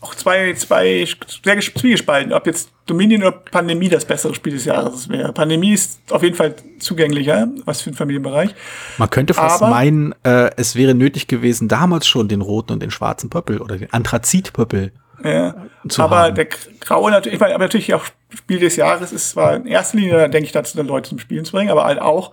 auch 0.00 0.14
zwei, 0.14 0.52
zwei 0.54 1.06
sehr 1.42 1.60
zwiegespalten, 1.60 2.32
ob 2.32 2.46
jetzt 2.46 2.70
Dominion 2.86 3.22
oder 3.22 3.32
Pandemie 3.32 3.88
das 3.88 4.04
bessere 4.04 4.34
Spiel 4.34 4.52
des 4.52 4.66
Jahres 4.66 5.08
wäre. 5.08 5.32
Pandemie 5.32 5.72
ist 5.72 6.00
auf 6.10 6.22
jeden 6.22 6.36
Fall 6.36 6.54
zugänglicher, 6.78 7.48
was 7.64 7.80
für 7.80 7.90
den 7.90 7.96
Familienbereich. 7.96 8.54
Man 8.98 9.10
könnte 9.10 9.34
fast 9.34 9.62
aber, 9.62 9.70
meinen, 9.70 10.14
äh, 10.22 10.50
es 10.56 10.76
wäre 10.76 10.94
nötig 10.94 11.26
gewesen, 11.26 11.68
damals 11.68 12.06
schon 12.06 12.28
den 12.28 12.42
roten 12.42 12.72
und 12.72 12.82
den 12.82 12.90
schwarzen 12.90 13.30
Pöppel 13.30 13.60
oder 13.60 13.78
den 13.78 13.92
Anthrazitpöppel 13.92 14.92
ja, 15.22 15.54
zu 15.88 16.02
aber 16.02 16.18
haben. 16.18 16.34
der 16.34 16.48
graue 16.80 17.10
natürlich, 17.10 17.34
ich 17.34 17.40
meine, 17.40 17.54
aber 17.54 17.64
natürlich 17.64 17.94
auch 17.94 18.04
Spiel 18.28 18.58
des 18.58 18.76
Jahres 18.76 19.12
ist 19.12 19.30
zwar 19.30 19.56
in 19.56 19.66
erster 19.66 19.96
Linie, 19.96 20.28
denke 20.28 20.46
ich, 20.46 20.52
dazu, 20.52 20.80
Leute 20.82 21.08
zum 21.08 21.18
Spielen 21.18 21.44
zu 21.44 21.52
bringen, 21.52 21.70
aber 21.70 21.84
halt 21.84 22.00
auch, 22.00 22.32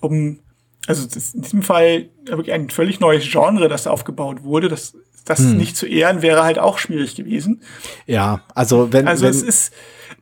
um, 0.00 0.40
also 0.86 1.04
in 1.04 1.42
diesem 1.42 1.62
Fall 1.62 2.08
wirklich 2.24 2.52
ein 2.52 2.70
völlig 2.70 2.98
neues 2.98 3.30
Genre, 3.30 3.68
das 3.68 3.86
aufgebaut 3.86 4.42
wurde, 4.42 4.68
das 4.68 4.96
das 5.24 5.40
hm. 5.40 5.56
nicht 5.56 5.76
zu 5.76 5.86
ehren 5.86 6.22
wäre 6.22 6.42
halt 6.42 6.58
auch 6.58 6.78
schwierig 6.78 7.14
gewesen. 7.14 7.62
Ja, 8.06 8.40
also 8.54 8.92
wenn 8.92 9.08
also 9.08 9.24
wenn, 9.24 9.30
es 9.30 9.42
ist 9.42 9.72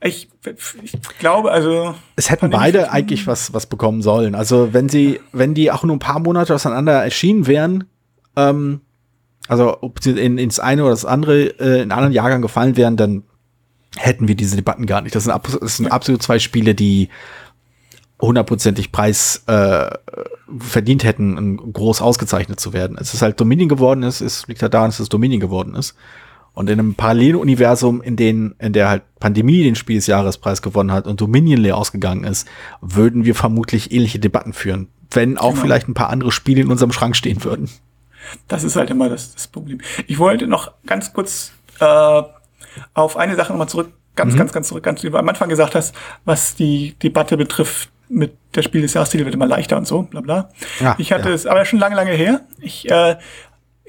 ich, 0.03 0.31
ich 0.83 0.93
glaube 1.19 1.51
also 1.51 1.95
es 2.17 2.31
hätten 2.31 2.51
beide 2.51 2.91
eigentlich 2.91 3.27
was 3.27 3.53
was 3.53 3.67
bekommen 3.67 4.03
sollen. 4.03 4.35
Also 4.35 4.73
wenn 4.73 4.89
sie 4.89 5.21
wenn 5.33 5.55
die 5.55 5.71
auch 5.71 5.85
nur 5.85 5.97
ein 5.97 6.01
paar 6.01 6.21
Monate 6.21 6.55
auseinander 6.55 7.05
erschienen 7.05 7.47
wären, 7.47 7.85
ähm, 8.37 8.81
also 9.49 9.79
ob 9.81 10.03
sie 10.03 10.13
in, 10.13 10.39
ins 10.39 10.61
eine 10.61 10.83
oder 10.83 10.93
das 10.93 11.05
andere 11.05 11.59
äh, 11.61 11.83
in 11.83 11.93
anderen 11.93 12.13
Jahrgang 12.13 12.43
gefallen 12.43 12.77
wären, 12.77 12.97
dann 12.97 13.25
hätten 13.97 14.29
wir 14.29 14.37
diese 14.37 14.57
Debatten 14.57 14.87
gar 14.87 15.01
nicht. 15.01 15.15
Das 15.15 15.25
sind, 15.25 15.35
das 15.61 15.77
sind 15.77 15.91
absolut 15.91 16.23
zwei 16.23 16.39
Spiele, 16.39 16.75
die 16.75 17.09
hundertprozentig 18.21 18.93
Preis 18.93 19.45
äh, 19.47 19.91
verdient 20.59 21.05
hätten, 21.05 21.73
groß 21.73 22.03
ausgezeichnet 22.03 22.61
zu 22.61 22.73
werden. 22.73 22.97
Es 23.01 23.15
ist 23.15 23.23
halt 23.23 23.41
Dominion 23.41 23.69
geworden 23.69 24.03
ist, 24.03 24.21
es 24.21 24.47
liegt 24.47 24.63
halt 24.63 24.75
daran, 24.75 24.91
dass 24.91 25.01
es 25.01 25.09
Dominion 25.09 25.41
geworden 25.41 25.75
ist. 25.75 25.95
Und 26.53 26.69
in 26.69 26.79
einem 26.79 26.95
Paralleluniversum, 26.95 28.03
in 28.03 28.17
den, 28.17 28.55
in 28.59 28.73
der 28.73 28.89
halt 28.89 29.03
Pandemie 29.21 29.63
den 29.63 29.77
Spiel 29.77 29.97
des 29.97 30.09
Jahrespreis 30.09 30.63
gewonnen 30.63 30.93
hat 30.93 31.07
und 31.07 31.21
Dominion 31.21 31.61
leer 31.61 31.77
ausgegangen 31.77 32.25
ist, 32.25 32.49
würden 32.81 33.25
wir 33.25 33.35
vermutlich 33.35 33.93
ähnliche 33.93 34.19
Debatten 34.19 34.53
führen. 34.53 34.89
Wenn 35.11 35.39
auch 35.39 35.51
genau. 35.51 35.63
vielleicht 35.63 35.89
ein 35.89 35.95
paar 35.95 36.11
andere 36.11 36.33
Spiele 36.33 36.61
in 36.61 36.71
unserem 36.71 36.93
Schrank 36.93 37.17
stehen 37.17 37.45
würden. 37.45 37.71
Das 38.49 38.65
ist 38.65 38.77
halt 38.77 38.91
immer 38.91 39.09
das, 39.09 39.33
das 39.33 39.47
Problem. 39.47 39.81
Ich 40.07 40.19
wollte 40.19 40.47
noch 40.47 40.73
ganz 40.87 41.13
kurz 41.13 41.53
äh, 41.79 42.23
auf 42.95 43.17
eine 43.17 43.37
Sache 43.37 43.53
nochmal 43.53 43.69
zurück, 43.69 43.93
ganz, 44.17 44.35
mhm. 44.35 44.39
ganz, 44.39 44.53
ganz 44.53 44.69
zurück, 44.69 44.83
ganz, 44.83 45.03
wie 45.03 45.11
du 45.11 45.17
am 45.17 45.29
Anfang 45.29 45.49
gesagt 45.49 45.75
hast, 45.75 45.95
was 46.25 46.57
die 46.57 46.95
Debatte 47.03 47.37
betrifft 47.37 47.91
mit 48.11 48.37
der 48.55 48.63
Spiel 48.63 48.83
des 48.83 48.95
Jahrestitel 48.95 49.25
wird 49.25 49.35
immer 49.35 49.47
leichter 49.47 49.79
und 49.79 49.87
so, 49.87 50.03
bla 50.03 50.21
bla. 50.21 50.51
Ja, 50.81 50.97
ich 50.99 51.13
hatte 51.13 51.29
ja. 51.29 51.35
es 51.35 51.47
aber 51.47 51.65
schon 51.65 51.79
lange, 51.79 51.95
lange 51.95 52.11
her. 52.11 52.43
Ich 52.61 52.91
äh, 52.91 53.17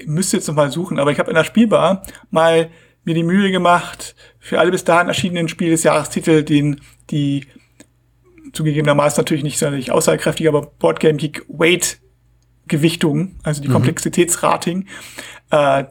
müsste 0.06 0.36
jetzt 0.36 0.46
noch 0.46 0.54
mal 0.54 0.70
suchen, 0.70 0.98
aber 0.98 1.10
ich 1.10 1.18
habe 1.18 1.30
in 1.30 1.34
der 1.34 1.44
Spielbar 1.44 2.04
mal 2.30 2.70
mir 3.04 3.14
die 3.14 3.24
Mühe 3.24 3.50
gemacht, 3.50 4.14
für 4.38 4.60
alle 4.60 4.70
bis 4.70 4.84
dahin 4.84 5.08
erschienenen 5.08 5.48
Spiel 5.48 5.70
des 5.70 5.82
Jahrestitel 5.82 6.44
den 6.44 6.80
die 7.10 7.46
zugegebenermaßen 8.52 9.20
natürlich 9.20 9.42
nicht 9.42 9.58
sonderlich 9.58 9.90
aussagekräftig, 9.90 10.46
aber 10.46 10.62
Boardgame 10.62 11.16
Geek 11.16 11.44
Weight 11.48 11.98
Gewichtung, 12.68 13.36
also 13.42 13.60
die 13.60 13.68
mhm. 13.68 13.72
Komplexitätsrating, 13.72 14.86
äh, 15.50 15.84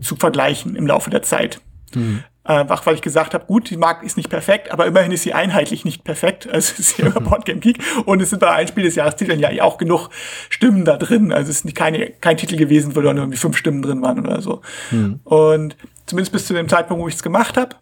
zu 0.00 0.16
vergleichen 0.16 0.76
im 0.76 0.86
Laufe 0.86 1.10
der 1.10 1.22
Zeit. 1.22 1.60
Mhm. 1.94 2.24
Einfach 2.48 2.86
weil 2.86 2.94
ich 2.94 3.02
gesagt 3.02 3.34
habe, 3.34 3.44
gut, 3.44 3.68
die 3.68 3.76
Marke 3.76 4.06
ist 4.06 4.16
nicht 4.16 4.30
perfekt, 4.30 4.72
aber 4.72 4.86
immerhin 4.86 5.12
ist 5.12 5.22
sie 5.22 5.34
einheitlich 5.34 5.84
nicht 5.84 6.02
perfekt. 6.02 6.48
Also 6.58 6.72
es 6.72 6.78
ist 6.78 6.96
hier 6.96 7.06
über 7.06 7.20
Boardgame 7.20 7.60
Geek 7.60 7.78
und 8.06 8.22
es 8.22 8.30
sind 8.30 8.38
bei 8.38 8.50
ein 8.50 8.66
Spiel 8.66 8.84
des 8.84 8.94
Jahrestiteln 8.94 9.38
ja 9.38 9.50
auch 9.62 9.76
genug 9.76 10.08
Stimmen 10.48 10.86
da 10.86 10.96
drin. 10.96 11.30
Also 11.30 11.50
es 11.50 11.58
ist 11.58 11.64
nicht 11.66 11.76
keine, 11.76 12.08
kein 12.08 12.38
Titel 12.38 12.56
gewesen, 12.56 12.96
wo 12.96 13.02
da 13.02 13.12
nur 13.12 13.24
irgendwie 13.24 13.38
fünf 13.38 13.56
Stimmen 13.58 13.82
drin 13.82 14.00
waren 14.00 14.18
oder 14.18 14.40
so. 14.40 14.62
Hm. 14.88 15.20
Und 15.24 15.76
zumindest 16.06 16.32
bis 16.32 16.46
zu 16.46 16.54
dem 16.54 16.70
Zeitpunkt, 16.70 17.02
wo 17.02 17.06
ich 17.06 17.16
es 17.16 17.22
gemacht 17.22 17.58
habe, 17.58 17.76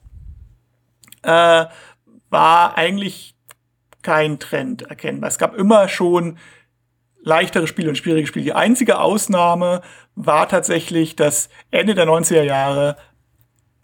äh, 1.22 1.70
war 2.30 2.76
eigentlich 2.76 3.36
kein 4.02 4.40
Trend 4.40 4.82
erkennbar. 4.82 5.28
Es 5.28 5.38
gab 5.38 5.54
immer 5.54 5.88
schon 5.88 6.38
leichtere 7.22 7.68
Spiele 7.68 7.88
und 7.88 7.96
schwierige 7.96 8.26
Spiele. 8.26 8.44
Die 8.44 8.52
einzige 8.52 8.98
Ausnahme 8.98 9.82
war 10.16 10.48
tatsächlich 10.48 11.14
das 11.14 11.50
Ende 11.70 11.94
der 11.94 12.06
90er 12.06 12.42
Jahre 12.42 12.96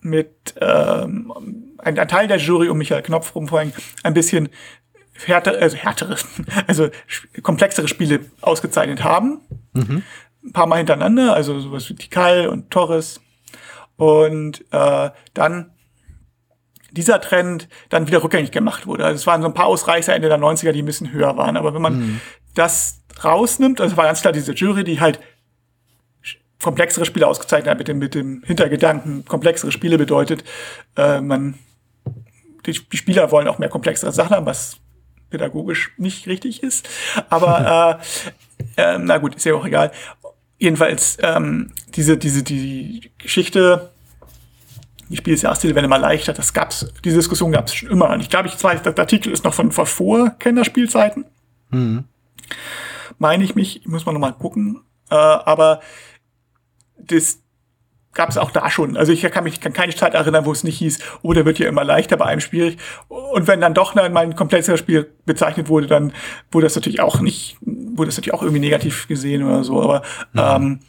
mit 0.03 0.55
ähm, 0.61 1.33
ein, 1.79 1.99
ein 1.99 2.09
Teil 2.09 2.29
der 2.29 2.39
Jury 2.39 2.69
um 2.69 2.79
Michael 2.79 3.03
Knopf 3.03 3.35
rum 3.35 3.49
vorhin 3.49 3.73
ein 4.03 4.15
bisschen 4.15 4.49
härtere, 5.15 5.59
also 5.59 5.77
härtere, 5.77 6.17
also 6.67 6.91
komplexere 7.43 7.89
Spiele 7.89 8.21
ausgezeichnet 8.41 9.05
haben. 9.05 9.41
Mhm. 9.73 10.03
Ein 10.45 10.53
paar 10.53 10.67
Mal 10.67 10.79
hintereinander, 10.79 11.35
also 11.35 11.59
sowas 11.61 11.89
wie 11.89 11.95
Tikal 11.95 12.49
und 12.49 12.71
Torres. 12.71 13.21
Und 13.97 14.65
äh, 14.73 15.11
dann 15.35 15.71
dieser 16.91 17.21
Trend 17.21 17.69
dann 17.89 18.07
wieder 18.07 18.23
rückgängig 18.23 18.51
gemacht 18.51 18.87
wurde. 18.87 19.05
Also 19.05 19.17
es 19.17 19.27
waren 19.27 19.41
so 19.41 19.49
ein 19.49 19.55
paar 19.55 19.67
Ausreißer 19.67 20.15
Ende 20.15 20.29
der 20.29 20.39
90er, 20.39 20.73
die 20.73 20.83
ein 20.83 20.87
bisschen 20.87 21.13
höher 21.13 21.37
waren. 21.37 21.57
Aber 21.57 21.75
wenn 21.75 21.83
man 21.83 21.99
mhm. 21.99 22.21
das 22.55 23.03
rausnimmt, 23.23 23.81
also 23.81 23.97
war 23.97 24.05
ganz 24.05 24.21
klar 24.21 24.33
diese 24.33 24.53
Jury, 24.53 24.85
die 24.85 25.01
halt 25.01 25.21
komplexere 26.63 27.05
Spiele 27.05 27.27
ausgezeichnet 27.27 27.71
hat, 27.71 27.79
mit 27.79 27.89
dem, 27.89 27.99
mit 27.99 28.15
dem 28.15 28.43
Hintergedanken, 28.45 29.25
komplexere 29.25 29.73
Spiele 29.73 29.99
bedeutet, 29.99 30.45
äh, 30.97 31.21
man, 31.21 31.55
die, 32.67 32.73
die 32.73 32.97
Spieler 32.97 33.31
wollen 33.31 33.49
auch 33.49 33.59
mehr 33.59 33.69
komplexere 33.69 34.13
Sachen 34.13 34.37
haben, 34.37 34.47
was 34.47 34.79
pädagogisch 35.31 35.93
nicht 35.97 36.27
richtig 36.29 36.63
ist. 36.63 36.89
Aber 37.29 38.01
äh, 38.77 38.95
äh, 38.95 38.99
na 38.99 39.19
gut, 39.19 39.35
ist 39.35 39.45
ja 39.45 39.55
auch 39.55 39.67
egal. 39.67 39.91
Jedenfalls, 40.59 41.19
ähm, 41.21 41.73
diese, 41.95 42.17
diese, 42.17 42.45
die 42.45 43.11
Geschichte, 43.19 43.91
die 45.09 45.17
Spiele 45.17 45.35
des 45.35 45.43
Jahresstile 45.43 45.75
werden 45.75 45.87
immer 45.87 45.99
leichter, 45.99 46.33
das 46.33 46.53
gab's, 46.53 46.87
diese 47.05 47.17
Diskussion 47.17 47.51
gab 47.51 47.67
es 47.67 47.75
schon 47.75 47.91
immer. 47.91 48.11
Und 48.11 48.21
ich 48.21 48.31
glaube, 48.31 48.49
ich 48.49 48.63
weiß, 48.63 48.83
der 48.83 48.97
Artikel 48.97 49.33
ist 49.33 49.45
noch 49.45 49.55
von, 49.55 49.73
von 49.73 49.87
vor 49.87 50.31
Kennerspielzeiten. 50.39 51.25
Mhm. 51.71 52.05
Meine 53.19 53.43
ich 53.43 53.57
mich, 53.57 53.83
muss 53.87 54.07
man 54.07 54.15
noch 54.15 54.21
mal 54.21 54.33
gucken. 54.33 54.83
Äh, 55.11 55.15
aber 55.15 55.81
das 56.97 57.43
gab 58.15 58.29
es 58.29 58.37
auch 58.37 58.51
da 58.51 58.71
schon. 58.71 58.97
Also 58.97 59.13
ich 59.13 59.23
kann 59.23 59.45
mich 59.45 59.61
kann 59.61 59.73
keine 59.73 59.95
Zeit 59.95 60.15
erinnern, 60.15 60.45
wo 60.45 60.53
es 60.53 60.65
nicht 60.65 60.79
hieß, 60.79 60.99
oh, 61.23 61.33
der 61.33 61.45
wird 61.45 61.59
ja 61.59 61.69
immer 61.69 61.85
leichter, 61.85 62.17
bei 62.17 62.27
einem 62.27 62.41
schwierig. 62.41 62.79
Und 63.09 63.47
wenn 63.47 63.61
dann 63.61 63.75
doch 63.75 63.95
mal 63.95 64.15
ein 64.17 64.37
komplexeres 64.37 64.81
Spiel 64.81 65.11
bezeichnet 65.25 65.69
wurde, 65.69 65.87
dann 65.87 66.13
wurde 66.51 66.67
das 66.67 66.75
natürlich 66.75 67.01
auch 67.01 67.21
nicht, 67.21 67.57
wurde 67.63 68.09
das 68.09 68.17
natürlich 68.17 68.35
auch 68.35 68.43
irgendwie 68.43 68.61
negativ 68.61 69.09
gesehen 69.09 69.43
oder 69.43 69.65
so. 69.65 69.81
Aber 69.81 70.03
mhm. 70.33 70.41
ähm, 70.41 70.81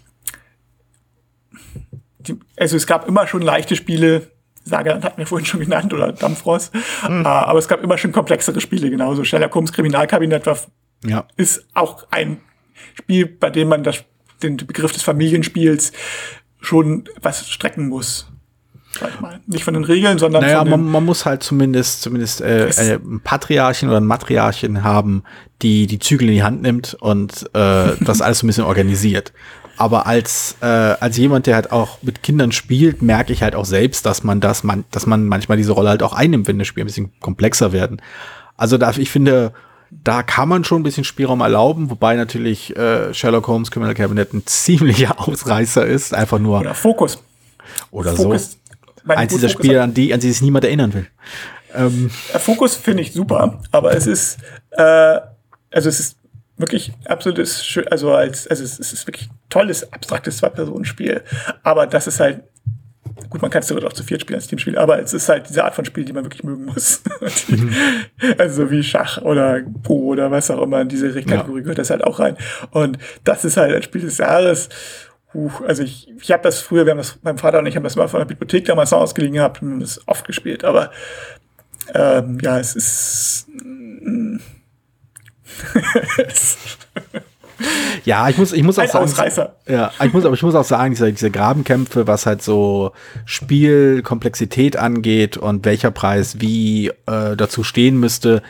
die, 2.20 2.40
also 2.58 2.76
es 2.76 2.88
gab 2.88 3.08
immer 3.08 3.28
schon 3.28 3.42
leichte 3.42 3.76
Spiele, 3.76 4.28
Saga 4.66 5.02
hat 5.02 5.18
mir 5.18 5.26
vorhin 5.26 5.46
schon 5.46 5.60
genannt, 5.60 5.94
oder 5.94 6.12
Dampfross. 6.12 6.72
Mhm. 7.08 7.26
Äh, 7.26 7.28
aber 7.28 7.60
es 7.60 7.68
gab 7.68 7.82
immer 7.84 7.98
schon 7.98 8.12
komplexere 8.12 8.60
Spiele, 8.60 8.90
genauso. 8.90 9.24
Sherlock 9.24 9.56
Holmes 9.56 9.72
Kriminalkabinett 9.72 10.46
war, 10.46 10.58
ja. 11.06 11.26
ist 11.36 11.66
auch 11.74 12.06
ein 12.12 12.42
Spiel, 12.96 13.28
bei 13.28 13.50
dem 13.50 13.70
man 13.70 13.84
das 13.84 14.04
den 14.44 14.58
Begriff 14.58 14.92
des 14.92 15.04
Familienspiels 15.04 15.92
schon 16.60 17.06
was 17.22 17.50
strecken 17.50 17.90
muss. 17.90 18.28
Sag 19.00 19.22
mal. 19.22 19.40
Nicht 19.48 19.64
von 19.64 19.74
den 19.74 19.84
Regeln, 19.84 20.20
sondern 20.20 20.44
Naja, 20.44 20.60
von 20.60 20.70
man, 20.70 20.84
man 20.84 21.06
muss 21.06 21.26
halt 21.26 21.42
zumindest, 21.42 22.04
zumindest 22.04 22.42
äh, 22.42 22.68
äh, 22.68 22.94
ein 22.96 23.22
Patriarchen 23.24 23.90
oder 23.90 24.00
ein 24.00 24.06
Matriarchen 24.06 24.84
haben, 24.84 25.24
die 25.62 25.88
die 25.88 26.00
Zügel 26.00 26.28
in 26.30 26.36
die 26.36 26.44
Hand 26.44 26.62
nimmt 26.62 26.96
und 27.00 27.50
äh, 27.54 27.96
das 28.02 28.22
alles 28.22 28.40
so 28.40 28.46
ein 28.46 28.48
bisschen 28.48 28.66
organisiert. 28.66 29.34
Aber 29.78 30.06
als, 30.06 30.58
äh, 30.62 30.66
als 30.66 31.18
jemand, 31.18 31.48
der 31.48 31.56
halt 31.56 31.72
auch 31.72 31.98
mit 32.04 32.22
Kindern 32.22 32.52
spielt, 32.52 33.02
merke 33.02 33.34
ich 33.34 33.42
halt 33.42 33.56
auch 33.56 33.66
selbst, 33.66 34.06
dass 34.06 34.24
man 34.24 34.40
das, 34.40 34.64
man, 34.64 34.84
dass 34.92 35.08
man 35.08 35.26
manchmal 35.26 35.58
diese 35.58 35.72
Rolle 35.72 35.90
halt 35.90 36.04
auch 36.04 36.14
einnimmt, 36.14 36.48
wenn 36.48 36.60
das 36.60 36.68
Spiel 36.68 36.84
ein 36.84 36.88
bisschen 36.88 37.12
komplexer 37.20 37.72
werden. 37.72 38.00
Also 38.56 38.78
da, 38.78 38.92
ich 38.92 39.10
finde, 39.10 39.54
da 40.04 40.24
kann 40.24 40.50
man 40.50 40.64
schon 40.64 40.82
ein 40.82 40.84
bisschen 40.84 41.04
Spielraum 41.04 41.42
erlauben, 41.42 41.90
wobei 41.90 42.16
natürlich 42.16 42.76
äh, 42.76 43.14
Sherlock 43.14 43.48
Holmes 43.48 43.72
Criminal 43.72 43.94
Cabinet 43.94 44.34
ein 44.34 44.44
ziemlicher 44.46 45.20
Ausreißer 45.20 45.86
ist, 45.86 46.14
einfach 46.14 46.40
nur 46.40 46.60
oder 46.62 46.74
Fokus. 46.74 47.22
oder 47.92 48.16
so. 48.16 48.24
Fokus. 48.24 48.58
Meine 49.04 49.20
Eins 49.22 49.34
dieser 49.34 49.50
Spiele, 49.50 49.84
an 49.84 49.94
die, 49.94 50.14
an 50.14 50.20
die 50.20 50.32
sich 50.32 50.42
niemand 50.42 50.64
erinnern 50.66 50.94
will. 50.94 51.08
Ähm, 51.76 52.10
Äh, 52.34 52.40
Fokus 52.40 52.76
finde 52.76 53.04
ich 53.04 53.12
super, 53.14 53.62
aber 53.72 53.94
es 53.96 54.08
ist, 54.08 54.38
äh, 54.72 55.20
also 55.72 55.90
es 55.90 56.00
ist 56.00 56.18
wirklich 56.58 56.94
absolutes, 57.06 57.80
also 57.90 58.14
als, 58.14 58.48
also 58.48 58.64
es 58.64 58.80
ist 58.80 59.08
wirklich 59.08 59.30
tolles, 59.50 59.92
abstraktes 59.92 60.38
Zwei-Personen-Spiel. 60.38 61.24
Aber 61.64 61.88
das 61.88 62.08
ist 62.08 62.20
halt, 62.20 62.44
gut, 63.34 63.42
man 63.42 63.50
kann 63.50 63.64
es 63.64 63.68
sogar 63.68 63.84
auch 63.86 63.94
zu 63.94 64.04
viert 64.04 64.22
spielen 64.22 64.38
als 64.38 64.46
Teamspiel, 64.46 64.78
aber 64.78 65.00
es 65.00 65.12
ist 65.12 65.28
halt 65.28 65.50
diese 65.50 65.64
Art 65.64 65.74
von 65.74 65.86
Spiel, 65.86 66.06
die 66.06 66.14
man 66.14 66.24
wirklich 66.24 66.44
mögen 66.44 66.66
muss. 66.66 67.02
also 68.38 68.70
wie 68.70 68.84
Schach 68.84 69.24
oder 69.24 69.62
Go 69.62 70.12
oder 70.12 70.30
was 70.30 70.52
auch 70.52 70.62
immer, 70.62 70.82
in 70.82 70.88
diese 70.88 71.12
Kategorie 71.24 71.64
gehört 71.64 71.80
das 71.80 71.90
halt 71.90 72.04
auch 72.04 72.20
rein. 72.20 72.38
Und 72.70 73.00
das 73.24 73.44
ist 73.44 73.58
halt 73.58 73.76
ein 73.76 73.82
Spiel 73.82 74.02
des 74.02 74.20
Jahres. 74.20 74.70
Huch, 75.34 75.62
also 75.68 75.82
ich, 75.82 76.08
ich 76.22 76.32
habe 76.32 76.44
das 76.44 76.60
früher, 76.60 76.86
wir 76.86 76.92
haben 76.92 77.00
das, 77.00 77.18
mein 77.24 77.40
Vater 77.40 77.58
und 77.58 77.66
ich 77.66 77.76
haben 77.76 77.84
das 77.84 77.96
mal 77.96 78.08
von 78.08 78.20
der 78.20 78.26
Bibliothek 78.26 78.66
damals 78.66 78.92
noch 78.92 79.00
ausgeliehen 79.00 79.34
gehabt 79.34 79.64
und 79.64 79.72
haben 79.72 79.80
das 79.80 80.08
oft 80.08 80.28
gespielt, 80.28 80.64
aber 80.64 80.92
ähm, 81.96 82.38
ja, 82.40 82.60
es 82.60 82.76
ist. 82.76 83.48
ja, 88.06 88.30
ich 88.30 88.38
muss, 88.38 88.54
ich 88.54 88.64
muss 88.64 88.78
auch 88.80 88.88
sagen, 88.88 89.06
Ausreißer. 89.06 89.56
ja, 89.68 89.92
ich 90.04 90.14
muss, 90.14 90.26
aber 90.26 90.36
ich 90.36 90.44
muss 90.44 90.56
auch 90.56 90.64
sagen, 90.64 90.94
diese, 90.94 91.12
diese 91.12 91.32
Grabenkämpfe, 91.32 92.08
was 92.08 92.26
halt 92.26 92.42
so 92.42 92.92
Spielkomplexität 93.26 94.78
angeht 94.78 95.38
und 95.38 95.66
welcher 95.66 95.92
Preis 95.92 96.40
wie 96.40 96.88
äh, 97.08 97.36
dazu 97.36 97.64
stehen 97.64 98.00
müsste. 98.00 98.42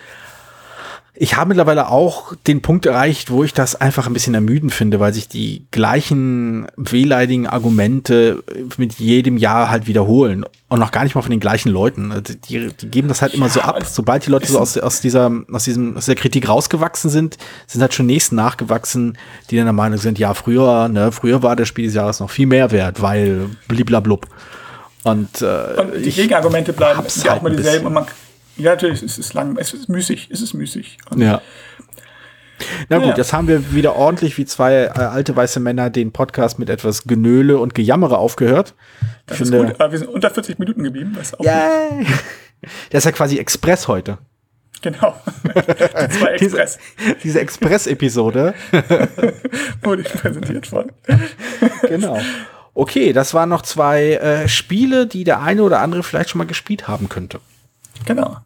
Ich 1.16 1.36
habe 1.36 1.49
mittlerweile 1.49 1.89
auch 1.89 2.34
den 2.47 2.64
Punkt 2.64 2.88
erreicht, 2.88 3.30
wo 3.30 3.43
ich 3.43 3.53
das 3.53 3.76
einfach 3.76 4.07
ein 4.07 4.14
bisschen 4.14 4.34
ermüdend 4.34 4.74
finde, 4.74 4.99
weil 4.99 5.14
sich 5.14 5.28
die 5.28 5.64
gleichen 5.70 6.66
wehleidigen 6.76 7.45
Argumente 7.45 8.43
mit 8.78 8.93
jedem 8.95 9.38
Jahr 9.38 9.70
halt 9.70 9.86
wiederholen 9.86 10.43
und 10.70 10.80
noch 10.80 10.91
gar 10.91 11.03
nicht 11.03 11.14
mal 11.14 11.22
von 11.22 11.30
den 11.30 11.39
gleichen 11.39 11.70
Leuten. 11.70 12.11
Also 12.11 12.34
Die, 12.49 12.68
die 12.70 12.88
geben 12.88 13.09
das 13.09 13.22
halt 13.22 13.36
immer 13.36 13.47
so 13.47 13.61
ab. 13.61 13.86
Sobald 13.86 14.26
die 14.26 14.32
Leute 14.32 14.47
so 14.47 14.57
aus, 14.57 14.76
aus 14.76 15.01
dieser, 15.01 15.32
aus 15.51 15.66
diesem, 15.66 15.97
aus 15.97 16.07
der 16.07 16.16
Kritik 16.16 16.49
rausgewachsen 16.49 17.11
sind, 17.11 17.38
sind 17.68 17.82
halt 17.82 17.93
schon 17.93 18.07
nächsten 18.07 18.36
nachgewachsen, 18.36 19.16
die 19.51 19.57
dann 19.57 19.66
der 19.66 19.74
Meinung 19.74 19.99
sind, 19.99 20.18
ja, 20.18 20.34
früher, 20.34 20.88
ne, 20.88 21.11
früher 21.11 21.43
war 21.43 21.55
das 21.55 21.68
Spiel 21.68 21.86
des 21.86 21.93
Jahres 21.93 22.22
noch 22.22 22.32
viel 22.32 22.47
mehr 22.47 22.72
wert, 22.72 23.03
weil 23.03 23.51
bliblablub. 23.68 24.26
Und, 25.03 25.41
äh, 25.43 25.80
Und 25.80 26.03
die 26.03 26.11
Gegenargumente 26.11 26.74
bleiben 26.74 27.03
ja 27.03 27.24
auch 27.24 27.30
halt 27.34 27.43
mal 27.43 27.51
ein 27.51 27.57
dieselben. 27.57 27.86
Und 27.88 27.93
man, 27.93 28.05
ja, 28.57 28.71
natürlich, 28.71 29.01
es 29.03 29.17
ist 29.17 29.33
lang, 29.33 29.57
es 29.57 29.73
ist 29.73 29.89
müßig, 29.89 30.29
es 30.31 30.41
ist 30.41 30.53
müßig. 30.53 30.97
Und 31.09 31.21
Ja. 31.21 31.41
Na 32.87 32.97
gut, 32.99 33.07
Ja. 33.09 33.17
jetzt 33.17 33.33
haben 33.33 33.47
wir 33.47 33.73
wieder 33.73 33.95
ordentlich 33.95 34.37
wie 34.37 34.45
zwei 34.45 34.83
äh, 34.85 34.87
alte 34.89 35.35
weiße 35.35 35.59
Männer 35.59 35.89
den 35.89 36.11
Podcast 36.11 36.59
mit 36.59 36.69
etwas 36.69 37.03
Genöle 37.03 37.57
und 37.57 37.75
Gejammere 37.75 38.17
aufgehört. 38.17 38.73
das 39.25 39.37
ich 39.37 39.41
ist 39.41 39.49
finde, 39.49 39.67
gut. 39.71 39.81
Aber 39.81 39.91
wir 39.91 39.99
sind 39.99 40.07
unter 40.09 40.29
40 40.29 40.59
Minuten 40.59 40.83
geblieben. 40.83 41.13
Was 41.17 41.33
auch 41.33 41.43
Yay! 41.43 42.05
Das 42.91 42.99
ist 42.99 43.05
ja 43.05 43.11
quasi 43.11 43.37
Express 43.39 43.89
heute. 43.89 44.19
Genau. 44.81 45.15
Die 45.43 46.09
zwei 46.09 46.37
Diese, 46.37 46.61
Express 46.61 46.79
diese 47.21 47.39
Express-Episode. 47.41 48.53
wurde 49.83 50.01
ich 50.03 50.09
präsentiert 50.09 50.67
von. 50.67 50.89
genau. 51.87 52.17
Okay, 52.73 53.11
das 53.11 53.33
waren 53.33 53.49
noch 53.49 53.63
zwei 53.63 54.13
äh, 54.13 54.47
Spiele, 54.47 55.07
die 55.07 55.25
der 55.25 55.41
eine 55.41 55.63
oder 55.63 55.79
andere 55.81 56.03
vielleicht 56.03 56.29
schon 56.29 56.39
mal 56.39 56.47
gespielt 56.47 56.87
haben 56.87 57.09
könnte. 57.09 57.39
Genau. 58.05 58.37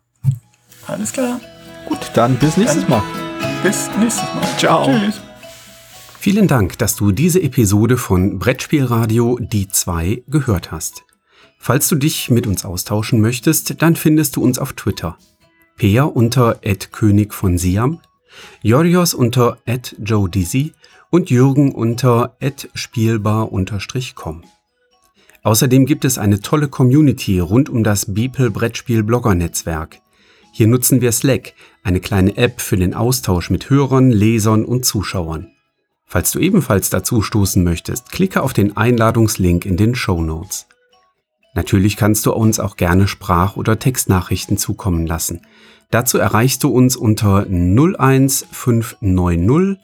Alles 0.87 1.11
klar. 1.11 1.39
Gut, 1.87 1.99
dann 2.13 2.35
bis 2.37 2.57
nächstes 2.57 2.87
Mal. 2.87 3.03
Bis 3.63 3.89
nächstes 3.99 4.33
Mal. 4.33 4.43
Ciao. 4.57 4.85
Tschüss. 4.85 5.21
Vielen 6.19 6.47
Dank, 6.47 6.77
dass 6.77 6.95
du 6.95 7.11
diese 7.11 7.41
Episode 7.41 7.97
von 7.97 8.39
Brettspielradio 8.39 9.37
Die 9.39 9.67
2 9.67 10.23
gehört 10.27 10.71
hast. 10.71 11.03
Falls 11.59 11.87
du 11.87 11.95
dich 11.95 12.29
mit 12.29 12.47
uns 12.47 12.65
austauschen 12.65 13.21
möchtest, 13.21 13.81
dann 13.81 13.95
findest 13.95 14.35
du 14.35 14.43
uns 14.43 14.59
auf 14.59 14.73
Twitter. 14.73 15.17
Peer 15.77 16.15
unter 16.15 16.59
König 16.91 17.33
von 17.33 17.57
Siam, 17.57 17.99
Jorios 18.61 19.13
unter 19.13 19.57
Joe 19.99 20.29
Dizzy 20.29 20.73
und 21.09 21.29
Jürgen 21.29 21.71
unter 21.73 22.35
spielbar-com. 22.73 24.43
Außerdem 25.47 25.85
gibt 25.85 26.03
es 26.03 26.17
eine 26.17 26.41
tolle 26.41 26.67
Community 26.67 27.39
rund 27.39 27.69
um 27.69 27.85
das 27.85 28.13
Beeple 28.13 28.51
Brettspiel 28.51 29.01
Blogger 29.01 29.33
Netzwerk. 29.33 30.01
Hier 30.51 30.67
nutzen 30.67 30.99
wir 30.99 31.13
Slack, 31.13 31.53
eine 31.83 32.01
kleine 32.01 32.35
App 32.35 32.59
für 32.59 32.75
den 32.75 32.93
Austausch 32.93 33.49
mit 33.49 33.69
Hörern, 33.69 34.11
Lesern 34.11 34.65
und 34.65 34.85
Zuschauern. 34.85 35.53
Falls 36.05 36.31
du 36.31 36.39
ebenfalls 36.39 36.89
dazu 36.89 37.21
stoßen 37.21 37.63
möchtest, 37.63 38.11
klicke 38.11 38.43
auf 38.43 38.51
den 38.51 38.75
Einladungslink 38.75 39.65
in 39.65 39.77
den 39.77 39.95
Show 39.95 40.21
Notes. 40.21 40.67
Natürlich 41.55 41.95
kannst 41.95 42.25
du 42.25 42.33
uns 42.33 42.59
auch 42.59 42.75
gerne 42.75 43.07
Sprach- 43.07 43.55
oder 43.55 43.79
Textnachrichten 43.79 44.57
zukommen 44.57 45.07
lassen. 45.07 45.43
Dazu 45.91 46.17
erreichst 46.17 46.65
du 46.65 46.71
uns 46.71 46.97
unter 46.97 47.47
01590 47.47 49.79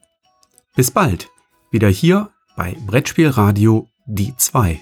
Bis 0.75 0.91
bald, 0.91 1.30
wieder 1.72 1.89
hier 1.89 2.30
bei 2.55 2.76
Brettspielradio 2.86 3.88
die 4.05 4.36
2. 4.36 4.80